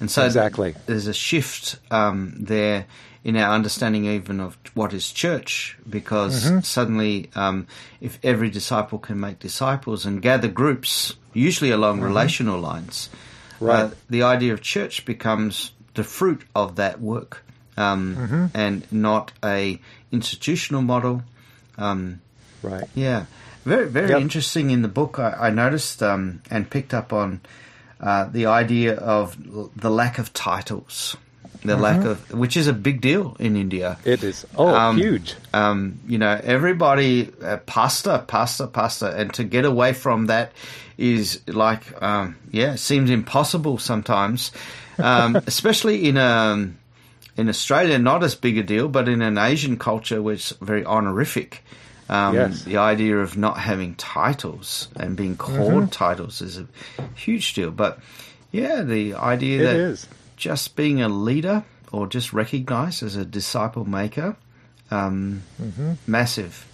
And 0.00 0.10
so 0.10 0.24
exactly. 0.24 0.74
there's 0.86 1.08
a 1.08 1.14
shift 1.14 1.78
um, 1.90 2.34
there 2.38 2.86
in 3.24 3.36
our 3.36 3.52
understanding 3.52 4.04
even 4.04 4.40
of 4.40 4.56
what 4.74 4.92
is 4.92 5.10
church, 5.10 5.76
because 5.88 6.44
mm-hmm. 6.44 6.60
suddenly, 6.60 7.30
um, 7.34 7.66
if 8.00 8.18
every 8.22 8.48
disciple 8.48 8.98
can 8.98 9.18
make 9.18 9.38
disciples 9.40 10.06
and 10.06 10.22
gather 10.22 10.48
groups, 10.48 11.14
usually 11.34 11.70
along 11.70 11.96
mm-hmm. 11.96 12.06
relational 12.06 12.60
lines, 12.60 13.10
uh, 13.60 13.64
right. 13.64 13.80
uh, 13.80 13.90
the 14.08 14.22
idea 14.22 14.52
of 14.52 14.62
church 14.62 15.04
becomes 15.04 15.72
the 15.94 16.04
fruit 16.04 16.42
of 16.54 16.76
that 16.76 17.00
work, 17.00 17.44
um, 17.76 18.16
mm-hmm. 18.16 18.46
and 18.54 18.86
not 18.92 19.32
a 19.44 19.80
institutional 20.12 20.82
model. 20.82 21.22
Um, 21.76 22.20
right. 22.62 22.88
Yeah. 22.94 23.26
Very, 23.68 23.86
very 23.86 24.10
yep. 24.10 24.20
interesting 24.22 24.70
in 24.70 24.80
the 24.80 24.88
book. 24.88 25.18
I, 25.18 25.48
I 25.48 25.50
noticed 25.50 26.02
um, 26.02 26.40
and 26.50 26.70
picked 26.70 26.94
up 26.94 27.12
on 27.12 27.42
uh, 28.00 28.24
the 28.24 28.46
idea 28.46 28.94
of 28.94 29.36
the 29.76 29.90
lack 29.90 30.18
of 30.18 30.32
titles, 30.32 31.18
the 31.62 31.74
mm-hmm. 31.74 31.82
lack 31.82 32.04
of 32.04 32.32
which 32.32 32.56
is 32.56 32.66
a 32.66 32.72
big 32.72 33.02
deal 33.02 33.36
in 33.38 33.56
India. 33.56 33.98
It 34.06 34.22
is 34.22 34.46
oh 34.56 34.74
um, 34.74 34.96
huge. 34.96 35.34
Um, 35.52 36.00
you 36.06 36.16
know, 36.16 36.40
everybody 36.42 37.30
uh, 37.42 37.58
pasta, 37.58 38.24
pasta, 38.26 38.68
pasta, 38.68 39.14
and 39.14 39.34
to 39.34 39.44
get 39.44 39.66
away 39.66 39.92
from 39.92 40.26
that 40.26 40.52
is 40.96 41.42
like 41.46 42.00
um, 42.02 42.36
yeah, 42.50 42.76
seems 42.76 43.10
impossible 43.10 43.76
sometimes, 43.76 44.50
um, 44.96 45.36
especially 45.46 46.08
in 46.08 46.16
a 46.16 46.24
um, 46.24 46.78
in 47.36 47.50
Australia, 47.50 47.98
not 47.98 48.24
as 48.24 48.34
big 48.34 48.56
a 48.56 48.62
deal, 48.62 48.88
but 48.88 49.08
in 49.08 49.20
an 49.20 49.36
Asian 49.36 49.76
culture, 49.76 50.22
which 50.22 50.52
is 50.52 50.56
very 50.60 50.86
honorific. 50.86 51.62
Um, 52.08 52.34
yes. 52.34 52.62
The 52.62 52.78
idea 52.78 53.18
of 53.18 53.36
not 53.36 53.58
having 53.58 53.94
titles 53.96 54.88
and 54.96 55.16
being 55.16 55.36
called 55.36 55.72
mm-hmm. 55.72 55.86
titles 55.86 56.40
is 56.40 56.58
a 56.58 56.66
huge 57.14 57.54
deal. 57.54 57.70
But 57.70 57.98
yeah, 58.50 58.82
the 58.82 59.14
idea 59.14 59.60
it 59.60 59.64
that 59.64 59.76
is. 59.76 60.06
just 60.36 60.74
being 60.76 61.02
a 61.02 61.08
leader 61.08 61.64
or 61.92 62.06
just 62.06 62.32
recognized 62.32 63.02
as 63.02 63.16
a 63.16 63.24
disciple 63.24 63.84
maker, 63.84 64.36
um, 64.90 65.42
mm-hmm. 65.60 65.94
massive 66.06 66.66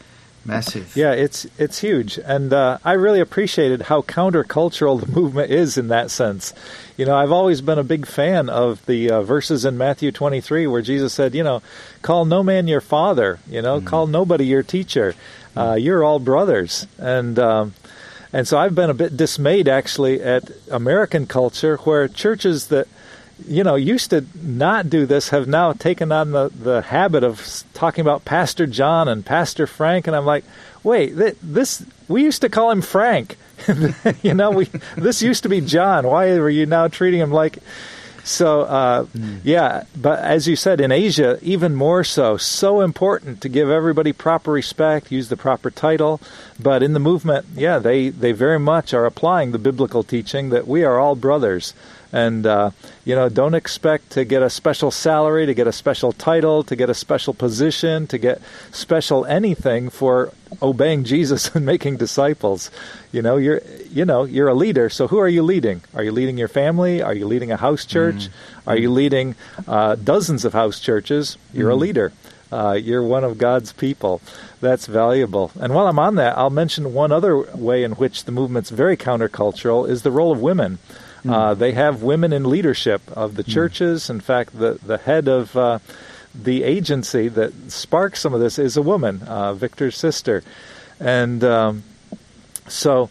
massive. 0.45 0.97
Yeah, 0.97 1.13
it's 1.13 1.47
it's 1.59 1.79
huge, 1.79 2.19
and 2.19 2.53
uh, 2.53 2.79
I 2.85 2.93
really 2.93 3.21
appreciated 3.21 3.83
how 3.83 4.03
countercultural 4.03 5.01
the 5.01 5.07
movement 5.21 5.51
is 5.51 5.77
in 5.79 5.89
that 5.89 6.11
sense. 6.11 6.53
You 6.97 7.07
know, 7.07 7.17
I've 7.17 7.33
always 7.33 7.61
been 7.61 7.79
a 7.79 7.85
big 7.85 8.07
fan 8.07 8.49
of 8.49 8.85
the 8.87 9.11
uh, 9.11 9.23
verses 9.23 9.65
in 9.65 9.77
Matthew 9.77 10.13
23 10.13 10.67
where 10.67 10.83
Jesus 10.83 11.13
said, 11.13 11.35
you 11.35 11.43
know, 11.43 11.63
call 12.03 12.25
no 12.25 12.43
man 12.43 12.69
your 12.69 12.81
father, 12.81 13.39
you 13.49 13.63
know, 13.63 13.79
mm-hmm. 13.79 13.87
call 13.87 14.07
nobody 14.07 14.47
your 14.47 14.63
teacher. 14.63 15.15
Uh, 15.57 15.73
mm-hmm. 15.73 15.79
you're 15.79 16.05
all 16.05 16.19
brothers, 16.19 16.87
and. 16.99 17.39
Um, 17.39 17.75
and 18.33 18.49
so 18.49 18.59
I've 18.59 18.75
been 18.75 18.91
a 18.91 18.95
bit 18.95 19.17
dismayed 19.17 19.69
actually 19.69 20.21
at 20.21 20.51
American 20.69 21.25
culture 21.25 21.77
where 21.77 22.09
churches 22.09 22.67
that 22.67 22.89
you 23.47 23.65
know, 23.65 23.75
used 23.75 24.11
to 24.11 24.25
not 24.43 24.89
do 24.89 25.07
this 25.07 25.31
have 25.31 25.47
now 25.47 25.73
taken 25.73 26.13
on 26.13 26.33
the, 26.33 26.49
the 26.49 26.83
habit 26.83 27.25
of 27.25 27.65
talking 27.75 28.03
about 28.03 28.25
Pastor 28.25 28.67
John 28.67 29.09
and 29.09 29.25
Pastor 29.25 29.67
Frank, 29.67 30.07
and 30.07 30.15
I'm 30.15 30.25
like, 30.27 30.45
wait, 30.83 31.11
this 31.43 31.85
we 32.09 32.23
used 32.23 32.43
to 32.43 32.49
call 32.49 32.71
him 32.71 32.83
Frank. 32.83 33.37
you 34.23 34.35
know, 34.35 34.51
we 34.51 34.65
this 34.97 35.23
used 35.23 35.43
to 35.45 35.49
be 35.49 35.61
John. 35.61 36.07
Why 36.07 36.31
are 36.31 36.49
you 36.49 36.67
now 36.67 36.89
treating 36.89 37.21
him 37.21 37.31
like? 37.31 37.59
So, 38.25 38.63
uh, 38.63 39.05
mm. 39.05 39.41
yeah, 39.45 39.85
but 39.95 40.19
as 40.21 40.49
you 40.49 40.57
said, 40.57 40.81
in 40.81 40.91
Asia, 40.91 41.39
even 41.43 41.75
more 41.75 42.03
so. 42.03 42.39
So 42.39 42.81
important 42.81 43.43
to 43.43 43.51
give 43.51 43.69
everybody 43.69 44.15
proper 44.15 44.51
respect, 44.51 45.13
use 45.13 45.29
the 45.29 45.37
proper 45.37 45.71
title. 45.71 46.23
But 46.59 46.83
in 46.83 46.95
the 46.95 47.01
movement, 47.01 47.45
yeah, 47.55 47.79
they, 47.79 48.09
they 48.09 48.33
very 48.33 48.59
much 48.59 48.95
are 48.95 49.05
applying 49.05 49.53
the 49.53 49.59
biblical 49.59 50.03
teaching 50.03 50.49
that 50.51 50.67
we 50.67 50.85
are 50.85 50.99
all 50.99 51.15
brothers. 51.15 51.75
And, 52.13 52.47
uh, 52.47 52.71
you 53.05 53.15
know, 53.15 53.29
don't 53.29 53.55
expect 53.55 54.11
to 54.13 54.25
get 54.25 54.43
a 54.43 54.49
special 54.49 54.91
salary, 54.91 55.45
to 55.45 55.53
get 55.53 55.67
a 55.67 55.73
special 55.73 56.13
title, 56.13 56.63
to 56.65 56.77
get 56.77 56.89
a 56.89 56.95
special 56.95 57.35
position, 57.35 58.07
to 58.07 58.17
get 58.17 58.41
special 58.73 59.27
anything 59.27 59.91
for 59.91 60.33
obeying 60.63 61.05
Jesus 61.05 61.49
and 61.55 61.65
making 61.67 61.97
disciples. 61.97 62.71
You 63.13 63.23
know, 63.23 63.37
you're, 63.37 63.61
you 63.91 64.05
know, 64.05 64.25
you're 64.25 64.49
a 64.49 64.55
leader. 64.55 64.89
So 64.89 65.09
who 65.09 65.19
are 65.19 65.29
you 65.29 65.43
leading? 65.43 65.83
Are 65.95 66.03
you 66.03 66.13
leading 66.13 66.39
your 66.39 66.49
family? 66.49 67.03
Are 67.03 67.15
you 67.15 67.27
leading 67.27 67.53
a 67.53 67.57
house 67.57 67.85
church? 67.85 68.27
Mm. 68.27 68.31
Are 68.67 68.77
you 68.77 68.91
leading 68.91 69.35
uh, 69.67 69.97
dozens 69.97 70.45
of 70.45 70.53
house 70.53 70.81
churches? 70.81 71.37
You're 71.53 71.71
mm. 71.71 71.75
a 71.75 71.77
leader. 71.77 72.13
Uh, 72.53 72.73
you're 72.73 73.03
one 73.03 73.25
of 73.25 73.37
God's 73.39 73.73
people. 73.73 74.21
That's 74.61 74.87
valuable. 74.87 75.51
And 75.61 75.75
while 75.75 75.89
I'm 75.89 75.99
on 75.99 76.15
that, 76.17 76.39
I'll 76.39 76.51
mention 76.51 76.95
one 76.95 77.11
other 77.11 77.37
way 77.37 77.83
in 77.83 77.93
which 77.93 78.25
the 78.25 78.33
movement's 78.33 78.71
very 78.71 78.97
countercultural 78.97 79.89
is 79.89 80.03
the 80.03 80.11
role 80.11 80.31
of 80.31 80.41
women. 80.41 80.79
Mm. 81.25 81.33
Uh, 81.33 81.55
they 81.55 81.73
have 81.73 82.03
women 82.03 82.33
in 82.33 82.45
leadership 82.49 83.01
of 83.09 83.37
the 83.37 83.43
hmm. 83.43 83.51
churches. 83.51 84.05
Mm. 84.05 84.11
In 84.11 84.21
fact, 84.21 84.59
the 84.59 84.79
the 84.85 84.99
head 84.99 85.27
of 85.27 85.57
uh, 85.57 85.79
the 86.35 86.63
agency 86.63 87.29
that 87.29 87.53
sparks 87.71 88.21
some 88.21 88.35
of 88.35 88.41
this 88.41 88.59
is 88.59 88.77
a 88.77 88.83
woman, 88.83 89.23
uh, 89.23 89.55
Victor's 89.55 89.97
sister, 89.97 90.43
and 91.01 91.43
um, 91.45 91.85
so 92.69 93.11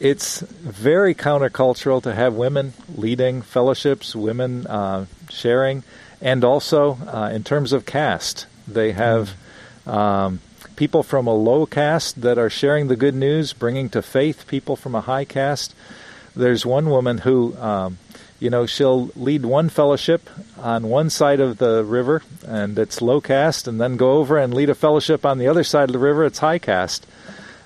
it's 0.00 0.40
very 0.40 1.14
countercultural 1.14 2.02
to 2.02 2.14
have 2.14 2.34
women 2.34 2.72
leading 2.94 3.42
fellowships, 3.42 4.14
women 4.14 4.66
uh, 4.66 5.06
sharing, 5.28 5.82
and 6.20 6.44
also 6.44 6.98
uh, 7.06 7.30
in 7.32 7.44
terms 7.44 7.72
of 7.72 7.86
caste, 7.86 8.46
they 8.66 8.92
have. 8.92 9.34
Um, 9.86 10.40
people 10.76 11.04
from 11.04 11.28
a 11.28 11.32
low 11.32 11.66
caste 11.66 12.22
that 12.22 12.36
are 12.36 12.50
sharing 12.50 12.88
the 12.88 12.96
good 12.96 13.14
news, 13.14 13.52
bringing 13.52 13.88
to 13.88 14.02
faith 14.02 14.44
people 14.48 14.74
from 14.74 14.96
a 14.96 15.00
high 15.02 15.24
caste 15.24 15.72
there's 16.36 16.66
one 16.66 16.90
woman 16.90 17.18
who, 17.18 17.56
um, 17.58 17.98
you 18.40 18.50
know, 18.50 18.66
she'll 18.66 19.10
lead 19.16 19.44
one 19.44 19.68
fellowship 19.68 20.28
on 20.58 20.88
one 20.88 21.10
side 21.10 21.40
of 21.40 21.58
the 21.58 21.84
river, 21.84 22.22
and 22.46 22.78
it's 22.78 23.00
low 23.00 23.20
caste, 23.20 23.68
and 23.68 23.80
then 23.80 23.96
go 23.96 24.12
over 24.12 24.36
and 24.38 24.52
lead 24.52 24.70
a 24.70 24.74
fellowship 24.74 25.24
on 25.24 25.38
the 25.38 25.48
other 25.48 25.64
side 25.64 25.88
of 25.88 25.92
the 25.92 25.98
river, 25.98 26.24
it's 26.24 26.40
high 26.40 26.58
caste. 26.58 27.06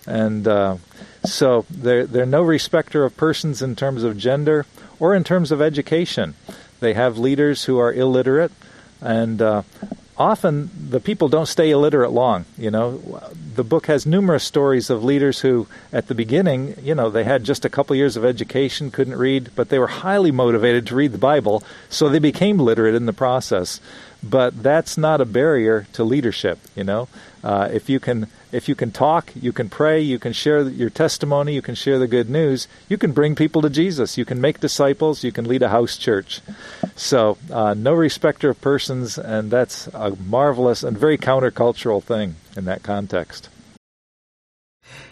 And 0.07 0.47
uh, 0.47 0.77
So 1.25 1.67
they're, 1.69 2.07
they're 2.07 2.27
no 2.27 2.43
respecter 2.43 3.05
of 3.05 3.17
persons 3.17 3.61
in 3.61 3.77
terms 3.77 4.05
of 4.05 4.17
gender 4.17 4.67
or 5.01 5.15
in 5.15 5.25
terms 5.25 5.51
of 5.51 5.61
education. 5.61 6.35
They 6.81 6.95
have 6.95 7.19
leaders 7.19 7.65
who 7.65 7.79
are 7.79 7.93
illiterate, 7.93 8.53
and 9.01 9.43
uh, 9.43 9.63
often 10.19 10.71
the 10.91 11.01
people 11.01 11.29
don't 11.29 11.47
stay 11.47 11.71
illiterate 11.71 12.11
long. 12.11 12.45
You 12.59 12.71
know, 12.71 13.23
the 13.55 13.65
book 13.65 13.87
has 13.87 14.05
numerous 14.05 14.45
stories 14.45 14.91
of 14.91 15.05
leaders 15.05 15.41
who, 15.41 15.67
at 15.93 16.09
the 16.09 16.15
beginning, 16.15 16.75
you 16.83 16.95
know, 16.95 17.09
they 17.09 17.25
had 17.25 17.45
just 17.45 17.65
a 17.65 17.71
couple 17.71 17.95
years 17.97 18.17
of 18.17 18.25
education, 18.25 18.91
couldn't 18.91 19.17
read, 19.17 19.51
but 19.55 19.69
they 19.69 19.79
were 19.79 19.87
highly 19.87 20.31
motivated 20.31 20.87
to 20.89 20.97
read 20.97 21.13
the 21.13 21.19
Bible, 21.19 21.63
so 21.89 22.09
they 22.09 22.19
became 22.19 22.59
literate 22.59 22.95
in 22.95 23.07
the 23.07 23.13
process. 23.13 23.81
But 24.23 24.63
that's 24.63 24.99
not 24.99 25.21
a 25.21 25.25
barrier 25.25 25.87
to 25.93 26.03
leadership. 26.05 26.59
You 26.75 26.85
know, 26.85 27.09
uh, 27.45 27.69
if 27.73 27.89
you 27.89 28.01
can 28.01 28.27
if 28.51 28.69
you 28.69 28.75
can 28.75 28.91
talk, 28.91 29.33
you 29.35 29.53
can 29.53 29.69
pray, 29.69 30.01
you 30.01 30.19
can 30.19 30.33
share 30.33 30.63
your 30.69 30.91
testimony, 30.91 31.55
you 31.55 31.63
can 31.63 31.75
share 31.75 31.99
the 31.99 32.09
good 32.09 32.31
news, 32.31 32.67
you 32.89 32.97
can 32.97 33.13
bring 33.13 33.35
people 33.35 33.63
to 33.63 33.71
Jesus, 33.71 34.17
you 34.17 34.25
can 34.25 34.41
make 34.41 34.61
disciples, 34.61 35.23
you 35.23 35.33
can 35.33 35.47
lead 35.47 35.63
a 35.63 35.69
house 35.69 35.97
church. 35.97 36.41
So, 36.97 37.37
uh, 37.53 37.75
no 37.75 37.93
respecter 37.93 38.51
of 38.51 38.61
persons, 38.61 39.19
and 39.19 39.51
that's 39.51 39.87
a 39.89 40.17
marvelous 40.17 40.83
and 40.83 40.97
very 40.97 41.19
countercultural 41.19 42.03
thing 42.03 42.37
in 42.57 42.65
that 42.65 42.83
context. 42.83 43.51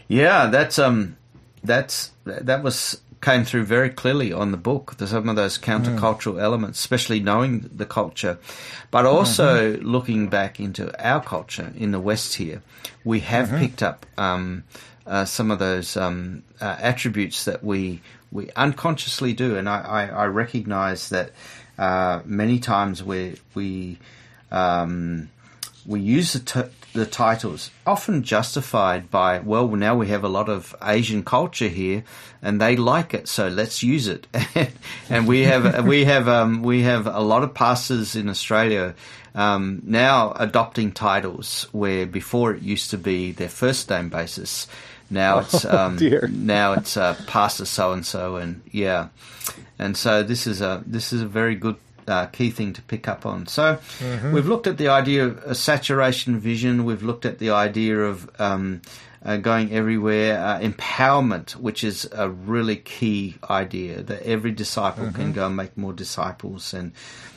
Yeah, 0.09 0.47
that's 0.47 0.79
um, 0.79 1.17
that's 1.63 2.13
that 2.25 2.63
was 2.63 3.01
came 3.21 3.45
through 3.45 3.65
very 3.65 3.91
clearly 3.91 4.33
on 4.33 4.51
the 4.51 4.57
book. 4.57 4.97
There's 4.97 5.11
some 5.11 5.29
of 5.29 5.37
those 5.37 5.59
countercultural 5.59 6.35
mm. 6.35 6.43
elements, 6.43 6.79
especially 6.79 7.21
knowing 7.21 7.71
the 7.75 7.87
culture, 7.87 8.39
but 8.91 9.07
also 9.07 9.73
mm-hmm. 9.73 9.87
looking 9.87 10.29
back 10.29 10.61
into 10.61 10.93
our 11.05 11.23
culture 11.23 11.73
in 11.77 11.93
the 11.93 12.01
West 12.01 12.35
here. 12.35 12.63
We 13.05 13.21
have 13.21 13.49
mm-hmm. 13.49 13.59
picked 13.59 13.83
up 13.83 14.07
um, 14.19 14.65
uh, 15.07 15.25
some 15.25 15.51
of 15.51 15.59
those 15.59 15.97
um, 15.97 16.43
uh, 16.61 16.77
attributes 16.79 17.45
that 17.45 17.63
we 17.65 18.03
we 18.33 18.51
unconsciously 18.57 19.33
do, 19.33 19.57
and 19.57 19.69
I, 19.69 19.81
I, 19.81 20.07
I 20.07 20.25
recognise 20.27 21.09
that 21.11 21.31
uh, 21.79 22.21
many 22.25 22.59
times 22.59 23.03
we 23.03 23.37
we 23.55 23.99
um, 24.51 25.31
we 25.87 26.01
use 26.01 26.33
the, 26.33 26.41
t- 26.41 26.71
the 26.97 27.07
titles, 27.07 27.71
often 27.87 28.23
justified 28.23 29.11
by, 29.11 29.39
well, 29.39 29.69
now 29.69 29.95
we 29.95 30.09
have 30.09 30.25
a 30.25 30.29
lot 30.29 30.49
of 30.49 30.75
Asian 30.83 31.23
culture 31.23 31.69
here, 31.69 32.05
and 32.43 32.61
they 32.61 32.77
like 32.77 33.15
it, 33.15 33.29
so 33.29 33.49
let's 33.49 33.83
use 33.83 34.09
it. 34.09 34.27
and 35.11 35.29
we 35.29 35.43
have 35.43 35.87
we 35.87 36.05
have 36.05 36.29
um, 36.29 36.63
we 36.63 36.83
have 36.83 37.07
a 37.07 37.21
lot 37.21 37.43
of 37.43 37.55
pastors 37.55 38.17
in 38.17 38.29
Australia 38.29 38.95
um, 39.37 39.83
now 39.85 40.33
adopting 40.33 40.93
titles 40.93 41.69
where 41.71 42.07
before 42.07 42.55
it 42.55 42.63
used 42.63 42.91
to 42.91 42.99
be 42.99 43.33
their 43.33 43.51
first 43.51 43.89
name 43.91 44.09
basis. 44.09 44.67
Now 45.11 45.41
it's 45.41 45.65
oh, 45.65 45.77
um, 45.77 45.99
oh, 46.03 46.27
now 46.29 46.73
it's 46.73 46.97
uh, 46.97 47.15
pastor 47.27 47.67
so 47.67 47.93
and 47.93 48.05
so, 48.05 48.37
and 48.37 48.63
yeah, 48.73 49.09
and 49.79 49.97
so 49.97 50.23
this 50.25 50.47
is 50.47 50.61
a 50.61 50.83
this 50.87 51.13
is 51.13 51.23
a 51.23 51.27
very 51.27 51.55
good 51.55 51.77
uh, 52.07 52.27
key 52.27 52.51
thing 52.51 52.73
to 52.75 52.83
pick 52.83 53.09
up 53.09 53.27
on. 53.27 53.47
So 53.47 53.79
mm-hmm. 53.99 54.33
we've 54.33 54.47
looked 54.47 54.67
at 54.67 54.79
the 54.79 54.89
idea 54.89 55.27
of 55.27 55.39
a 55.39 55.55
saturation 55.55 56.39
vision. 56.39 56.85
We've 56.85 57.03
looked 57.03 57.25
at 57.25 57.39
the 57.39 57.51
idea 57.51 57.99
of 57.99 58.31
um, 58.39 58.83
uh, 59.25 59.37
going 59.37 59.73
everywhere, 59.73 60.39
uh, 60.39 60.61
empowerment, 60.61 61.53
which 61.57 61.83
is 61.83 62.09
a 62.13 62.31
really 62.31 62.77
key 62.77 63.37
idea 63.51 64.03
that 64.03 64.23
every 64.23 64.53
disciple 64.53 65.07
mm-hmm. 65.07 65.17
can 65.17 65.33
go 65.33 65.47
and 65.47 65.57
make 65.57 65.77
more 65.77 65.93
disciples, 65.93 66.73
and 66.73 66.93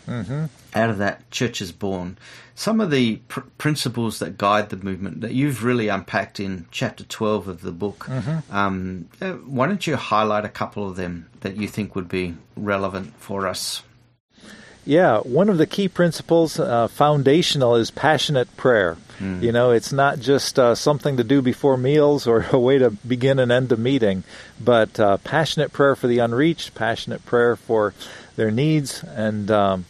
mm-hmm. 0.08 0.46
out 0.76 0.90
of 0.92 1.00
that, 1.00 1.30
church 1.32 1.62
is 1.62 1.72
born. 1.72 2.18
Some 2.54 2.80
of 2.80 2.92
the 2.92 3.16
pr- 3.28 3.40
principles 3.58 4.20
that 4.20 4.38
guide 4.38 4.70
the 4.70 4.78
movement 4.78 5.22
that 5.22 5.32
you've 5.32 5.64
really 5.64 5.88
unpacked 5.88 6.40
in 6.40 6.68
chapter 6.72 7.06
12 7.06 7.48
of 7.48 7.62
the 7.62 7.72
book, 7.72 8.06
mm-hmm. 8.06 8.56
um, 8.56 9.08
uh, 9.20 9.32
why 9.32 9.66
don't 9.66 9.88
you 9.88 9.96
highlight 9.96 10.46
a 10.46 10.50
couple 10.50 10.88
of 10.88 10.96
them 10.96 11.28
that 11.40 11.56
you 11.56 11.68
think 11.68 11.96
would 11.96 12.10
be 12.10 12.36
relevant 12.56 13.14
for 13.18 13.48
us? 13.48 13.82
Yeah, 14.90 15.20
one 15.20 15.50
of 15.50 15.60
the 15.60 15.68
key 15.68 15.88
principles, 15.88 16.60
uh, 16.60 16.88
foundational, 16.88 17.76
is 17.76 17.92
passionate 17.92 18.58
prayer. 18.58 18.98
Mm. 19.20 19.44
You 19.44 19.52
know, 19.52 19.70
it's 19.70 19.94
not 19.94 20.20
just 20.20 20.58
uh, 20.58 20.74
something 20.74 21.18
to 21.18 21.24
do 21.24 21.44
before 21.44 21.78
meals 21.78 22.26
or 22.26 22.48
a 22.52 22.58
way 22.58 22.80
to 22.80 22.90
begin 22.90 23.38
and 23.38 23.52
end 23.52 23.72
a 23.72 23.78
meeting, 23.78 24.24
but 24.60 25.00
uh, 25.00 25.18
passionate 25.18 25.72
prayer 25.72 25.96
for 25.96 26.08
the 26.08 26.18
unreached, 26.18 26.74
passionate 26.74 27.24
prayer 27.24 27.56
for 27.56 27.94
their 28.36 28.50
needs, 28.50 29.04
and 29.04 29.52
um, 29.52 29.86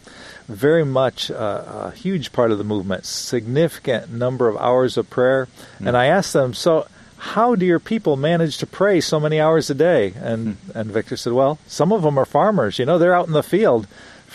very 0.49 0.83
much 0.83 1.31
uh, 1.31 1.63
a 1.65 1.91
huge 1.91 2.33
part 2.33 2.51
of 2.51 2.57
the 2.57 2.65
movement. 2.65 3.05
Significant 3.05 4.11
number 4.11 4.49
of 4.49 4.57
hours 4.57 4.97
of 4.97 5.09
prayer. 5.09 5.47
Mm. 5.79 5.87
And 5.87 5.95
I 5.95 6.07
asked 6.07 6.33
them, 6.33 6.53
so 6.53 6.87
how 7.19 7.55
do 7.55 7.65
your 7.65 7.79
people 7.79 8.17
manage 8.17 8.57
to 8.57 8.67
pray 8.67 8.99
so 8.99 9.17
many 9.17 9.39
hours 9.39 9.69
a 9.69 9.75
day? 9.75 10.13
And 10.17 10.57
mm. 10.57 10.75
and 10.75 10.91
Victor 10.91 11.15
said, 11.15 11.31
well, 11.31 11.57
some 11.67 11.93
of 11.93 12.01
them 12.01 12.17
are 12.17 12.25
farmers. 12.25 12.79
You 12.79 12.85
know, 12.85 12.97
they're 12.97 13.15
out 13.15 13.27
in 13.27 13.33
the 13.33 13.43
field 13.43 13.87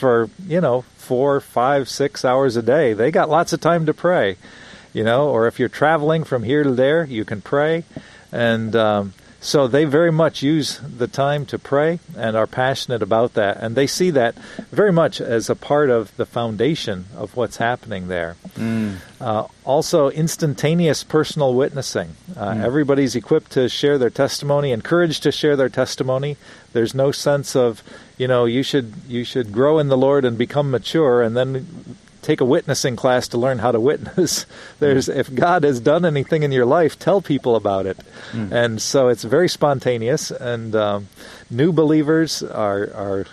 for 0.04 0.28
you 0.46 0.60
know 0.60 0.82
four, 0.98 1.40
five, 1.40 1.88
six 1.88 2.26
hours 2.26 2.56
a 2.56 2.62
day. 2.62 2.92
They 2.92 3.10
got 3.10 3.30
lots 3.30 3.54
of 3.54 3.62
time 3.62 3.86
to 3.86 3.94
pray, 3.94 4.36
you 4.92 5.02
know. 5.02 5.30
Or 5.30 5.46
if 5.46 5.58
you're 5.58 5.70
traveling 5.70 6.24
from 6.24 6.42
here 6.42 6.62
to 6.62 6.72
there, 6.72 7.04
you 7.04 7.24
can 7.24 7.40
pray, 7.40 7.84
and 8.30 8.76
um, 8.76 9.14
so 9.44 9.68
they 9.68 9.84
very 9.84 10.10
much 10.10 10.42
use 10.42 10.78
the 10.78 11.06
time 11.06 11.44
to 11.44 11.58
pray 11.58 12.00
and 12.16 12.34
are 12.34 12.46
passionate 12.46 13.02
about 13.02 13.34
that. 13.34 13.58
And 13.58 13.76
they 13.76 13.86
see 13.86 14.10
that 14.10 14.34
very 14.72 14.90
much 14.90 15.20
as 15.20 15.50
a 15.50 15.54
part 15.54 15.90
of 15.90 16.16
the 16.16 16.24
foundation 16.24 17.04
of 17.14 17.36
what's 17.36 17.58
happening 17.58 18.08
there. 18.08 18.36
Mm. 18.56 18.96
Uh, 19.20 19.46
also, 19.64 20.08
instantaneous 20.08 21.04
personal 21.04 21.52
witnessing. 21.52 22.16
Uh, 22.34 22.52
mm. 22.52 22.64
Everybody's 22.64 23.14
equipped 23.14 23.52
to 23.52 23.68
share 23.68 23.98
their 23.98 24.08
testimony, 24.08 24.72
encouraged 24.72 25.22
to 25.24 25.30
share 25.30 25.56
their 25.56 25.68
testimony. 25.68 26.38
There's 26.72 26.94
no 26.94 27.12
sense 27.12 27.54
of, 27.54 27.82
you 28.16 28.26
know, 28.26 28.46
you 28.46 28.62
should 28.62 28.94
you 29.06 29.24
should 29.24 29.52
grow 29.52 29.78
in 29.78 29.88
the 29.88 29.98
Lord 29.98 30.24
and 30.24 30.38
become 30.38 30.70
mature, 30.70 31.20
and 31.20 31.36
then 31.36 31.66
take 32.24 32.40
a 32.40 32.44
witnessing 32.44 32.96
class 32.96 33.28
to 33.28 33.38
learn 33.38 33.58
how 33.58 33.70
to 33.70 33.78
witness. 33.78 34.46
There's 34.80 35.08
if 35.08 35.32
God 35.32 35.62
has 35.62 35.78
done 35.78 36.04
anything 36.04 36.42
in 36.42 36.50
your 36.50 36.66
life, 36.66 36.98
tell 36.98 37.20
people 37.20 37.54
about 37.54 37.86
it. 37.86 37.98
Mm. 38.32 38.50
And 38.50 38.82
so 38.82 39.08
it's 39.08 39.22
very 39.22 39.48
spontaneous, 39.48 40.30
and 40.30 40.74
um, 40.74 41.08
new 41.50 41.72
believers 41.72 42.42
are 42.42 42.90
are 42.94 43.26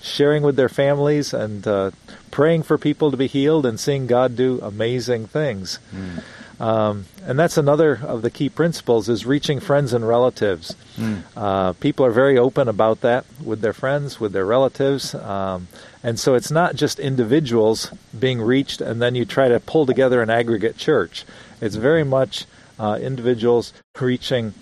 sharing 0.00 0.42
with 0.42 0.56
their 0.56 0.68
families 0.68 1.34
and 1.34 1.66
uh, 1.66 1.90
praying 2.30 2.62
for 2.62 2.78
people 2.78 3.10
to 3.10 3.16
be 3.16 3.26
healed 3.26 3.66
and 3.66 3.78
seeing 3.78 4.06
God 4.06 4.36
do 4.36 4.60
amazing 4.62 5.26
things. 5.26 5.78
Mm. 5.94 6.22
Um, 6.60 7.06
and 7.24 7.38
that's 7.38 7.56
another 7.56 8.00
of 8.02 8.22
the 8.22 8.30
key 8.30 8.48
principles 8.48 9.08
is 9.08 9.24
reaching 9.24 9.60
friends 9.60 9.92
and 9.92 10.06
relatives. 10.06 10.74
Mm. 10.96 11.22
Uh, 11.36 11.72
people 11.74 12.04
are 12.04 12.10
very 12.10 12.36
open 12.36 12.68
about 12.68 13.00
that 13.02 13.24
with 13.42 13.60
their 13.60 13.72
friends, 13.72 14.18
with 14.18 14.32
their 14.32 14.44
relatives. 14.44 15.14
Um, 15.14 15.68
and 16.02 16.18
so 16.18 16.34
it's 16.34 16.50
not 16.50 16.74
just 16.74 16.98
individuals 16.98 17.92
being 18.18 18.40
reached 18.40 18.80
and 18.80 19.00
then 19.00 19.14
you 19.14 19.24
try 19.24 19.48
to 19.48 19.60
pull 19.60 19.86
together 19.86 20.20
an 20.20 20.30
aggregate 20.30 20.76
church. 20.76 21.24
It's 21.60 21.76
very 21.76 22.04
much 22.04 22.46
uh, 22.78 22.98
individuals 23.00 23.72
reaching 24.00 24.54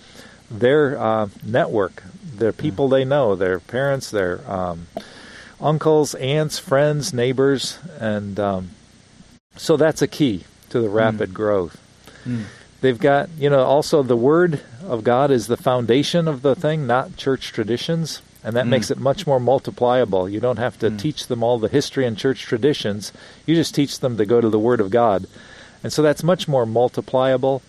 their 0.51 0.99
uh, 0.99 1.29
network, 1.45 2.03
their 2.23 2.53
hmm. 2.53 2.61
people 2.61 2.89
they 2.89 3.05
know, 3.05 3.35
their 3.35 3.59
parents, 3.59 4.11
their 4.11 4.49
um, 4.51 4.87
uncles, 5.61 6.15
aunts, 6.17 6.59
friends, 6.59 7.15
neighbors. 7.15 7.79
And 7.99 8.39
um, 8.39 8.71
so 9.57 9.77
that's 9.77 10.03
a 10.03 10.07
key 10.07 10.45
to 10.71 10.81
the 10.81 10.89
rapid 10.89 11.31
mm. 11.31 11.35
growth. 11.35 11.81
Mm. 12.27 12.45
They've 12.81 12.99
got, 12.99 13.31
you 13.39 13.49
know, 13.49 13.62
also 13.62 14.03
the 14.03 14.17
Word 14.17 14.61
of 14.83 15.03
God 15.03 15.31
is 15.31 15.47
the 15.47 15.57
foundation 15.57 16.29
of 16.29 16.43
the 16.43 16.55
thing, 16.55 16.87
not 16.87 17.17
church 17.17 17.53
traditions. 17.53 18.23
And 18.45 18.55
that 18.55 18.67
mm. 18.67 18.71
makes 18.71 18.91
it 18.91 18.99
much 18.99 19.27
more 19.27 19.41
multipliable. 19.41 20.29
You 20.29 20.41
don't 20.41 20.59
have 20.59 20.79
to 20.81 20.91
mm. 20.91 20.99
teach 20.99 21.27
them 21.27 21.43
all 21.43 21.59
the 21.59 21.69
history 21.69 22.07
and 22.07 22.17
church 22.17 22.43
traditions. 22.43 23.12
You 23.45 23.55
just 23.55 23.75
teach 23.75 23.99
them 23.99 24.17
to 24.19 24.27
go 24.27 24.41
to 24.41 24.49
the 24.49 24.59
Word 24.59 24.81
of 24.81 24.91
God. 24.91 25.27
And 25.83 25.93
so 25.93 26.03
that's 26.03 26.23
much 26.23 26.47
more 26.47 26.67
multipliable. 26.67 27.62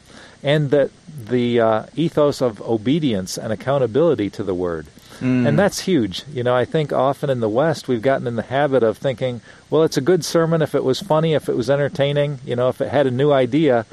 And 0.44 0.70
that 0.70 0.92
the 1.26 1.60
uh, 1.60 1.86
ethos 1.96 2.42
of 2.42 2.62
obedience 2.62 3.38
and 3.38 3.52
accountability 3.52 4.30
to 4.32 4.44
the 4.44 4.54
Word. 4.54 4.86
Mm. 5.20 5.48
And 5.48 5.58
that's 5.58 5.80
huge. 5.80 6.24
You 6.32 6.44
know, 6.44 6.56
I 6.56 6.66
think 6.66 6.94
often 6.94 7.30
in 7.30 7.40
the 7.40 7.50
West 7.50 7.88
we've 7.88 8.02
gotten 8.02 8.28
in 8.28 8.36
the 8.36 8.44
habit 8.44 8.84
of 8.84 8.98
thinking, 8.98 9.42
well, 9.70 9.84
it's 9.84 9.98
a 9.98 10.02
good 10.02 10.24
sermon 10.24 10.62
if 10.62 10.76
it 10.76 10.84
was 10.84 11.00
funny, 11.00 11.34
if 11.34 11.50
it 11.50 11.56
was 11.56 11.70
entertaining, 11.70 12.40
you 12.46 12.56
know, 12.56 12.70
if 12.70 12.82
it 12.82 12.90
had 12.90 13.08
a 13.08 13.12
new 13.12 13.32
idea. 13.32 13.86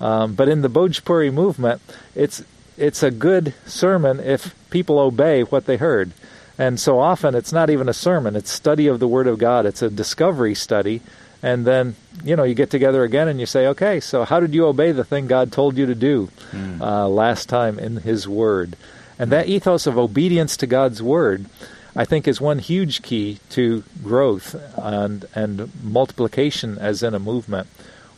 Um, 0.00 0.34
but 0.34 0.48
in 0.48 0.62
the 0.62 0.70
Bhojpuri 0.70 1.32
movement, 1.32 1.80
it's 2.14 2.42
it's 2.76 3.02
a 3.02 3.10
good 3.10 3.54
sermon 3.66 4.20
if 4.20 4.54
people 4.70 4.98
obey 4.98 5.42
what 5.42 5.66
they 5.66 5.76
heard. 5.76 6.12
And 6.58 6.78
so 6.80 6.98
often 6.98 7.34
it's 7.34 7.52
not 7.52 7.70
even 7.70 7.88
a 7.88 7.94
sermon, 7.94 8.36
it's 8.36 8.50
study 8.50 8.86
of 8.86 8.98
the 8.98 9.08
Word 9.08 9.26
of 9.26 9.38
God. 9.38 9.66
It's 9.66 9.82
a 9.82 9.90
discovery 9.90 10.54
study. 10.54 11.00
And 11.40 11.64
then, 11.64 11.94
you 12.24 12.34
know, 12.34 12.42
you 12.42 12.54
get 12.54 12.70
together 12.70 13.04
again 13.04 13.28
and 13.28 13.38
you 13.38 13.46
say, 13.46 13.68
okay, 13.68 14.00
so 14.00 14.24
how 14.24 14.40
did 14.40 14.54
you 14.54 14.66
obey 14.66 14.90
the 14.90 15.04
thing 15.04 15.28
God 15.28 15.52
told 15.52 15.76
you 15.76 15.86
to 15.86 15.94
do 15.94 16.30
mm. 16.50 16.80
uh, 16.80 17.08
last 17.08 17.48
time 17.48 17.78
in 17.78 17.98
His 17.98 18.26
Word? 18.26 18.76
And 19.20 19.30
that 19.30 19.46
ethos 19.46 19.86
of 19.86 19.98
obedience 19.98 20.56
to 20.56 20.66
God's 20.66 21.00
Word, 21.00 21.46
I 21.94 22.04
think, 22.04 22.26
is 22.26 22.40
one 22.40 22.58
huge 22.58 23.02
key 23.02 23.38
to 23.50 23.84
growth 24.02 24.56
and, 24.76 25.26
and 25.32 25.70
multiplication 25.84 26.76
as 26.78 27.04
in 27.04 27.14
a 27.14 27.20
movement. 27.20 27.68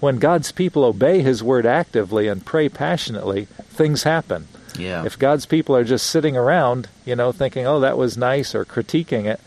When 0.01 0.19
God's 0.19 0.51
people 0.53 0.85
obey 0.85 1.23
His 1.23 1.43
Word 1.43 1.67
actively 1.67 2.27
and 2.27 2.45
pray 2.45 2.69
passionately, 2.69 3.45
things 3.69 4.03
happen. 4.03 4.49
Yeah. 4.79 5.05
If 5.05 5.19
God's 5.19 5.47
people 5.47 5.77
are 5.77 5.85
just 5.85 6.07
sitting 6.07 6.37
around, 6.37 6.89
you 7.05 7.15
know, 7.15 7.33
thinking, 7.33 7.67
"Oh, 7.67 7.81
that 7.81 7.99
was 7.99 8.17
nice," 8.17 8.55
or 8.55 8.65
critiquing 8.65 9.27
it, 9.27 9.41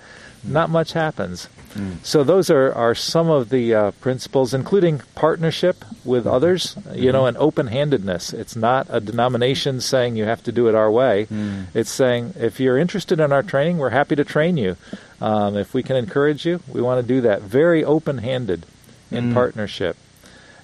not 0.43 0.69
much 0.69 0.93
happens. 0.93 1.47
Hmm. 1.73 1.93
So 2.03 2.23
those 2.23 2.51
are, 2.51 2.71
are 2.73 2.93
some 2.93 3.29
of 3.29 3.49
the 3.49 3.73
uh, 3.73 3.91
principles, 3.91 4.53
including 4.53 5.01
partnership 5.15 5.83
with 6.05 6.23
hmm. 6.23 6.29
others, 6.29 6.75
you 6.93 7.11
know, 7.11 7.21
hmm. 7.21 7.29
and 7.29 7.37
open-handedness. 7.37 8.33
It's 8.33 8.55
not 8.55 8.85
a 8.89 8.99
denomination 8.99 9.81
saying 9.81 10.15
you 10.15 10.25
have 10.25 10.43
to 10.43 10.51
do 10.51 10.67
it 10.67 10.75
our 10.75 10.91
way. 10.91 11.27
It's 11.73 11.89
saying 11.89 12.35
if 12.37 12.59
you're 12.59 12.77
interested 12.77 13.19
in 13.19 13.31
our 13.31 13.41
training, 13.41 13.79
we're 13.79 13.89
happy 13.89 14.15
to 14.15 14.23
train 14.23 14.57
you. 14.57 14.77
Um, 15.19 15.57
if 15.57 15.73
we 15.73 15.81
can 15.81 15.95
encourage 15.95 16.45
you, 16.45 16.59
we 16.67 16.81
want 16.81 17.01
to 17.01 17.07
do 17.07 17.21
that. 17.21 17.41
Very 17.41 17.83
open-handed 17.83 18.65
in 19.09 19.33
partnership, 19.33 19.95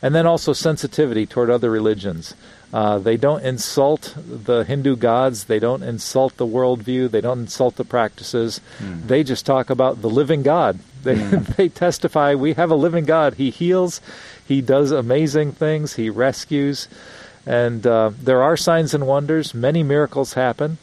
and 0.02 0.16
then 0.16 0.26
also 0.26 0.54
sensitivity 0.54 1.26
toward 1.26 1.50
other 1.50 1.70
religions. 1.70 2.36
Uh, 2.72 3.00
they 3.00 3.18
don't 3.18 3.44
insult 3.44 4.14
the 4.18 4.64
Hindu 4.64 4.96
gods. 4.96 5.46
They 5.46 5.58
don't 5.60 5.82
insult 5.82 6.38
the 6.38 6.46
worldview. 6.46 7.10
They 7.10 7.22
don't 7.22 7.40
insult 7.40 7.78
the 7.78 7.84
practices. 7.84 8.62
They 8.80 9.24
just 9.24 9.46
talk 9.46 9.70
about 9.70 10.02
the 10.02 10.10
living 10.10 10.44
God. 10.44 10.80
They, 11.02 11.16
they 11.16 11.70
testify, 11.70 12.36
we 12.36 12.54
have 12.56 12.72
a 12.72 12.76
living 12.76 13.06
God. 13.06 13.36
He 13.36 13.52
heals. 13.52 14.02
He 14.46 14.60
does 14.60 14.92
amazing 14.92 15.54
things. 15.54 15.96
He 15.96 16.10
rescues. 16.10 16.90
And 17.46 17.88
uh, 17.88 18.12
there 18.22 18.44
are 18.44 18.58
signs 18.58 18.94
and 18.94 19.08
wonders. 19.08 19.54
Many 19.54 19.82
miracles 19.82 20.34
happen. 20.34 20.78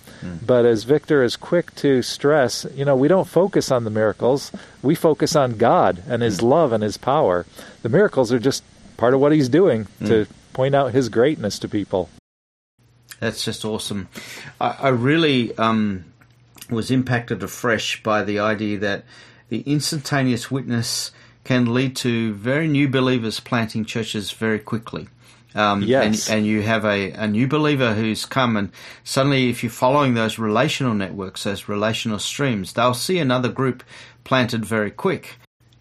But 0.44 0.64
as 0.64 0.84
Victor 0.84 1.22
is 1.22 1.36
quick 1.36 1.74
to 1.76 2.00
stress, 2.00 2.64
you 2.74 2.86
know, 2.86 2.96
we 2.96 3.08
don't 3.08 3.28
focus 3.28 3.70
on 3.70 3.84
the 3.84 3.90
miracles. 3.90 4.50
We 4.82 4.94
focus 4.94 5.36
on 5.36 5.58
God 5.58 6.02
and 6.08 6.22
His 6.22 6.40
love 6.40 6.72
and 6.72 6.82
His 6.82 6.96
power. 6.96 7.44
The 7.82 7.90
miracles 7.90 8.32
are 8.32 8.38
just 8.40 8.64
part 8.96 9.14
of 9.14 9.20
what 9.20 9.32
He's 9.32 9.48
doing 9.48 9.86
to 10.06 10.26
point 10.52 10.74
out 10.74 10.92
His 10.92 11.08
greatness 11.08 11.58
to 11.60 11.68
people. 11.68 12.08
That's 13.20 13.44
just 13.44 13.64
awesome. 13.64 14.08
I, 14.60 14.76
I 14.80 14.88
really 14.88 15.56
um, 15.56 16.04
was 16.70 16.90
impacted 16.90 17.42
afresh 17.42 18.02
by 18.02 18.22
the 18.24 18.38
idea 18.40 18.78
that 18.78 19.04
the 19.48 19.60
instantaneous 19.60 20.50
witness 20.50 21.12
can 21.44 21.72
lead 21.72 21.94
to 21.96 22.34
very 22.34 22.66
new 22.68 22.88
believers 22.88 23.38
planting 23.40 23.84
churches 23.84 24.32
very 24.32 24.58
quickly. 24.58 25.08
Um, 25.54 25.82
Yes. 25.82 26.28
and, 26.28 26.38
and 26.38 26.46
you 26.46 26.60
have 26.62 26.84
a, 26.84 27.12
a 27.12 27.26
new 27.26 27.46
believer 27.46 27.94
who's 27.94 28.26
come, 28.26 28.58
and 28.58 28.70
suddenly, 29.04 29.48
if 29.48 29.62
you're 29.62 29.70
following 29.70 30.12
those 30.12 30.38
relational 30.38 30.92
networks, 30.92 31.44
those 31.44 31.68
relational 31.68 32.18
streams, 32.18 32.74
they'll 32.74 32.92
see 32.92 33.18
another 33.18 33.48
group 33.48 33.82
planted 34.24 34.66
very 34.66 34.90
quick. 34.90 35.36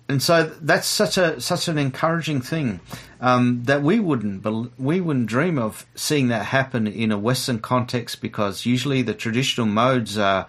And 0.08 0.22
so 0.22 0.52
that's 0.62 0.88
such 0.88 1.18
a 1.18 1.42
such 1.42 1.68
an 1.68 1.80
encouraging 1.80 2.42
thing 2.42 2.80
um, 3.20 3.64
that 3.64 3.82
we 3.82 4.00
wouldn't 4.00 4.44
bel 4.44 4.70
we 4.78 5.02
wouldn't 5.02 5.26
dream 5.26 5.58
of 5.58 5.86
seeing 5.96 6.28
that 6.28 6.46
happen 6.46 6.86
in 6.86 7.12
a 7.12 7.18
Western 7.18 7.60
context 7.60 8.22
because 8.22 8.68
usually 8.68 9.02
the 9.02 9.16
traditional 9.16 9.66
modes 9.66 10.18
are 10.18 10.46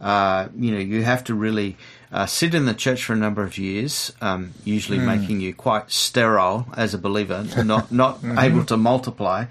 uh, 0.00 0.48
you 0.56 0.70
know 0.70 0.78
you 0.78 1.02
have 1.02 1.24
to 1.24 1.34
really 1.34 1.76
uh, 2.12 2.26
sit 2.26 2.54
in 2.54 2.64
the 2.64 2.74
church 2.74 3.04
for 3.04 3.12
a 3.12 3.16
number 3.16 3.42
of 3.42 3.56
years, 3.56 4.12
um, 4.20 4.52
usually 4.64 4.98
making 4.98 5.40
you 5.40 5.54
quite 5.54 5.90
sterile 5.90 6.66
as 6.76 6.94
a 6.94 6.98
believer, 6.98 7.44
not 7.64 7.92
not 7.92 8.18
able 8.24 8.64
to 8.64 8.76
multiply, 8.76 9.44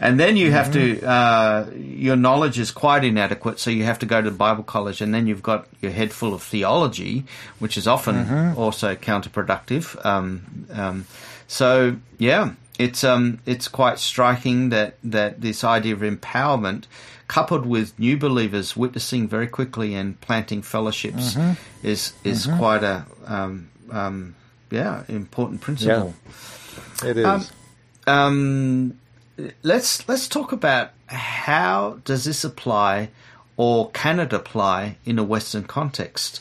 and 0.00 0.18
then 0.18 0.36
you 0.36 0.50
have 0.50 0.72
to 0.72 1.02
uh, 1.04 1.66
your 1.76 2.16
knowledge 2.16 2.58
is 2.58 2.70
quite 2.70 3.04
inadequate, 3.04 3.58
so 3.58 3.70
you 3.70 3.84
have 3.84 3.98
to 3.98 4.06
go 4.06 4.22
to 4.22 4.30
Bible 4.30 4.64
college, 4.64 5.00
and 5.00 5.14
then 5.14 5.26
you've 5.26 5.42
got 5.42 5.66
your 5.80 5.92
head 5.92 6.12
full 6.12 6.32
of 6.32 6.42
theology, 6.42 7.24
which 7.58 7.76
is 7.76 7.86
often 7.86 8.54
also 8.56 8.94
counterproductive. 8.94 10.04
Um, 10.04 10.66
um, 10.72 11.06
so 11.48 11.96
yeah, 12.18 12.52
it's 12.78 13.04
um 13.04 13.40
it's 13.46 13.68
quite 13.68 13.98
striking 13.98 14.70
that 14.70 14.96
that 15.04 15.40
this 15.40 15.64
idea 15.64 15.94
of 15.94 16.00
empowerment 16.00 16.84
coupled 17.28 17.66
with 17.66 17.98
new 17.98 18.16
believers 18.16 18.76
witnessing 18.76 19.28
very 19.28 19.46
quickly 19.48 19.94
and 19.94 20.20
planting 20.20 20.62
fellowships 20.62 21.36
is 21.82 22.12
is 22.24 22.46
quite 22.58 22.82
a 22.84 23.04
um, 23.26 23.68
um, 23.90 24.34
yeah 24.70 25.02
important 25.08 25.60
principle. 25.60 26.14
It 27.04 27.16
is. 27.18 27.26
Um, 27.26 27.44
Um, 28.06 28.98
let's 29.62 30.08
let's 30.08 30.28
talk 30.28 30.52
about 30.52 30.90
how 31.06 31.98
does 32.04 32.24
this 32.24 32.44
apply 32.44 33.10
or 33.56 33.90
can 33.90 34.20
it 34.20 34.32
apply 34.32 34.96
in 35.04 35.18
a 35.18 35.24
Western 35.24 35.64
context? 35.64 36.40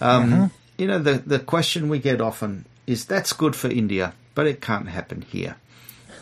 Um, 0.00 0.50
You 0.78 0.86
know, 0.86 0.98
the 0.98 1.18
the 1.18 1.38
question 1.40 1.88
we 1.90 1.98
get 1.98 2.20
often 2.20 2.64
is 2.86 3.04
that's 3.04 3.32
good 3.34 3.54
for 3.56 3.68
India, 3.68 4.14
but 4.34 4.46
it 4.46 4.60
can't 4.62 4.88
happen 4.88 5.22
here. 5.30 5.56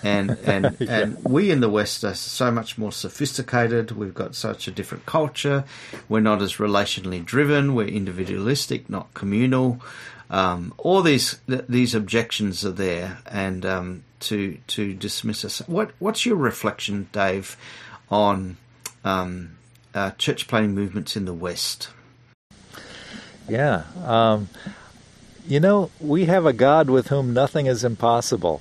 And 0.02 0.30
and 0.44 0.76
and 0.80 1.24
we 1.24 1.50
in 1.50 1.60
the 1.60 1.68
West 1.68 2.04
are 2.04 2.14
so 2.14 2.50
much 2.50 2.78
more 2.78 2.92
sophisticated. 2.92 3.92
We've 3.92 4.14
got 4.14 4.34
such 4.34 4.68
a 4.68 4.70
different 4.70 5.06
culture. 5.06 5.64
We're 6.08 6.20
not 6.20 6.42
as 6.42 6.54
relationally 6.54 7.24
driven. 7.24 7.74
We're 7.74 7.88
individualistic, 7.88 8.88
not 8.88 9.12
communal. 9.14 9.80
Um, 10.30 10.74
all 10.76 11.02
these 11.02 11.40
th- 11.48 11.64
these 11.68 11.94
objections 11.94 12.64
are 12.64 12.72
there, 12.72 13.18
and 13.26 13.64
um, 13.64 14.04
to 14.20 14.58
to 14.68 14.94
dismiss 14.94 15.44
us. 15.44 15.60
What 15.66 15.92
what's 15.98 16.26
your 16.26 16.36
reflection, 16.36 17.08
Dave, 17.12 17.56
on 18.10 18.58
um, 19.04 19.56
uh, 19.94 20.10
church 20.12 20.46
planting 20.46 20.74
movements 20.74 21.16
in 21.16 21.24
the 21.24 21.34
West? 21.34 21.88
Yeah. 23.48 23.84
Um, 24.04 24.48
you 25.46 25.60
know, 25.60 25.90
we 25.98 26.26
have 26.26 26.44
a 26.44 26.52
God 26.52 26.90
with 26.90 27.08
whom 27.08 27.32
nothing 27.32 27.66
is 27.66 27.82
impossible. 27.82 28.60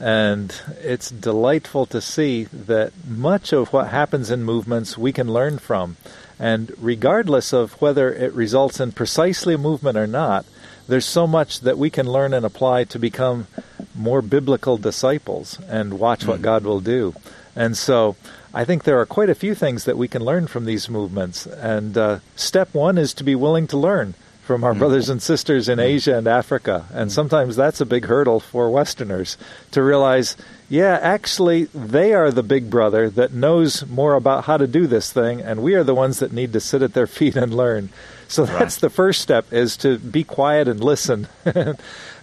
And 0.00 0.54
it's 0.82 1.10
delightful 1.10 1.86
to 1.86 2.00
see 2.00 2.44
that 2.44 2.92
much 3.08 3.52
of 3.52 3.72
what 3.72 3.88
happens 3.88 4.30
in 4.30 4.44
movements 4.44 4.98
we 4.98 5.12
can 5.12 5.32
learn 5.32 5.58
from. 5.58 5.96
And 6.38 6.72
regardless 6.78 7.52
of 7.52 7.80
whether 7.80 8.12
it 8.12 8.32
results 8.34 8.78
in 8.78 8.92
precisely 8.92 9.54
a 9.54 9.58
movement 9.58 9.96
or 9.96 10.06
not, 10.06 10.44
there's 10.86 11.06
so 11.06 11.26
much 11.26 11.60
that 11.60 11.78
we 11.78 11.90
can 11.90 12.06
learn 12.06 12.34
and 12.34 12.44
apply 12.44 12.84
to 12.84 12.98
become 12.98 13.46
more 13.94 14.22
biblical 14.22 14.76
disciples 14.76 15.58
and 15.68 15.98
watch 15.98 16.26
what 16.26 16.42
God 16.42 16.64
will 16.64 16.80
do. 16.80 17.14
And 17.56 17.76
so 17.76 18.16
I 18.52 18.64
think 18.64 18.84
there 18.84 19.00
are 19.00 19.06
quite 19.06 19.30
a 19.30 19.34
few 19.34 19.54
things 19.54 19.84
that 19.84 19.96
we 19.96 20.08
can 20.08 20.22
learn 20.22 20.46
from 20.46 20.66
these 20.66 20.88
movements. 20.88 21.46
And 21.46 21.96
uh, 21.96 22.18
step 22.36 22.74
one 22.74 22.98
is 22.98 23.14
to 23.14 23.24
be 23.24 23.34
willing 23.34 23.66
to 23.68 23.78
learn 23.78 24.14
from 24.46 24.62
our 24.62 24.74
mm. 24.74 24.78
brothers 24.78 25.08
and 25.08 25.20
sisters 25.20 25.68
in 25.68 25.78
mm. 25.78 25.82
Asia 25.82 26.16
and 26.16 26.28
Africa. 26.28 26.86
And 26.92 27.10
mm. 27.10 27.12
sometimes 27.12 27.56
that's 27.56 27.80
a 27.80 27.86
big 27.86 28.04
hurdle 28.04 28.38
for 28.38 28.70
Westerners 28.70 29.36
to 29.72 29.82
realize, 29.82 30.36
yeah, 30.68 31.00
actually, 31.02 31.64
they 31.64 32.14
are 32.14 32.30
the 32.30 32.44
big 32.44 32.70
brother 32.70 33.10
that 33.10 33.32
knows 33.32 33.84
more 33.86 34.14
about 34.14 34.44
how 34.44 34.56
to 34.56 34.68
do 34.68 34.86
this 34.86 35.12
thing, 35.12 35.40
and 35.40 35.64
we 35.64 35.74
are 35.74 35.82
the 35.82 35.96
ones 35.96 36.20
that 36.20 36.32
need 36.32 36.52
to 36.52 36.60
sit 36.60 36.80
at 36.80 36.94
their 36.94 37.06
feet 37.18 37.34
and 37.34 37.52
learn. 37.52 37.88
So 38.28 38.46
that's 38.46 38.76
the 38.76 38.90
first 38.90 39.20
step 39.20 39.52
is 39.52 39.76
to 39.78 39.98
be 39.98 40.22
quiet 40.24 40.68
and 40.68 40.82
listen 40.82 41.28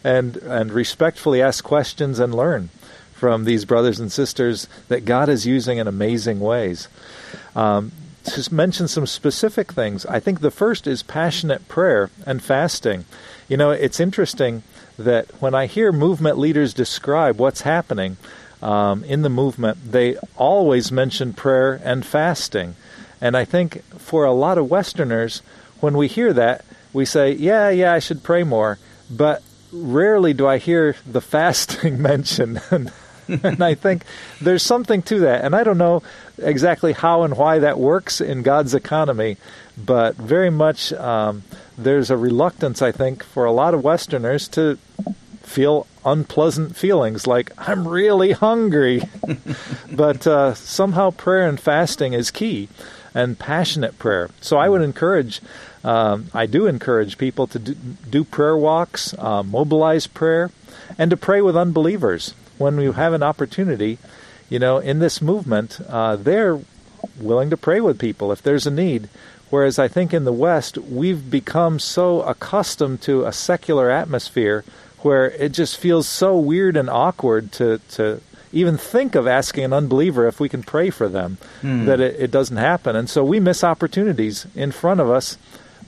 and 0.03 0.37
and 0.37 0.71
respectfully 0.71 1.41
ask 1.41 1.63
questions 1.63 2.19
and 2.19 2.35
learn 2.35 2.69
from 3.13 3.45
these 3.45 3.63
brothers 3.63 4.01
and 4.01 4.11
sisters 4.11 4.67
that 4.89 5.05
God 5.05 5.29
is 5.29 5.47
using 5.47 5.77
in 5.77 5.87
amazing 5.87 6.41
ways. 6.41 6.89
Um, 7.55 7.93
to 8.25 8.53
mention 8.53 8.87
some 8.87 9.05
specific 9.05 9.71
things, 9.71 10.05
I 10.05 10.19
think 10.19 10.39
the 10.39 10.51
first 10.51 10.87
is 10.87 11.03
passionate 11.03 11.67
prayer 11.67 12.09
and 12.25 12.41
fasting. 12.41 13.05
You 13.47 13.57
know, 13.57 13.71
it's 13.71 13.99
interesting 13.99 14.63
that 14.97 15.29
when 15.41 15.53
I 15.53 15.65
hear 15.65 15.91
movement 15.91 16.37
leaders 16.37 16.73
describe 16.73 17.39
what's 17.39 17.61
happening 17.61 18.17
um, 18.61 19.03
in 19.03 19.21
the 19.21 19.29
movement, 19.29 19.91
they 19.91 20.17
always 20.37 20.91
mention 20.91 21.33
prayer 21.33 21.79
and 21.83 22.05
fasting. 22.05 22.75
And 23.19 23.35
I 23.35 23.45
think 23.45 23.83
for 23.99 24.25
a 24.25 24.33
lot 24.33 24.57
of 24.57 24.69
Westerners, 24.69 25.41
when 25.79 25.97
we 25.97 26.07
hear 26.07 26.33
that, 26.33 26.63
we 26.93 27.05
say, 27.05 27.33
yeah, 27.33 27.69
yeah, 27.69 27.93
I 27.93 27.99
should 27.99 28.23
pray 28.23 28.43
more. 28.43 28.79
But 29.09 29.43
rarely 29.71 30.33
do 30.33 30.47
I 30.47 30.57
hear 30.57 30.95
the 31.05 31.21
fasting 31.35 32.01
mentioned. 32.01 32.61
and 33.43 33.63
I 33.63 33.75
think 33.75 34.03
there's 34.41 34.63
something 34.63 35.01
to 35.03 35.19
that. 35.19 35.43
And 35.43 35.55
I 35.55 35.63
don't 35.63 35.77
know 35.77 36.03
exactly 36.37 36.93
how 36.93 37.23
and 37.23 37.37
why 37.37 37.59
that 37.59 37.77
works 37.77 38.21
in 38.21 38.41
God's 38.41 38.73
economy, 38.73 39.37
but 39.77 40.15
very 40.15 40.49
much 40.49 40.93
um, 40.93 41.43
there's 41.77 42.09
a 42.09 42.17
reluctance, 42.17 42.81
I 42.81 42.91
think, 42.91 43.23
for 43.23 43.45
a 43.45 43.51
lot 43.51 43.73
of 43.73 43.83
Westerners 43.83 44.47
to 44.49 44.77
feel 45.41 45.87
unpleasant 46.05 46.75
feelings 46.75 47.27
like, 47.27 47.51
I'm 47.57 47.87
really 47.87 48.31
hungry. 48.31 49.03
but 49.91 50.25
uh, 50.25 50.53
somehow 50.53 51.11
prayer 51.11 51.47
and 51.47 51.59
fasting 51.59 52.13
is 52.13 52.31
key 52.31 52.69
and 53.13 53.37
passionate 53.37 53.99
prayer. 53.99 54.29
So 54.41 54.57
I 54.57 54.69
would 54.69 54.81
encourage, 54.81 55.41
um, 55.83 56.27
I 56.33 56.45
do 56.45 56.65
encourage 56.65 57.17
people 57.17 57.47
to 57.47 57.59
do, 57.59 57.73
do 57.73 58.23
prayer 58.23 58.57
walks, 58.57 59.13
uh, 59.17 59.43
mobilize 59.43 60.07
prayer, 60.07 60.49
and 60.97 61.11
to 61.11 61.17
pray 61.17 61.41
with 61.41 61.55
unbelievers 61.55 62.33
when 62.57 62.75
we 62.77 62.91
have 62.91 63.13
an 63.13 63.23
opportunity. 63.23 63.97
You 64.49 64.59
know, 64.59 64.77
in 64.77 64.99
this 64.99 65.21
movement, 65.21 65.79
uh, 65.89 66.15
they're 66.15 66.59
willing 67.19 67.49
to 67.49 67.57
pray 67.57 67.81
with 67.81 67.99
people 67.99 68.31
if 68.31 68.41
there's 68.41 68.67
a 68.67 68.71
need. 68.71 69.09
Whereas 69.49 69.77
I 69.77 69.87
think 69.87 70.13
in 70.13 70.23
the 70.25 70.33
West, 70.33 70.77
we've 70.77 71.29
become 71.29 71.79
so 71.79 72.21
accustomed 72.21 73.01
to 73.03 73.25
a 73.25 73.31
secular 73.31 73.89
atmosphere 73.89 74.63
where 74.99 75.29
it 75.31 75.51
just 75.51 75.77
feels 75.77 76.07
so 76.07 76.37
weird 76.37 76.75
and 76.77 76.89
awkward 76.89 77.51
to, 77.53 77.79
to 77.91 78.21
even 78.51 78.77
think 78.77 79.15
of 79.15 79.27
asking 79.27 79.65
an 79.65 79.73
unbeliever 79.73 80.27
if 80.27 80.39
we 80.39 80.47
can 80.49 80.63
pray 80.63 80.89
for 80.89 81.07
them, 81.09 81.37
Hmm. 81.61 81.85
that 81.85 81.99
it, 81.99 82.15
it 82.19 82.31
doesn't 82.31 82.57
happen. 82.57 82.95
And 82.95 83.09
so 83.09 83.23
we 83.23 83.39
miss 83.39 83.63
opportunities 83.63 84.47
in 84.55 84.71
front 84.71 85.01
of 85.01 85.09
us 85.09 85.37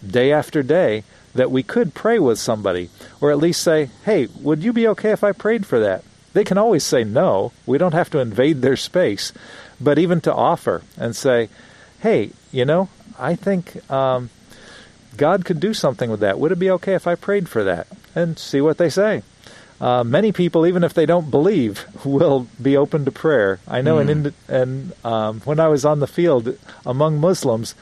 day 0.06 0.32
after 0.32 0.62
day 0.62 1.04
that 1.34 1.50
we 1.52 1.64
could 1.64 1.94
pray 1.94 2.20
with 2.20 2.38
somebody, 2.40 2.90
or 3.22 3.32
at 3.32 3.38
least 3.38 3.62
say, 3.62 3.90
hey, 4.06 4.28
would 4.42 4.64
you 4.64 4.74
be 4.74 4.88
okay 4.90 5.12
if 5.12 5.24
I 5.24 5.32
prayed 5.32 5.66
for 5.66 5.80
that? 5.80 6.04
They 6.36 6.44
can 6.44 6.58
always 6.58 6.84
say 6.84 7.06
no. 7.06 7.54
We 7.66 7.78
don't 7.78 7.94
have 7.94 8.10
to 8.10 8.20
invade 8.20 8.62
their 8.62 8.76
space. 8.76 9.32
But 9.80 9.98
even 9.98 10.20
to 10.22 10.34
offer 10.34 10.84
and 10.98 11.16
say, 11.16 11.48
hey, 12.02 12.32
you 12.52 12.66
know, 12.66 12.90
I 13.18 13.36
think 13.36 13.90
um, 13.90 14.30
God 15.16 15.46
could 15.46 15.62
do 15.62 15.74
something 15.74 16.12
with 16.12 16.20
that. 16.20 16.38
Would 16.38 16.52
it 16.52 16.60
be 16.60 16.70
okay 16.72 16.94
if 16.94 17.08
I 17.08 17.16
prayed 17.16 17.48
for 17.48 17.64
that? 17.64 17.88
And 18.14 18.38
see 18.38 18.60
what 18.60 18.78
they 18.78 18.90
say. 18.90 19.24
Uh, 19.80 20.04
many 20.04 20.34
people, 20.34 20.66
even 20.66 20.84
if 20.84 20.94
they 20.94 21.06
don't 21.06 21.32
believe, 21.32 21.86
will 22.04 22.48
be 22.62 22.76
open 22.76 23.06
to 23.06 23.12
prayer. 23.12 23.60
I 23.66 23.82
know, 23.82 24.00
in 24.00 24.10
Indi- 24.10 24.34
and 24.50 24.94
um, 25.06 25.40
when 25.46 25.62
I 25.62 25.70
was 25.70 25.86
on 25.86 26.00
the 26.00 26.08
field 26.08 26.58
among 26.86 27.20
Muslims, 27.20 27.76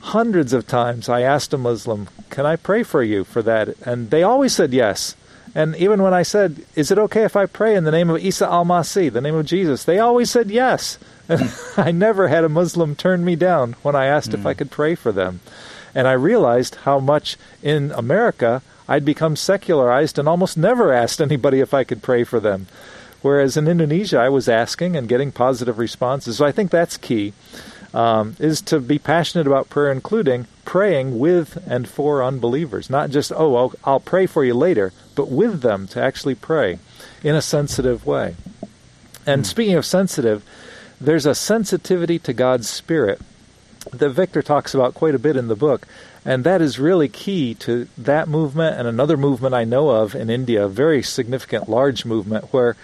hundreds 0.00 0.52
of 0.52 0.66
times 0.66 1.08
I 1.08 1.22
asked 1.22 1.54
a 1.54 1.58
Muslim, 1.58 2.08
"Can 2.28 2.44
I 2.44 2.56
pray 2.56 2.82
for 2.82 3.02
you 3.02 3.24
for 3.24 3.42
that?" 3.42 3.76
And 3.86 4.10
they 4.10 4.22
always 4.22 4.54
said 4.54 4.72
yes. 4.72 5.16
And 5.54 5.76
even 5.76 6.02
when 6.02 6.14
I 6.14 6.22
said, 6.22 6.64
"Is 6.74 6.90
it 6.90 6.98
okay 6.98 7.24
if 7.24 7.36
I 7.36 7.46
pray 7.46 7.74
in 7.76 7.84
the 7.84 7.90
name 7.90 8.08
of 8.08 8.24
Isa 8.24 8.46
al-Masih, 8.46 9.12
the 9.12 9.20
name 9.20 9.34
of 9.34 9.46
Jesus?" 9.46 9.84
they 9.84 9.98
always 9.98 10.30
said 10.30 10.50
yes. 10.50 10.98
And 11.28 11.52
I 11.76 11.92
never 11.92 12.28
had 12.28 12.44
a 12.44 12.48
Muslim 12.48 12.96
turn 12.96 13.24
me 13.24 13.36
down 13.36 13.76
when 13.82 13.94
I 13.94 14.06
asked 14.06 14.34
if 14.34 14.46
I 14.46 14.54
could 14.54 14.70
pray 14.70 14.94
for 14.94 15.12
them. 15.12 15.40
And 15.94 16.08
I 16.08 16.12
realized 16.12 16.76
how 16.86 16.98
much 16.98 17.36
in 17.62 17.92
America 17.92 18.62
I'd 18.88 19.04
become 19.04 19.36
secularized 19.36 20.18
and 20.18 20.28
almost 20.28 20.56
never 20.56 20.92
asked 20.92 21.20
anybody 21.20 21.60
if 21.60 21.72
I 21.74 21.84
could 21.84 22.02
pray 22.02 22.24
for 22.24 22.40
them. 22.40 22.66
Whereas 23.22 23.56
in 23.56 23.68
Indonesia, 23.68 24.18
I 24.18 24.28
was 24.28 24.48
asking 24.48 24.96
and 24.96 25.08
getting 25.08 25.30
positive 25.30 25.78
responses. 25.78 26.38
So 26.38 26.44
I 26.44 26.52
think 26.52 26.70
that's 26.70 26.96
key, 26.96 27.32
um, 27.94 28.36
is 28.40 28.60
to 28.62 28.80
be 28.80 28.98
passionate 28.98 29.46
about 29.46 29.70
prayer, 29.70 29.92
including 29.92 30.46
praying 30.64 31.18
with 31.18 31.62
and 31.66 31.88
for 31.88 32.22
unbelievers. 32.22 32.88
Not 32.88 33.10
just, 33.10 33.32
oh, 33.34 33.54
I'll, 33.56 33.72
I'll 33.84 34.00
pray 34.00 34.26
for 34.26 34.44
you 34.44 34.54
later, 34.54 34.92
but 35.14 35.28
with 35.28 35.60
them 35.60 35.86
to 35.88 36.02
actually 36.02 36.34
pray 36.34 36.78
in 37.22 37.34
a 37.34 37.42
sensitive 37.42 38.06
way. 38.06 38.36
And 39.26 39.42
hmm. 39.42 39.44
speaking 39.44 39.74
of 39.74 39.86
sensitive, 39.86 40.44
there's 41.00 41.26
a 41.26 41.34
sensitivity 41.34 42.18
to 42.20 42.32
God's 42.32 42.68
Spirit 42.68 43.20
that 43.92 44.10
Victor 44.10 44.42
talks 44.42 44.74
about 44.74 44.94
quite 44.94 45.14
a 45.14 45.18
bit 45.18 45.36
in 45.36 45.48
the 45.48 45.56
book. 45.56 45.86
And 46.24 46.44
that 46.44 46.62
is 46.62 46.78
really 46.78 47.08
key 47.08 47.54
to 47.56 47.88
that 47.98 48.28
movement 48.28 48.78
and 48.78 48.86
another 48.86 49.16
movement 49.16 49.54
I 49.54 49.64
know 49.64 49.90
of 49.90 50.14
in 50.14 50.30
India, 50.30 50.64
a 50.64 50.68
very 50.68 51.02
significant, 51.02 51.68
large 51.68 52.04
movement, 52.04 52.52
where 52.52 52.76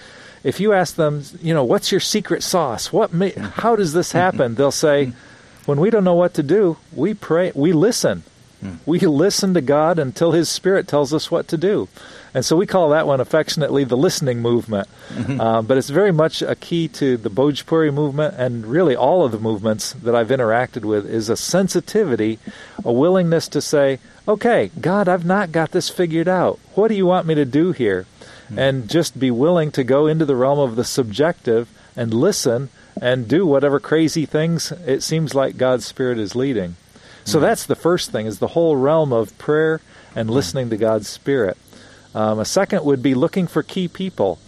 if 0.42 0.58
you 0.58 0.72
ask 0.72 0.96
them, 0.96 1.22
you 1.40 1.54
know, 1.54 1.64
what's 1.64 1.92
your 1.92 2.00
secret 2.00 2.42
sauce? 2.42 2.92
What 2.92 3.12
ma- 3.12 3.28
how 3.54 3.76
does 3.76 3.92
this 3.92 4.12
happen? 4.12 4.56
They'll 4.56 4.72
say, 4.72 5.12
when 5.68 5.80
we 5.80 5.90
don't 5.90 6.02
know 6.02 6.14
what 6.14 6.32
to 6.32 6.42
do, 6.42 6.78
we 6.94 7.12
pray, 7.12 7.52
we 7.54 7.74
listen. 7.74 8.22
Hmm. 8.62 8.76
We 8.86 9.00
listen 9.00 9.52
to 9.52 9.60
God 9.60 9.98
until 9.98 10.32
His 10.32 10.48
Spirit 10.48 10.88
tells 10.88 11.12
us 11.12 11.30
what 11.30 11.46
to 11.48 11.58
do. 11.58 11.88
And 12.32 12.42
so 12.42 12.56
we 12.56 12.64
call 12.64 12.88
that 12.88 13.06
one 13.06 13.20
affectionately 13.20 13.84
the 13.84 13.94
listening 13.94 14.40
movement. 14.40 14.88
Mm-hmm. 15.10 15.38
Uh, 15.38 15.60
but 15.60 15.76
it's 15.76 15.90
very 15.90 16.10
much 16.10 16.40
a 16.40 16.54
key 16.54 16.88
to 16.88 17.18
the 17.18 17.28
Bhojpuri 17.28 17.92
movement 17.92 18.36
and 18.38 18.64
really 18.64 18.96
all 18.96 19.26
of 19.26 19.30
the 19.30 19.38
movements 19.38 19.92
that 19.92 20.14
I've 20.14 20.28
interacted 20.28 20.86
with 20.86 21.04
is 21.04 21.28
a 21.28 21.36
sensitivity, 21.36 22.38
a 22.82 22.90
willingness 22.90 23.46
to 23.48 23.60
say, 23.60 23.98
okay, 24.26 24.70
God, 24.80 25.06
I've 25.06 25.26
not 25.26 25.52
got 25.52 25.72
this 25.72 25.90
figured 25.90 26.28
out. 26.28 26.58
What 26.76 26.88
do 26.88 26.94
you 26.94 27.04
want 27.04 27.26
me 27.26 27.34
to 27.34 27.44
do 27.44 27.72
here? 27.72 28.06
Hmm. 28.48 28.58
And 28.58 28.88
just 28.88 29.20
be 29.20 29.30
willing 29.30 29.70
to 29.72 29.84
go 29.84 30.06
into 30.06 30.24
the 30.24 30.34
realm 30.34 30.60
of 30.60 30.76
the 30.76 30.84
subjective 30.84 31.68
and 31.94 32.14
listen 32.14 32.70
and 33.00 33.28
do 33.28 33.46
whatever 33.46 33.80
crazy 33.80 34.26
things 34.26 34.72
it 34.86 35.02
seems 35.02 35.34
like 35.34 35.56
God's 35.56 35.86
Spirit 35.86 36.18
is 36.18 36.34
leading. 36.34 36.76
So 37.24 37.40
that's 37.40 37.66
the 37.66 37.76
first 37.76 38.10
thing 38.10 38.26
is 38.26 38.38
the 38.38 38.48
whole 38.48 38.76
realm 38.76 39.12
of 39.12 39.36
prayer 39.36 39.82
and 40.14 40.30
listening 40.30 40.70
to 40.70 40.78
God's 40.78 41.08
Spirit. 41.08 41.58
Um, 42.14 42.38
a 42.38 42.44
second 42.44 42.84
would 42.84 43.02
be 43.02 43.14
looking 43.14 43.46
for 43.46 43.62
key 43.62 43.86
people. 43.86 44.38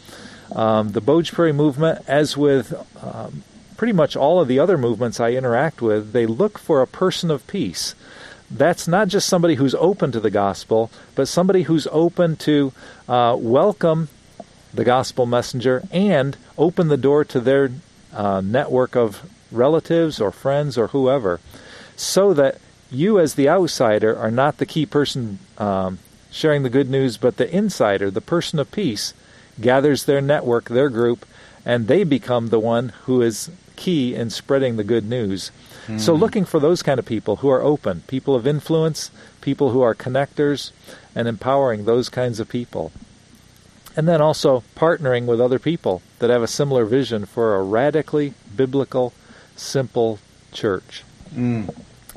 Um, 0.53 0.93
the 0.93 1.03
Bhojpuri 1.03 1.55
movement, 1.55 2.03
as 2.09 2.37
with 2.37 2.73
um, 3.03 3.45
pretty 3.77 3.93
much 3.93 4.17
all 4.17 4.41
of 4.41 4.49
the 4.49 4.59
other 4.59 4.79
movements 4.79 5.21
I 5.21 5.33
interact 5.33 5.83
with, 5.83 6.13
they 6.13 6.27
look 6.27 6.59
for 6.59 6.81
a 6.81 6.87
person 6.87 7.31
of 7.31 7.47
peace. 7.47 7.95
That's 8.51 8.89
not 8.89 9.09
just 9.09 9.29
somebody 9.29 9.57
who's 9.57 9.75
open 9.77 10.11
to 10.13 10.21
the 10.21 10.31
gospel, 10.31 10.91
but 11.15 11.29
somebody 11.29 11.63
who's 11.63 11.87
open 11.93 12.37
to 12.37 12.73
uh, 13.09 13.37
welcome 13.39 14.09
the 14.73 14.85
gospel 14.85 15.27
messenger 15.27 15.83
and 15.93 16.37
open 16.59 16.89
the 16.89 16.97
door 16.97 17.25
to 17.27 17.41
their 17.41 17.71
uh, 18.13 18.41
network 18.41 18.97
of 18.97 19.29
relatives 19.53 20.21
or 20.21 20.31
friends 20.31 20.77
or 20.79 20.89
whoever, 20.89 21.41
so 21.97 22.33
that 22.35 22.59
you, 22.91 23.19
as 23.19 23.35
the 23.35 23.49
outsider, 23.49 24.17
are 24.17 24.31
not 24.31 24.59
the 24.59 24.67
key 24.67 24.87
person 24.87 25.39
um, 25.59 25.99
sharing 26.31 26.63
the 26.63 26.71
good 26.71 26.91
news, 26.91 27.17
but 27.17 27.37
the 27.37 27.55
insider, 27.55 28.11
the 28.11 28.21
person 28.21 28.59
of 28.59 28.71
peace, 28.71 29.15
gathers 29.61 30.05
their 30.05 30.21
network, 30.21 30.69
their 30.69 30.89
group, 30.89 31.25
and 31.65 31.87
they 31.87 32.05
become 32.05 32.49
the 32.49 32.59
one 32.59 32.91
who 33.05 33.23
is 33.23 33.51
key 33.77 34.15
in 34.15 34.31
spreading 34.31 34.77
the 34.77 34.85
good 34.85 35.09
news. 35.09 35.51
So, 35.99 36.15
looking 36.15 36.45
for 36.45 36.61
those 36.61 36.83
kind 36.83 37.01
of 37.01 37.07
people 37.07 37.37
who 37.37 37.49
are 37.49 37.63
open, 37.63 38.03
people 38.07 38.37
of 38.37 38.47
influence, 38.47 39.11
people 39.41 39.71
who 39.71 39.81
are 39.81 39.95
connectors, 39.95 40.71
and 41.17 41.27
empowering 41.27 41.85
those 41.85 42.09
kinds 42.09 42.39
of 42.39 42.49
people. 42.49 42.93
And 43.97 44.07
then 44.07 44.21
also 44.21 44.63
partnering 44.77 45.27
with 45.27 45.41
other 45.41 45.59
people 45.59 46.01
that 46.21 46.31
have 46.31 46.43
a 46.43 46.47
similar 46.47 46.85
vision 46.85 47.27
for 47.27 47.57
a 47.57 47.63
radically 47.63 48.35
biblical, 48.57 49.13
simple 49.57 50.19
church. 50.53 51.03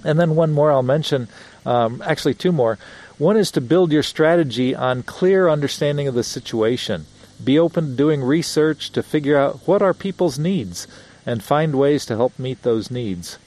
And 0.06 0.20
then 0.20 0.36
one 0.36 0.52
more 0.52 0.72
I'll 0.72 0.84
mention, 0.84 1.28
um, 1.66 2.02
actually, 2.06 2.34
two 2.34 2.52
more. 2.52 2.78
One 3.18 3.38
is 3.38 3.52
to 3.52 3.62
build 3.62 3.92
your 3.92 4.04
strategy 4.04 4.76
on 4.76 5.04
clear 5.04 5.48
understanding 5.50 6.08
of 6.08 6.16
the 6.16 6.24
situation. 6.24 7.06
Be 7.44 7.58
open 7.60 7.92
to 7.92 7.96
doing 7.96 8.24
research 8.24 8.92
to 8.92 9.04
figure 9.04 9.38
out 9.38 9.62
what 9.66 9.82
are 9.82 9.94
people's 9.94 10.40
needs 10.40 10.88
and 11.26 11.44
find 11.44 11.76
ways 11.76 12.06
to 12.06 12.16
help 12.16 12.38
meet 12.38 12.64
those 12.64 12.92
needs. 12.92 13.38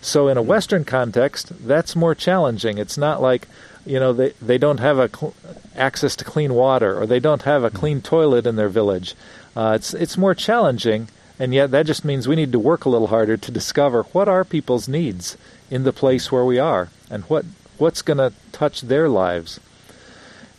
So, 0.00 0.28
in 0.28 0.36
a 0.36 0.42
Western 0.42 0.84
context, 0.84 1.66
that's 1.66 1.96
more 1.96 2.14
challenging. 2.14 2.78
It's 2.78 2.96
not 2.96 3.20
like, 3.20 3.48
you 3.84 3.98
know, 3.98 4.12
they, 4.12 4.30
they 4.40 4.58
don't 4.58 4.78
have 4.78 4.98
a 4.98 5.08
cl- 5.08 5.34
access 5.74 6.14
to 6.16 6.24
clean 6.24 6.54
water 6.54 6.98
or 6.98 7.06
they 7.06 7.20
don't 7.20 7.42
have 7.42 7.64
a 7.64 7.70
clean 7.70 8.00
toilet 8.00 8.46
in 8.46 8.56
their 8.56 8.68
village. 8.68 9.14
Uh, 9.56 9.72
it's 9.74 9.94
it's 9.94 10.18
more 10.18 10.34
challenging, 10.34 11.08
and 11.38 11.54
yet 11.54 11.70
that 11.70 11.86
just 11.86 12.04
means 12.04 12.28
we 12.28 12.36
need 12.36 12.52
to 12.52 12.58
work 12.58 12.84
a 12.84 12.90
little 12.90 13.08
harder 13.08 13.36
to 13.36 13.50
discover 13.50 14.02
what 14.12 14.28
are 14.28 14.44
people's 14.44 14.86
needs 14.86 15.36
in 15.70 15.84
the 15.84 15.92
place 15.92 16.30
where 16.30 16.44
we 16.44 16.58
are 16.58 16.90
and 17.10 17.24
what 17.24 17.44
what's 17.78 18.02
going 18.02 18.18
to 18.18 18.32
touch 18.52 18.82
their 18.82 19.08
lives. 19.08 19.58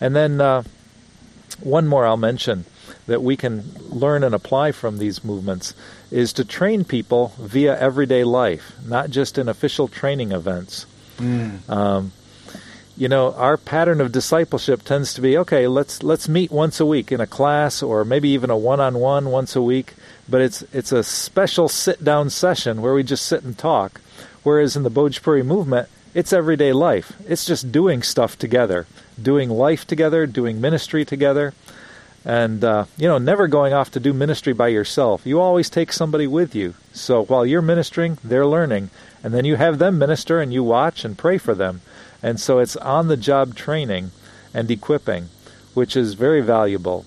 And 0.01 0.15
then 0.15 0.41
uh, 0.41 0.63
one 1.59 1.87
more 1.87 2.05
I'll 2.05 2.17
mention 2.17 2.65
that 3.05 3.21
we 3.23 3.37
can 3.37 3.71
learn 3.89 4.23
and 4.23 4.33
apply 4.35 4.71
from 4.71 4.97
these 4.97 5.23
movements 5.23 5.73
is 6.11 6.33
to 6.33 6.45
train 6.45 6.83
people 6.83 7.33
via 7.39 7.77
everyday 7.79 8.23
life, 8.23 8.73
not 8.85 9.09
just 9.09 9.37
in 9.37 9.47
official 9.49 9.87
training 9.87 10.31
events. 10.31 10.85
Um, 11.69 12.11
you 12.97 13.07
know, 13.07 13.33
our 13.33 13.57
pattern 13.57 14.01
of 14.01 14.11
discipleship 14.11 14.83
tends 14.83 15.13
to 15.13 15.21
be 15.21 15.37
okay. 15.37 15.67
Let's 15.67 16.01
let's 16.01 16.27
meet 16.27 16.51
once 16.51 16.79
a 16.79 16.85
week 16.85 17.11
in 17.11 17.21
a 17.21 17.27
class, 17.27 17.83
or 17.83 18.03
maybe 18.03 18.29
even 18.29 18.49
a 18.49 18.57
one-on-one 18.57 19.29
once 19.29 19.55
a 19.55 19.61
week. 19.61 19.93
But 20.27 20.41
it's 20.41 20.63
it's 20.73 20.91
a 20.91 21.03
special 21.03 21.69
sit-down 21.69 22.31
session 22.31 22.81
where 22.81 22.95
we 22.95 23.03
just 23.03 23.25
sit 23.25 23.43
and 23.43 23.55
talk. 23.57 24.01
Whereas 24.41 24.75
in 24.75 24.83
the 24.83 24.91
Bhojpuri 24.91 25.45
movement, 25.45 25.89
it's 26.15 26.33
everyday 26.33 26.73
life. 26.73 27.13
It's 27.27 27.45
just 27.45 27.71
doing 27.71 28.01
stuff 28.01 28.39
together, 28.39 28.87
doing 29.21 29.49
life 29.49 29.85
together, 29.85 30.25
doing 30.25 30.59
ministry 30.59 31.05
together, 31.05 31.53
and 32.25 32.63
uh, 32.63 32.85
you 32.97 33.07
know, 33.07 33.19
never 33.19 33.47
going 33.47 33.73
off 33.73 33.91
to 33.91 33.99
do 33.99 34.11
ministry 34.11 34.53
by 34.53 34.69
yourself. 34.69 35.23
You 35.23 35.39
always 35.39 35.69
take 35.69 35.93
somebody 35.93 36.25
with 36.25 36.55
you. 36.55 36.73
So 36.93 37.25
while 37.25 37.45
you're 37.45 37.61
ministering, 37.61 38.17
they're 38.23 38.47
learning, 38.47 38.89
and 39.23 39.35
then 39.35 39.45
you 39.45 39.57
have 39.57 39.77
them 39.77 39.99
minister, 39.99 40.39
and 40.39 40.51
you 40.51 40.63
watch 40.63 41.05
and 41.05 41.15
pray 41.15 41.37
for 41.37 41.53
them. 41.53 41.81
And 42.23 42.39
so 42.39 42.59
it's 42.59 42.75
on 42.77 43.07
the 43.07 43.17
job 43.17 43.55
training 43.55 44.11
and 44.53 44.69
equipping, 44.71 45.29
which 45.73 45.95
is 45.95 46.13
very 46.15 46.41
valuable. 46.41 47.05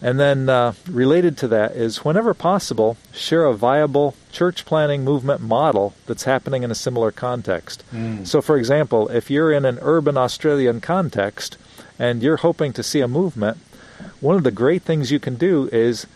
And 0.00 0.18
then 0.18 0.48
uh, 0.48 0.72
related 0.90 1.38
to 1.38 1.48
that 1.48 1.72
is 1.72 2.04
whenever 2.04 2.34
possible, 2.34 2.96
share 3.12 3.44
a 3.44 3.54
viable 3.54 4.16
church 4.32 4.64
planning 4.64 5.04
movement 5.04 5.40
model 5.40 5.94
that's 6.06 6.24
happening 6.24 6.64
in 6.64 6.72
a 6.72 6.74
similar 6.74 7.12
context. 7.12 7.84
So, 8.24 8.42
for 8.42 8.56
example, 8.56 9.08
if 9.08 9.30
you're 9.30 9.52
in 9.52 9.64
an 9.64 9.78
urban 9.80 10.16
Australian 10.16 10.80
context 10.80 11.56
and 12.00 12.20
you're 12.20 12.38
hoping 12.38 12.72
to 12.72 12.82
see 12.82 13.00
a 13.00 13.06
movement, 13.06 13.58
one 14.20 14.34
of 14.34 14.42
the 14.42 14.50
great 14.50 14.82
things 14.82 15.12
you 15.12 15.20
can 15.20 15.36
do 15.36 15.68
is 15.70 16.06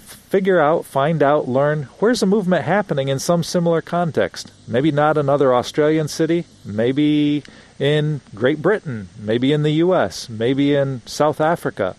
figure 0.00 0.58
out, 0.58 0.86
find 0.86 1.22
out, 1.22 1.46
learn 1.46 1.84
where's 1.98 2.22
a 2.22 2.26
movement 2.26 2.64
happening 2.64 3.08
in 3.08 3.18
some 3.18 3.42
similar 3.42 3.82
context. 3.82 4.50
Maybe 4.66 4.90
not 4.90 5.18
another 5.18 5.54
Australian 5.54 6.08
city, 6.08 6.46
maybe 6.64 7.44
in 7.78 8.20
Great 8.34 8.62
Britain, 8.62 9.08
maybe 9.18 9.52
in 9.52 9.62
the 9.62 9.72
US, 9.72 10.28
maybe 10.28 10.74
in 10.74 11.02
South 11.06 11.40
Africa, 11.40 11.96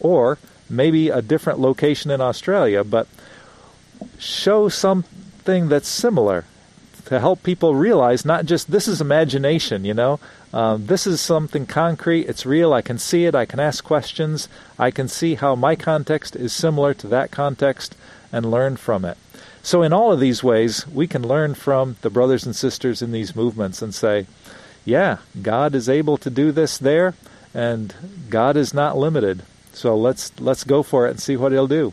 or 0.00 0.38
maybe 0.68 1.08
a 1.08 1.22
different 1.22 1.60
location 1.60 2.10
in 2.10 2.20
Australia, 2.20 2.82
but 2.82 3.06
show 4.18 4.68
something 4.68 5.68
that's 5.68 5.88
similar 5.88 6.44
to 7.04 7.20
help 7.20 7.42
people 7.42 7.74
realize 7.74 8.24
not 8.24 8.46
just 8.46 8.70
this 8.70 8.88
is 8.88 9.00
imagination, 9.00 9.84
you 9.84 9.94
know, 9.94 10.18
um, 10.52 10.86
this 10.86 11.06
is 11.06 11.20
something 11.20 11.66
concrete, 11.66 12.28
it's 12.28 12.46
real, 12.46 12.72
I 12.72 12.82
can 12.82 12.98
see 12.98 13.24
it, 13.24 13.34
I 13.34 13.44
can 13.44 13.60
ask 13.60 13.82
questions, 13.82 14.48
I 14.78 14.90
can 14.90 15.08
see 15.08 15.34
how 15.34 15.54
my 15.54 15.76
context 15.76 16.36
is 16.36 16.52
similar 16.52 16.94
to 16.94 17.06
that 17.08 17.30
context 17.30 17.96
and 18.32 18.50
learn 18.50 18.76
from 18.76 19.04
it. 19.04 19.18
So, 19.62 19.82
in 19.82 19.92
all 19.92 20.12
of 20.12 20.20
these 20.20 20.42
ways, 20.42 20.86
we 20.88 21.06
can 21.06 21.26
learn 21.26 21.54
from 21.54 21.96
the 22.02 22.10
brothers 22.10 22.44
and 22.44 22.56
sisters 22.56 23.00
in 23.00 23.12
these 23.12 23.36
movements 23.36 23.80
and 23.80 23.94
say, 23.94 24.26
yeah, 24.84 25.18
God 25.40 25.74
is 25.74 25.88
able 25.88 26.16
to 26.18 26.30
do 26.30 26.52
this 26.52 26.78
there, 26.78 27.14
and 27.54 27.94
God 28.28 28.56
is 28.56 28.74
not 28.74 28.96
limited. 28.96 29.42
So 29.72 29.96
let's 29.96 30.32
let's 30.40 30.64
go 30.64 30.82
for 30.82 31.06
it 31.06 31.10
and 31.10 31.20
see 31.20 31.36
what 31.36 31.52
He'll 31.52 31.66
do. 31.66 31.92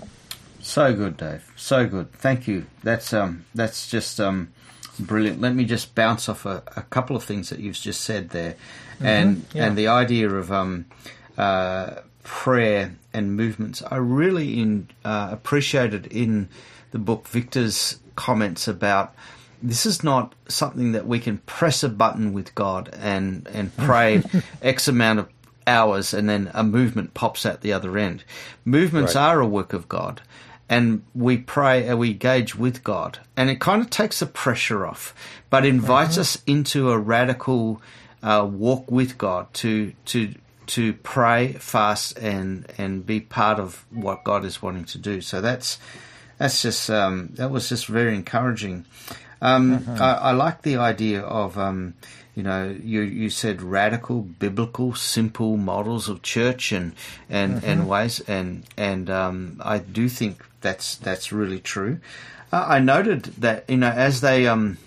So 0.62 0.94
good, 0.94 1.18
Dave. 1.18 1.52
So 1.56 1.88
good. 1.88 2.12
Thank 2.14 2.48
you. 2.48 2.66
That's 2.84 3.14
um 3.14 3.46
that's 3.56 3.90
just 3.90 4.20
um 4.20 4.52
brilliant. 5.00 5.40
Let 5.40 5.56
me 5.56 5.66
just 5.66 5.96
bounce 5.96 6.28
off 6.28 6.46
a, 6.46 6.64
a 6.76 6.82
couple 6.84 7.16
of 7.16 7.24
things 7.24 7.50
that 7.50 7.60
you've 7.60 7.78
just 7.78 8.02
said 8.02 8.30
there, 8.30 8.54
mm-hmm, 8.96 9.06
and 9.06 9.46
yeah. 9.54 9.66
and 9.66 9.78
the 9.78 9.88
idea 9.88 10.30
of 10.30 10.52
um 10.52 10.86
uh, 11.40 12.02
prayer 12.24 12.96
and 13.14 13.36
movements. 13.36 13.82
I 13.90 13.96
really 13.96 14.60
in, 14.60 14.90
uh, 15.04 15.30
appreciated 15.32 16.06
in 16.08 16.50
the 16.92 17.00
book 17.00 17.28
Victor's 17.28 17.98
comments 18.16 18.68
about 18.68 19.16
this 19.62 19.86
is 19.86 20.04
not 20.04 20.36
something 20.48 20.94
that 20.94 21.08
we 21.08 21.20
can 21.20 21.40
press 21.40 21.84
a 21.84 21.90
button 21.90 22.34
with 22.34 22.56
God 22.56 22.90
and 22.94 23.48
and 23.54 23.76
pray 23.76 24.24
X 24.62 24.88
amount 24.88 25.20
of 25.20 25.30
hours 25.70 26.14
and 26.14 26.28
then 26.28 26.52
a 26.54 26.64
movement 26.64 27.14
pops 27.14 27.46
at 27.46 27.62
the 27.62 27.72
other 27.72 27.98
end. 27.98 28.24
Movements 28.66 29.16
right. 29.16 29.22
are 29.22 29.40
a 29.40 29.48
work 29.48 29.74
of 29.74 29.88
God. 29.88 30.22
And 30.72 31.04
we 31.16 31.38
pray 31.38 31.88
and 31.88 31.98
we 31.98 32.12
engage 32.12 32.56
with 32.56 32.84
God. 32.84 33.20
And 33.36 33.50
it 33.50 33.60
kind 33.60 33.82
of 33.82 33.90
takes 33.90 34.20
the 34.20 34.28
pressure 34.28 34.86
off, 34.86 35.16
but 35.50 35.66
invites 35.66 36.14
mm-hmm. 36.14 36.22
us 36.22 36.44
into 36.46 36.92
a 36.92 36.98
radical 36.98 37.82
uh, 38.22 38.48
walk 38.50 38.92
with 38.92 39.18
God 39.18 39.52
to 39.56 39.94
to 40.06 40.36
to 40.68 40.94
pray, 40.94 41.54
fast, 41.54 42.20
and 42.20 42.72
and 42.78 43.04
be 43.04 43.20
part 43.20 43.60
of 43.60 43.84
what 43.90 44.24
God 44.24 44.46
is 44.46 44.62
wanting 44.62 44.86
to 44.86 45.00
do. 45.00 45.22
So 45.22 45.42
that's 45.42 45.80
that's 46.38 46.62
just 46.62 46.90
um, 46.92 47.30
that 47.34 47.50
was 47.50 47.70
just 47.70 47.88
very 47.88 48.14
encouraging. 48.14 48.86
Um, 49.42 49.80
mm-hmm. 49.80 50.02
I, 50.02 50.14
I, 50.16 50.32
like 50.32 50.64
the 50.64 50.78
idea 50.78 51.22
of 51.22 51.58
um, 51.58 51.94
you 52.36 52.44
know 52.44 52.76
you 52.84 53.02
you 53.02 53.30
said 53.30 53.62
radical, 53.62 54.22
biblical, 54.22 54.96
simple 54.96 55.58
models 55.58 56.10
of 56.10 56.22
church 56.22 56.72
and 56.72 56.94
and, 57.30 57.56
mm-hmm. 57.56 57.70
and 57.70 57.90
ways, 57.90 58.20
and 58.22 58.64
and 58.78 59.10
um, 59.10 59.62
I 59.64 59.80
do 59.80 60.10
think 60.10 60.46
that's 60.62 60.96
that's 60.96 61.32
really 61.32 61.60
true. 61.60 62.00
Uh, 62.52 62.66
I 62.68 62.80
noted 62.80 63.24
that 63.38 63.66
you 63.70 63.78
know 63.78 63.90
as 63.90 64.22
they 64.22 64.48
um 64.48 64.78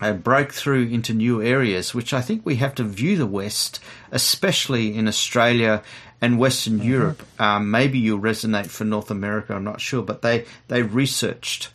uh, 0.00 0.12
break 0.12 0.52
through 0.52 0.88
into 0.88 1.14
new 1.14 1.42
areas, 1.42 1.94
which 1.94 2.12
I 2.12 2.20
think 2.20 2.44
we 2.44 2.56
have 2.56 2.74
to 2.76 2.84
view 2.84 3.16
the 3.16 3.26
West, 3.26 3.80
especially 4.10 4.96
in 4.96 5.06
Australia 5.06 5.82
and 6.20 6.38
Western 6.38 6.78
mm-hmm. 6.78 6.88
Europe. 6.88 7.22
Um, 7.38 7.70
maybe 7.70 7.98
you'll 7.98 8.20
resonate 8.20 8.66
for 8.66 8.84
North 8.84 9.10
America. 9.10 9.54
I'm 9.54 9.64
not 9.64 9.80
sure, 9.80 10.02
but 10.02 10.22
they 10.22 10.44
they 10.68 10.82
researched 10.82 11.70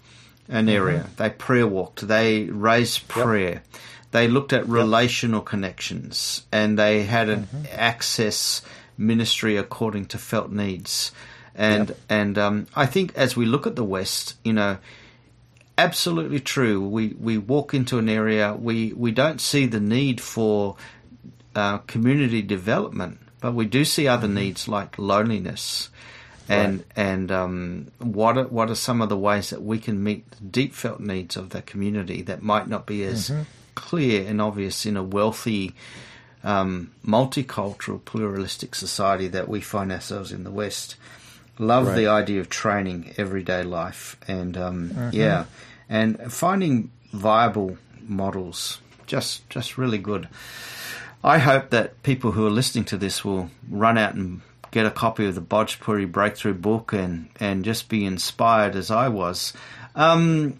an 0.47 0.65
mm-hmm. 0.65 0.75
area. 0.75 0.99
Mm-hmm. 0.99 1.15
They 1.15 1.29
prayer 1.29 1.67
walked. 1.67 2.07
They 2.07 2.45
raised 2.45 3.07
prayer. 3.07 3.49
Yep. 3.49 3.65
They 4.11 4.27
looked 4.27 4.53
at 4.53 4.67
relational 4.67 5.41
yep. 5.41 5.45
connections, 5.45 6.45
and 6.51 6.79
they 6.79 7.03
had 7.03 7.29
an 7.29 7.43
mm-hmm. 7.43 7.65
access 7.71 8.61
ministry 8.97 9.57
according 9.57 10.05
to 10.07 10.17
felt 10.17 10.51
needs. 10.51 11.11
And 11.53 11.89
yep. 11.89 11.97
and 12.09 12.37
um, 12.37 12.67
I 12.75 12.85
think 12.85 13.13
as 13.15 13.35
we 13.35 13.45
look 13.45 13.67
at 13.67 13.75
the 13.75 13.83
West, 13.83 14.35
you 14.43 14.53
know, 14.53 14.77
absolutely 15.77 16.39
true. 16.39 16.87
We 16.87 17.15
we 17.19 17.37
walk 17.37 17.73
into 17.73 17.97
an 17.97 18.09
area, 18.09 18.53
we 18.53 18.93
we 18.93 19.11
don't 19.11 19.41
see 19.41 19.65
the 19.65 19.79
need 19.79 20.21
for 20.21 20.77
uh, 21.55 21.79
community 21.79 22.41
development, 22.41 23.19
but 23.41 23.53
we 23.53 23.65
do 23.65 23.85
see 23.85 24.07
other 24.07 24.27
mm-hmm. 24.27 24.35
needs 24.35 24.67
like 24.67 24.97
loneliness 24.97 25.89
and 26.47 26.79
right. 26.79 26.87
and 26.95 27.31
um, 27.31 27.91
what 27.99 28.37
are, 28.37 28.47
what 28.47 28.69
are 28.69 28.75
some 28.75 29.01
of 29.01 29.09
the 29.09 29.17
ways 29.17 29.49
that 29.49 29.63
we 29.63 29.79
can 29.79 30.03
meet 30.03 30.29
the 30.31 30.43
deep 30.43 30.73
felt 30.73 30.99
needs 30.99 31.35
of 31.35 31.49
the 31.49 31.61
community 31.61 32.21
that 32.23 32.41
might 32.41 32.67
not 32.67 32.85
be 32.85 33.03
as 33.03 33.29
mm-hmm. 33.29 33.43
clear 33.73 34.27
and 34.27 34.41
obvious 34.41 34.85
in 34.85 34.95
a 34.95 35.03
wealthy, 35.03 35.73
um, 36.43 36.91
multicultural, 37.05 38.03
pluralistic 38.03 38.75
society 38.75 39.27
that 39.27 39.47
we 39.47 39.61
find 39.61 39.91
ourselves 39.91 40.31
in 40.31 40.43
the 40.43 40.51
West. 40.51 40.95
Love 41.57 41.87
right. 41.87 41.95
the 41.95 42.07
idea 42.07 42.41
of 42.41 42.49
training 42.49 43.13
everyday 43.17 43.63
life, 43.63 44.17
and 44.27 44.57
um, 44.57 44.89
mm-hmm. 44.89 45.09
yeah, 45.13 45.45
and 45.89 46.31
finding 46.31 46.91
viable 47.11 47.77
models. 48.01 48.79
Just 49.07 49.49
just 49.49 49.77
really 49.77 49.97
good. 49.97 50.27
I 51.23 51.39
hope 51.39 51.71
that 51.71 52.03
people 52.03 52.33
who 52.33 52.45
are 52.45 52.51
listening 52.51 52.85
to 52.85 52.97
this 52.97 53.25
will 53.25 53.49
run 53.67 53.97
out 53.97 54.13
and 54.13 54.41
get 54.75 54.85
a 54.85 54.91
copy 54.91 55.25
of 55.25 55.33
the 55.35 55.41
Bhojpuri 55.41 56.11
Breakthrough 56.11 56.53
book 56.53 56.91
and, 56.91 57.29
and 57.39 57.63
just 57.63 57.87
be 57.87 58.03
inspired 58.03 58.75
as 58.75 58.91
I 58.91 59.07
was. 59.07 59.53
Um, 59.95 60.57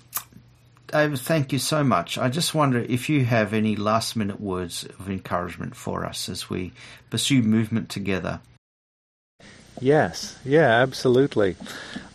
David, 0.87 1.19
thank 1.19 1.51
you 1.51 1.59
so 1.59 1.83
much. 1.83 2.17
I 2.17 2.29
just 2.29 2.55
wonder 2.55 2.79
if 2.79 3.09
you 3.09 3.25
have 3.25 3.53
any 3.53 3.75
last 3.75 4.15
minute 4.15 4.39
words 4.39 4.85
of 4.85 5.09
encouragement 5.09 5.75
for 5.75 6.05
us 6.05 6.29
as 6.29 6.49
we 6.49 6.71
pursue 7.09 7.41
movement 7.41 7.89
together. 7.89 8.39
Yes, 9.81 10.39
yeah, 10.45 10.81
absolutely. 10.81 11.57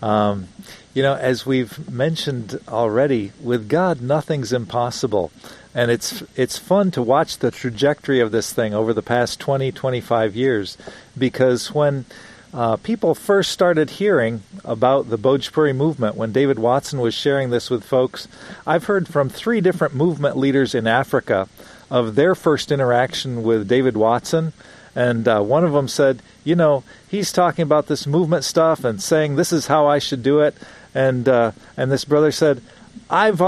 Um, 0.01 0.49
you 0.95 1.03
know, 1.03 1.15
as 1.15 1.47
we've 1.47 1.91
mentioned 1.91 2.61
already, 2.69 3.33
with 3.43 3.69
God, 3.69 4.01
nothing's 4.01 4.53
impossible 4.53 5.31
and 5.75 5.91
it's 5.91 6.23
it's 6.37 6.59
fun 6.59 6.91
to 6.91 7.03
watch 7.03 7.39
the 7.39 7.51
trajectory 7.51 8.21
of 8.21 8.33
this 8.33 8.53
thing 8.53 8.75
over 8.75 8.93
the 8.93 9.03
past 9.03 9.39
20 9.39 9.71
25 9.71 10.35
years 10.35 10.77
because 11.17 11.73
when 11.73 12.05
uh, 12.53 12.77
people 12.77 13.15
first 13.15 13.53
started 13.53 13.91
hearing 13.91 14.43
about 14.65 15.09
the 15.09 15.19
Bhojpuri 15.19 15.75
movement 15.75 16.17
when 16.17 16.33
David 16.33 16.59
Watson 16.59 17.01
was 17.01 17.15
sharing 17.15 17.51
this 17.51 17.71
with 17.71 17.85
folks. 17.85 18.27
I've 18.67 18.85
heard 18.87 19.07
from 19.07 19.29
three 19.29 19.61
different 19.61 19.95
movement 19.95 20.37
leaders 20.37 20.75
in 20.75 20.89
Africa 20.89 21.49
of 21.89 22.17
their 22.17 22.35
first 22.35 22.73
interaction 22.73 23.45
with 23.45 23.69
David 23.69 23.97
Watson. 23.97 24.53
And 24.97 25.29
uh, 25.29 25.43
one 25.43 25.65
of 25.65 25.73
them 25.73 25.87
said, 25.87 26.23
You 26.43 26.57
know, 26.57 26.83
he's 27.09 27.31
talking 27.31 27.63
about 27.63 27.87
this 27.87 28.05
movement 28.05 28.43
stuff 28.43 28.83
and 28.83 29.01
saying 29.01 29.37
this 29.37 29.53
is 29.53 29.69
how 29.69 29.87
I 29.87 30.01
should 30.01 30.25
do 30.25 30.41
it. 30.41 30.57
And, 30.95 31.29
uh, 31.29 31.53
and 31.77 31.91
this 31.91 32.05
brother 32.05 32.33
said, 32.33 32.63
I've 33.09 33.43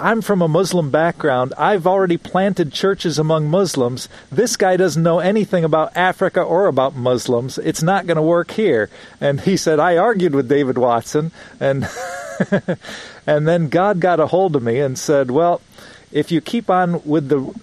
I'm 0.00 0.22
from 0.22 0.42
a 0.42 0.48
Muslim 0.48 0.90
background. 0.90 1.54
I've 1.56 1.86
already 1.86 2.16
planted 2.16 2.72
churches 2.72 3.16
among 3.16 3.48
Muslims. 3.48 4.08
This 4.30 4.56
guy 4.56 4.76
doesn't 4.76 5.02
know 5.02 5.20
anything 5.20 5.62
about 5.62 5.96
Africa 5.96 6.42
or 6.42 6.66
about 6.66 6.96
Muslims. 6.96 7.56
It's 7.58 7.82
not 7.82 8.06
going 8.06 8.16
to 8.16 8.22
work 8.22 8.50
here. 8.50 8.90
And 9.20 9.40
he 9.40 9.56
said, 9.56 9.78
I 9.78 9.96
argued 9.96 10.34
with 10.34 10.48
David 10.48 10.78
Watson, 10.78 11.30
and 11.60 11.88
and 13.26 13.46
then 13.46 13.68
God 13.68 14.00
got 14.00 14.18
a 14.18 14.26
hold 14.26 14.56
of 14.56 14.64
me 14.64 14.80
and 14.80 14.98
said, 14.98 15.30
Well, 15.30 15.60
if 16.10 16.32
you 16.32 16.40
keep 16.40 16.68
on 16.68 17.04
with 17.04 17.28
the 17.28 17.54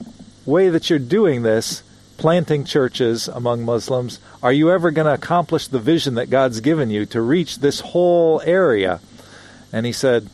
way 0.46 0.70
that 0.70 0.90
you're 0.90 1.00
doing 1.00 1.44
this, 1.44 1.84
planting 2.18 2.64
churches 2.64 3.28
among 3.28 3.66
Muslims, 3.66 4.20
are 4.42 4.54
you 4.54 4.72
ever 4.72 4.90
going 4.90 5.08
to 5.08 5.14
accomplish 5.14 5.68
the 5.68 5.80
vision 5.80 6.16
that 6.16 6.30
God's 6.30 6.62
given 6.62 6.90
you 6.90 7.06
to 7.08 7.22
reach 7.22 7.60
this 7.60 7.82
whole 7.82 8.42
area? 8.46 9.02
And 9.74 9.86
he 9.86 9.92
said, 9.92 10.30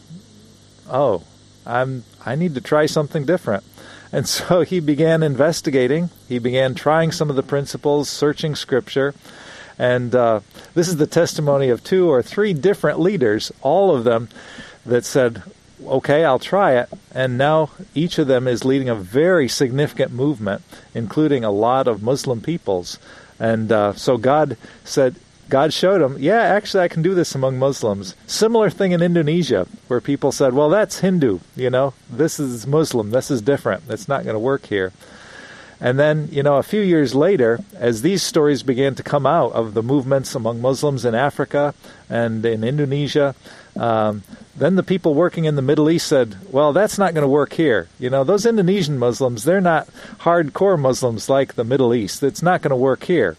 oh, 0.89 1.23
I'm 1.65 2.03
I 2.25 2.35
need 2.35 2.55
to 2.55 2.61
try 2.61 2.85
something 2.85 3.25
different. 3.25 3.63
And 4.11 4.27
so 4.37 4.61
he 4.61 4.79
began 4.79 5.23
investigating. 5.23 6.09
He 6.27 6.39
began 6.39 6.75
trying 6.75 7.11
some 7.11 7.29
of 7.29 7.35
the 7.35 7.43
principles, 7.43 8.09
searching 8.09 8.55
scripture. 8.55 9.13
And 9.79 10.15
uh, 10.15 10.39
this 10.73 10.87
is 10.87 10.97
the 10.97 11.07
testimony 11.07 11.69
of 11.69 11.83
two 11.83 12.09
or 12.09 12.23
three 12.23 12.53
different 12.53 12.99
leaders, 12.99 13.51
all 13.61 13.95
of 13.95 14.03
them 14.03 14.27
that 14.85 15.05
said, 15.05 15.43
okay, 15.85 16.25
I'll 16.25 16.39
try 16.39 16.77
it. 16.79 16.89
And 17.13 17.37
now 17.37 17.69
each 17.93 18.17
of 18.17 18.27
them 18.27 18.47
is 18.47 18.65
leading 18.65 18.89
a 18.89 18.95
very 18.95 19.47
significant 19.47 20.11
movement, 20.11 20.63
including 20.95 21.43
a 21.43 21.51
lot 21.51 21.87
of 21.87 22.01
Muslim 22.01 22.41
peoples. 22.41 22.97
And 23.39 23.71
uh, 23.71 23.93
so 23.93 24.17
God 24.17 24.57
said, 24.83 25.15
God 25.49 25.73
showed 25.73 26.01
him, 26.01 26.17
yeah, 26.19 26.41
actually, 26.41 26.83
I 26.83 26.87
can 26.87 27.01
do 27.01 27.13
this 27.13 27.33
among 27.33 27.57
Muslims. 27.57 28.15
Similar 28.25 28.69
thing 28.69 28.91
in 28.91 29.01
Indonesia, 29.01 29.67
where 29.87 30.01
people 30.01 30.31
said, 30.31 30.53
well, 30.53 30.69
that's 30.69 30.99
Hindu, 30.99 31.39
you 31.55 31.69
know, 31.69 31.93
this 32.09 32.39
is 32.39 32.67
Muslim, 32.67 33.11
this 33.11 33.31
is 33.31 33.41
different, 33.41 33.83
it's 33.89 34.07
not 34.07 34.23
going 34.23 34.35
to 34.35 34.39
work 34.39 34.65
here. 34.65 34.91
And 35.79 35.99
then, 35.99 36.27
you 36.31 36.41
know, 36.41 36.57
a 36.57 36.63
few 36.63 36.81
years 36.81 37.13
later, 37.13 37.59
as 37.75 38.01
these 38.01 38.23
stories 38.23 38.63
began 38.63 38.95
to 38.95 39.03
come 39.03 39.27
out 39.27 39.53
of 39.53 39.75
the 39.75 39.83
movements 39.83 40.33
among 40.33 40.59
Muslims 40.59 41.05
in 41.05 41.13
Africa 41.13 41.75
and 42.09 42.43
in 42.43 42.63
Indonesia, 42.63 43.35
um, 43.75 44.23
then 44.55 44.75
the 44.75 44.81
people 44.81 45.13
working 45.13 45.45
in 45.45 45.55
the 45.55 45.61
Middle 45.61 45.87
East 45.89 46.07
said, 46.07 46.35
well, 46.51 46.73
that's 46.73 46.97
not 46.97 47.13
going 47.13 47.21
to 47.21 47.27
work 47.27 47.53
here. 47.53 47.87
You 47.99 48.09
know, 48.09 48.23
those 48.23 48.47
Indonesian 48.47 48.97
Muslims, 48.97 49.43
they're 49.43 49.61
not 49.61 49.87
hardcore 50.21 50.79
Muslims 50.79 51.29
like 51.29 51.53
the 51.53 51.63
Middle 51.63 51.93
East. 51.93 52.23
It's 52.23 52.41
not 52.41 52.63
going 52.63 52.71
to 52.71 52.75
work 52.75 53.03
here. 53.03 53.37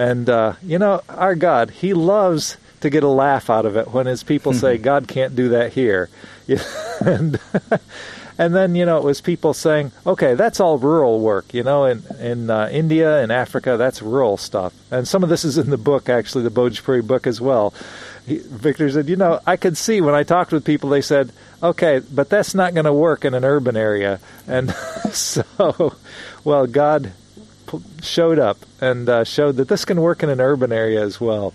And, 0.00 0.30
uh, 0.30 0.54
you 0.62 0.78
know, 0.78 1.02
our 1.10 1.34
God, 1.34 1.68
He 1.68 1.92
loves 1.92 2.56
to 2.80 2.88
get 2.88 3.02
a 3.02 3.08
laugh 3.08 3.50
out 3.50 3.66
of 3.66 3.76
it 3.76 3.92
when 3.92 4.06
his 4.06 4.22
people 4.22 4.54
say, 4.54 4.78
God 4.78 5.06
can't 5.06 5.36
do 5.36 5.50
that 5.50 5.74
here. 5.74 6.08
and, 7.04 7.38
and 8.38 8.54
then, 8.54 8.74
you 8.74 8.86
know, 8.86 8.96
it 8.96 9.04
was 9.04 9.20
people 9.20 9.52
saying, 9.52 9.92
okay, 10.06 10.32
that's 10.36 10.58
all 10.58 10.78
rural 10.78 11.20
work. 11.20 11.52
You 11.52 11.64
know, 11.64 11.84
in, 11.84 12.02
in 12.18 12.48
uh, 12.48 12.70
India 12.72 13.22
and 13.22 13.30
Africa, 13.30 13.76
that's 13.76 14.00
rural 14.00 14.38
stuff. 14.38 14.72
And 14.90 15.06
some 15.06 15.22
of 15.22 15.28
this 15.28 15.44
is 15.44 15.58
in 15.58 15.68
the 15.68 15.76
book, 15.76 16.08
actually, 16.08 16.44
the 16.44 16.50
Bhojpuri 16.50 17.06
book 17.06 17.26
as 17.26 17.38
well. 17.38 17.74
He, 18.26 18.38
Victor 18.38 18.90
said, 18.90 19.06
you 19.06 19.16
know, 19.16 19.40
I 19.46 19.58
could 19.58 19.76
see 19.76 20.00
when 20.00 20.14
I 20.14 20.22
talked 20.22 20.50
with 20.50 20.64
people, 20.64 20.88
they 20.88 21.02
said, 21.02 21.30
okay, 21.62 21.98
but 22.10 22.30
that's 22.30 22.54
not 22.54 22.72
going 22.72 22.86
to 22.86 22.92
work 22.94 23.26
in 23.26 23.34
an 23.34 23.44
urban 23.44 23.76
area. 23.76 24.18
And 24.46 24.70
so, 25.12 25.94
well, 26.42 26.66
God 26.66 27.12
showed 28.02 28.38
up 28.38 28.58
and 28.80 29.08
uh, 29.08 29.24
showed 29.24 29.56
that 29.56 29.68
this 29.68 29.84
can 29.84 30.00
work 30.00 30.22
in 30.22 30.28
an 30.28 30.40
urban 30.40 30.72
area 30.72 31.02
as 31.02 31.20
well. 31.20 31.52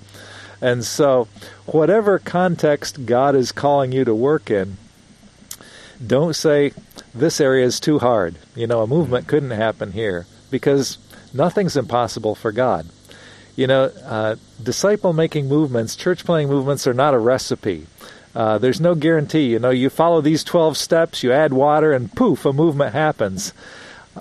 And 0.62 0.86
so, 0.86 1.28
whatever 1.66 2.20
context 2.20 3.06
God 3.06 3.36
is 3.36 3.52
calling 3.52 3.92
you 3.92 4.06
to 4.06 4.16
work 4.16 4.50
in, 4.50 4.78
don't 6.06 6.36
say, 6.36 6.72
this 7.14 7.40
area 7.40 7.66
is 7.66 7.80
too 7.80 8.00
hard. 8.00 8.36
You 8.56 8.68
know, 8.68 8.82
a 8.82 8.88
movement 8.88 9.28
couldn't 9.28 9.52
happen 9.52 9.92
here 9.92 10.26
because 10.52 10.98
nothing's 11.34 11.78
impossible 11.78 12.36
for 12.36 12.52
God. 12.52 12.88
You 13.56 13.68
know, 13.68 13.86
uh, 14.04 14.36
disciple 14.62 15.14
making 15.14 15.48
movements, 15.48 15.96
church 15.96 16.26
planting 16.26 16.50
movements 16.50 16.86
are 16.88 16.94
not 16.94 17.14
a 17.14 17.20
recipe. 17.20 17.88
Uh, 18.36 18.58
there's 18.58 18.82
no 18.82 18.96
guarantee. 18.96 19.52
You 19.52 19.60
know, 19.60 19.70
you 19.70 19.90
follow 19.90 20.20
these 20.20 20.44
12 20.44 20.76
steps, 20.76 21.24
you 21.24 21.32
add 21.32 21.54
water, 21.54 21.94
and 21.94 22.14
poof, 22.14 22.46
a 22.46 22.52
movement 22.52 22.94
happens. 22.94 23.54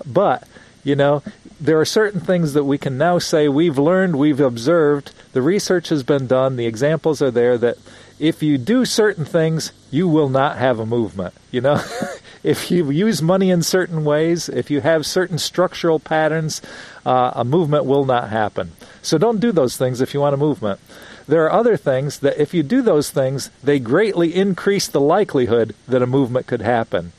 But, 0.07 0.47
you 0.85 0.95
know, 0.95 1.23
there 1.61 1.81
are 1.81 1.85
certain 1.85 2.21
things 2.21 2.53
that 2.55 2.65
we 2.65 2.79
can 2.79 2.99
now 2.99 3.19
say 3.19 3.49
we've 3.49 3.79
learned, 3.79 4.17
we've 4.17 4.41
observed, 4.41 5.13
the 5.33 5.43
research 5.43 5.89
has 5.89 6.03
been 6.03 6.27
done, 6.27 6.57
the 6.57 6.67
examples 6.67 7.23
are 7.23 7.31
there 7.31 7.57
that 7.59 7.79
if 8.19 8.43
you 8.43 8.59
do 8.59 8.85
certain 8.85 9.25
things, 9.25 9.73
you 9.91 10.09
will 10.09 10.29
not 10.29 10.57
have 10.59 10.79
a 10.79 10.87
movement. 10.87 11.35
You 11.51 11.61
know, 11.61 11.83
if 12.43 12.71
you 12.71 12.91
use 12.91 13.21
money 13.21 13.51
in 13.51 13.63
certain 13.63 14.05
ways, 14.05 14.49
if 14.49 14.71
you 14.71 14.81
have 14.81 15.05
certain 15.07 15.39
structural 15.39 15.99
patterns, 15.99 16.63
uh, 17.05 17.33
a 17.35 17.45
movement 17.45 17.85
will 17.85 18.05
not 18.05 18.31
happen. 18.31 18.73
So 19.03 19.19
don't 19.19 19.41
do 19.41 19.53
those 19.53 19.77
things 19.77 20.01
if 20.01 20.15
you 20.15 20.21
want 20.21 20.35
a 20.35 20.39
movement. 20.39 20.81
There 21.27 21.45
are 21.45 21.53
other 21.53 21.77
things 21.77 22.19
that, 22.21 22.41
if 22.41 22.53
you 22.53 22.63
do 22.63 22.83
those 22.83 23.11
things, 23.11 23.51
they 23.63 23.79
greatly 23.79 24.35
increase 24.35 24.87
the 24.87 25.01
likelihood 25.01 25.75
that 25.89 26.03
a 26.03 26.07
movement 26.07 26.47
could 26.47 26.61
happen. 26.61 27.13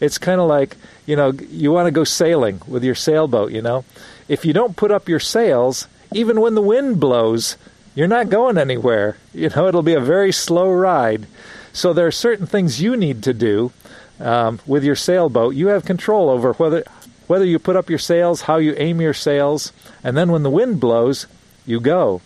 It's 0.00 0.18
kind 0.18 0.40
of 0.40 0.48
like, 0.48 0.76
you 1.06 1.16
know, 1.16 1.32
you 1.50 1.72
want 1.72 1.86
to 1.86 1.90
go 1.92 2.04
sailing 2.04 2.60
with 2.66 2.84
your 2.84 2.94
sailboat, 2.94 3.52
you 3.52 3.62
know. 3.62 3.84
If 4.28 4.44
you 4.44 4.52
don't 4.52 4.76
put 4.76 4.90
up 4.90 5.08
your 5.08 5.20
sails, 5.20 5.86
even 6.12 6.40
when 6.40 6.54
the 6.54 6.62
wind 6.62 7.00
blows, 7.00 7.56
you're 7.94 8.08
not 8.08 8.30
going 8.30 8.58
anywhere. 8.58 9.16
You 9.34 9.48
know, 9.48 9.66
it'll 9.66 9.82
be 9.82 9.94
a 9.94 10.00
very 10.00 10.30
slow 10.30 10.70
ride. 10.70 11.26
So 11.72 11.92
there 11.92 12.06
are 12.06 12.12
certain 12.12 12.46
things 12.46 12.80
you 12.80 12.96
need 12.96 13.24
to 13.24 13.34
do 13.34 13.72
um, 14.20 14.60
with 14.64 14.84
your 14.84 14.94
sailboat. 14.94 15.56
You 15.56 15.68
have 15.68 15.84
control 15.84 16.30
over 16.30 16.52
whether 16.52 16.84
whether 17.26 17.44
you 17.44 17.58
put 17.58 17.74
up 17.74 17.90
your 17.90 17.98
sails, 17.98 18.42
how 18.42 18.58
you 18.58 18.74
aim 18.76 19.00
your 19.00 19.14
sails, 19.14 19.72
and 20.04 20.16
then 20.16 20.30
when 20.30 20.42
the 20.44 20.50
wind 20.50 20.78
blows, 20.78 21.26
you 21.66 21.80
go. 21.80 22.20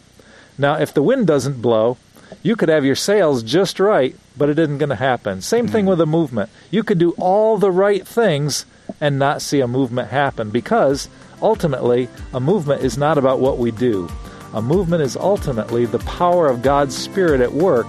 Now, 0.59 0.75
if 0.75 0.93
the 0.93 1.03
wind 1.03 1.27
doesn't 1.27 1.63
blow, 1.63 1.97
you 2.43 2.57
could 2.57 2.69
have 2.69 2.85
your 2.85 2.97
sails 2.97 3.43
just 3.43 3.79
right, 3.79 4.17
but 4.39 4.49
it 4.49 4.59
isn't 4.59 4.79
going 4.79 4.89
to 4.89 4.95
happen. 4.95 5.43
Same 5.43 5.65
mm-hmm. 5.65 5.73
thing 5.73 5.87
with 5.87 6.01
a 6.01 6.07
movement. 6.07 6.51
You 6.71 6.83
could 6.83 6.99
do 6.99 7.11
all 7.19 7.59
the 7.59 7.71
right 7.71 8.07
things 8.07 8.65
and 9.01 9.19
not 9.19 9.43
see 9.43 9.61
a 9.61 9.69
movement 9.69 10.09
happen 10.09 10.51
because 10.51 11.09
ultimately, 11.43 12.09
a 12.33 12.41
movement 12.41 12.83
is 12.83 12.97
not 12.97 13.19
about 13.19 13.41
what 13.41 13.59
we 13.59 13.71
do. 13.71 14.09
A 14.55 14.63
movement 14.63 15.03
is 15.03 15.17
ultimately 15.17 15.85
the 15.85 15.99
power 16.01 16.47
of 16.47 16.63
God's 16.63 16.97
Spirit 16.97 17.41
at 17.41 17.53
work 17.53 17.87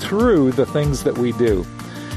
through 0.00 0.52
the 0.52 0.66
things 0.66 1.04
that 1.04 1.16
we 1.16 1.32
do. 1.32 1.66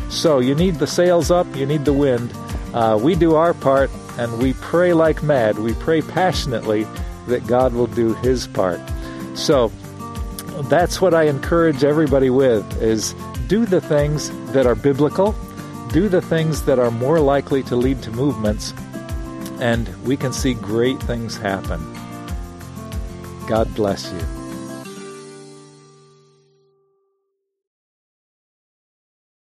So 0.10 0.40
you 0.40 0.56
need 0.56 0.76
the 0.76 0.88
sails 0.88 1.32
up, 1.32 1.48
you 1.56 1.66
need 1.66 1.86
the 1.86 1.94
wind. 1.94 2.32
Uh, 2.74 3.00
we 3.02 3.16
do 3.16 3.36
our 3.36 3.54
part, 3.54 3.90
and 4.18 4.38
we 4.40 4.54
pray 4.54 4.94
like 4.94 5.24
mad. 5.24 5.58
We 5.60 5.74
pray 5.76 6.02
passionately 6.02 6.86
that 7.28 7.48
God 7.48 7.74
will 7.74 7.88
do 7.88 8.14
His 8.16 8.48
part. 8.48 8.82
So 9.34 9.70
that's 10.64 11.02
what 11.02 11.14
I 11.14 11.24
encourage 11.24 11.84
everybody 11.84 12.30
with: 12.30 12.82
is 12.82 13.16
do 13.48 13.66
the 13.66 13.82
things 13.82 14.32
that 14.54 14.66
are 14.66 14.76
biblical, 14.76 15.34
do 15.92 16.10
the 16.10 16.22
things 16.22 16.64
that 16.64 16.80
are 16.80 16.92
more 16.92 17.20
likely 17.20 17.62
to 17.64 17.76
lead 17.76 18.02
to 18.04 18.12
movements, 18.12 18.74
and 19.60 19.88
we 20.04 20.18
can 20.18 20.34
see 20.34 20.54
great 20.54 21.00
things 21.04 21.38
happen. 21.38 21.80
God 23.48 23.74
bless 23.76 24.12
you. 24.12 24.35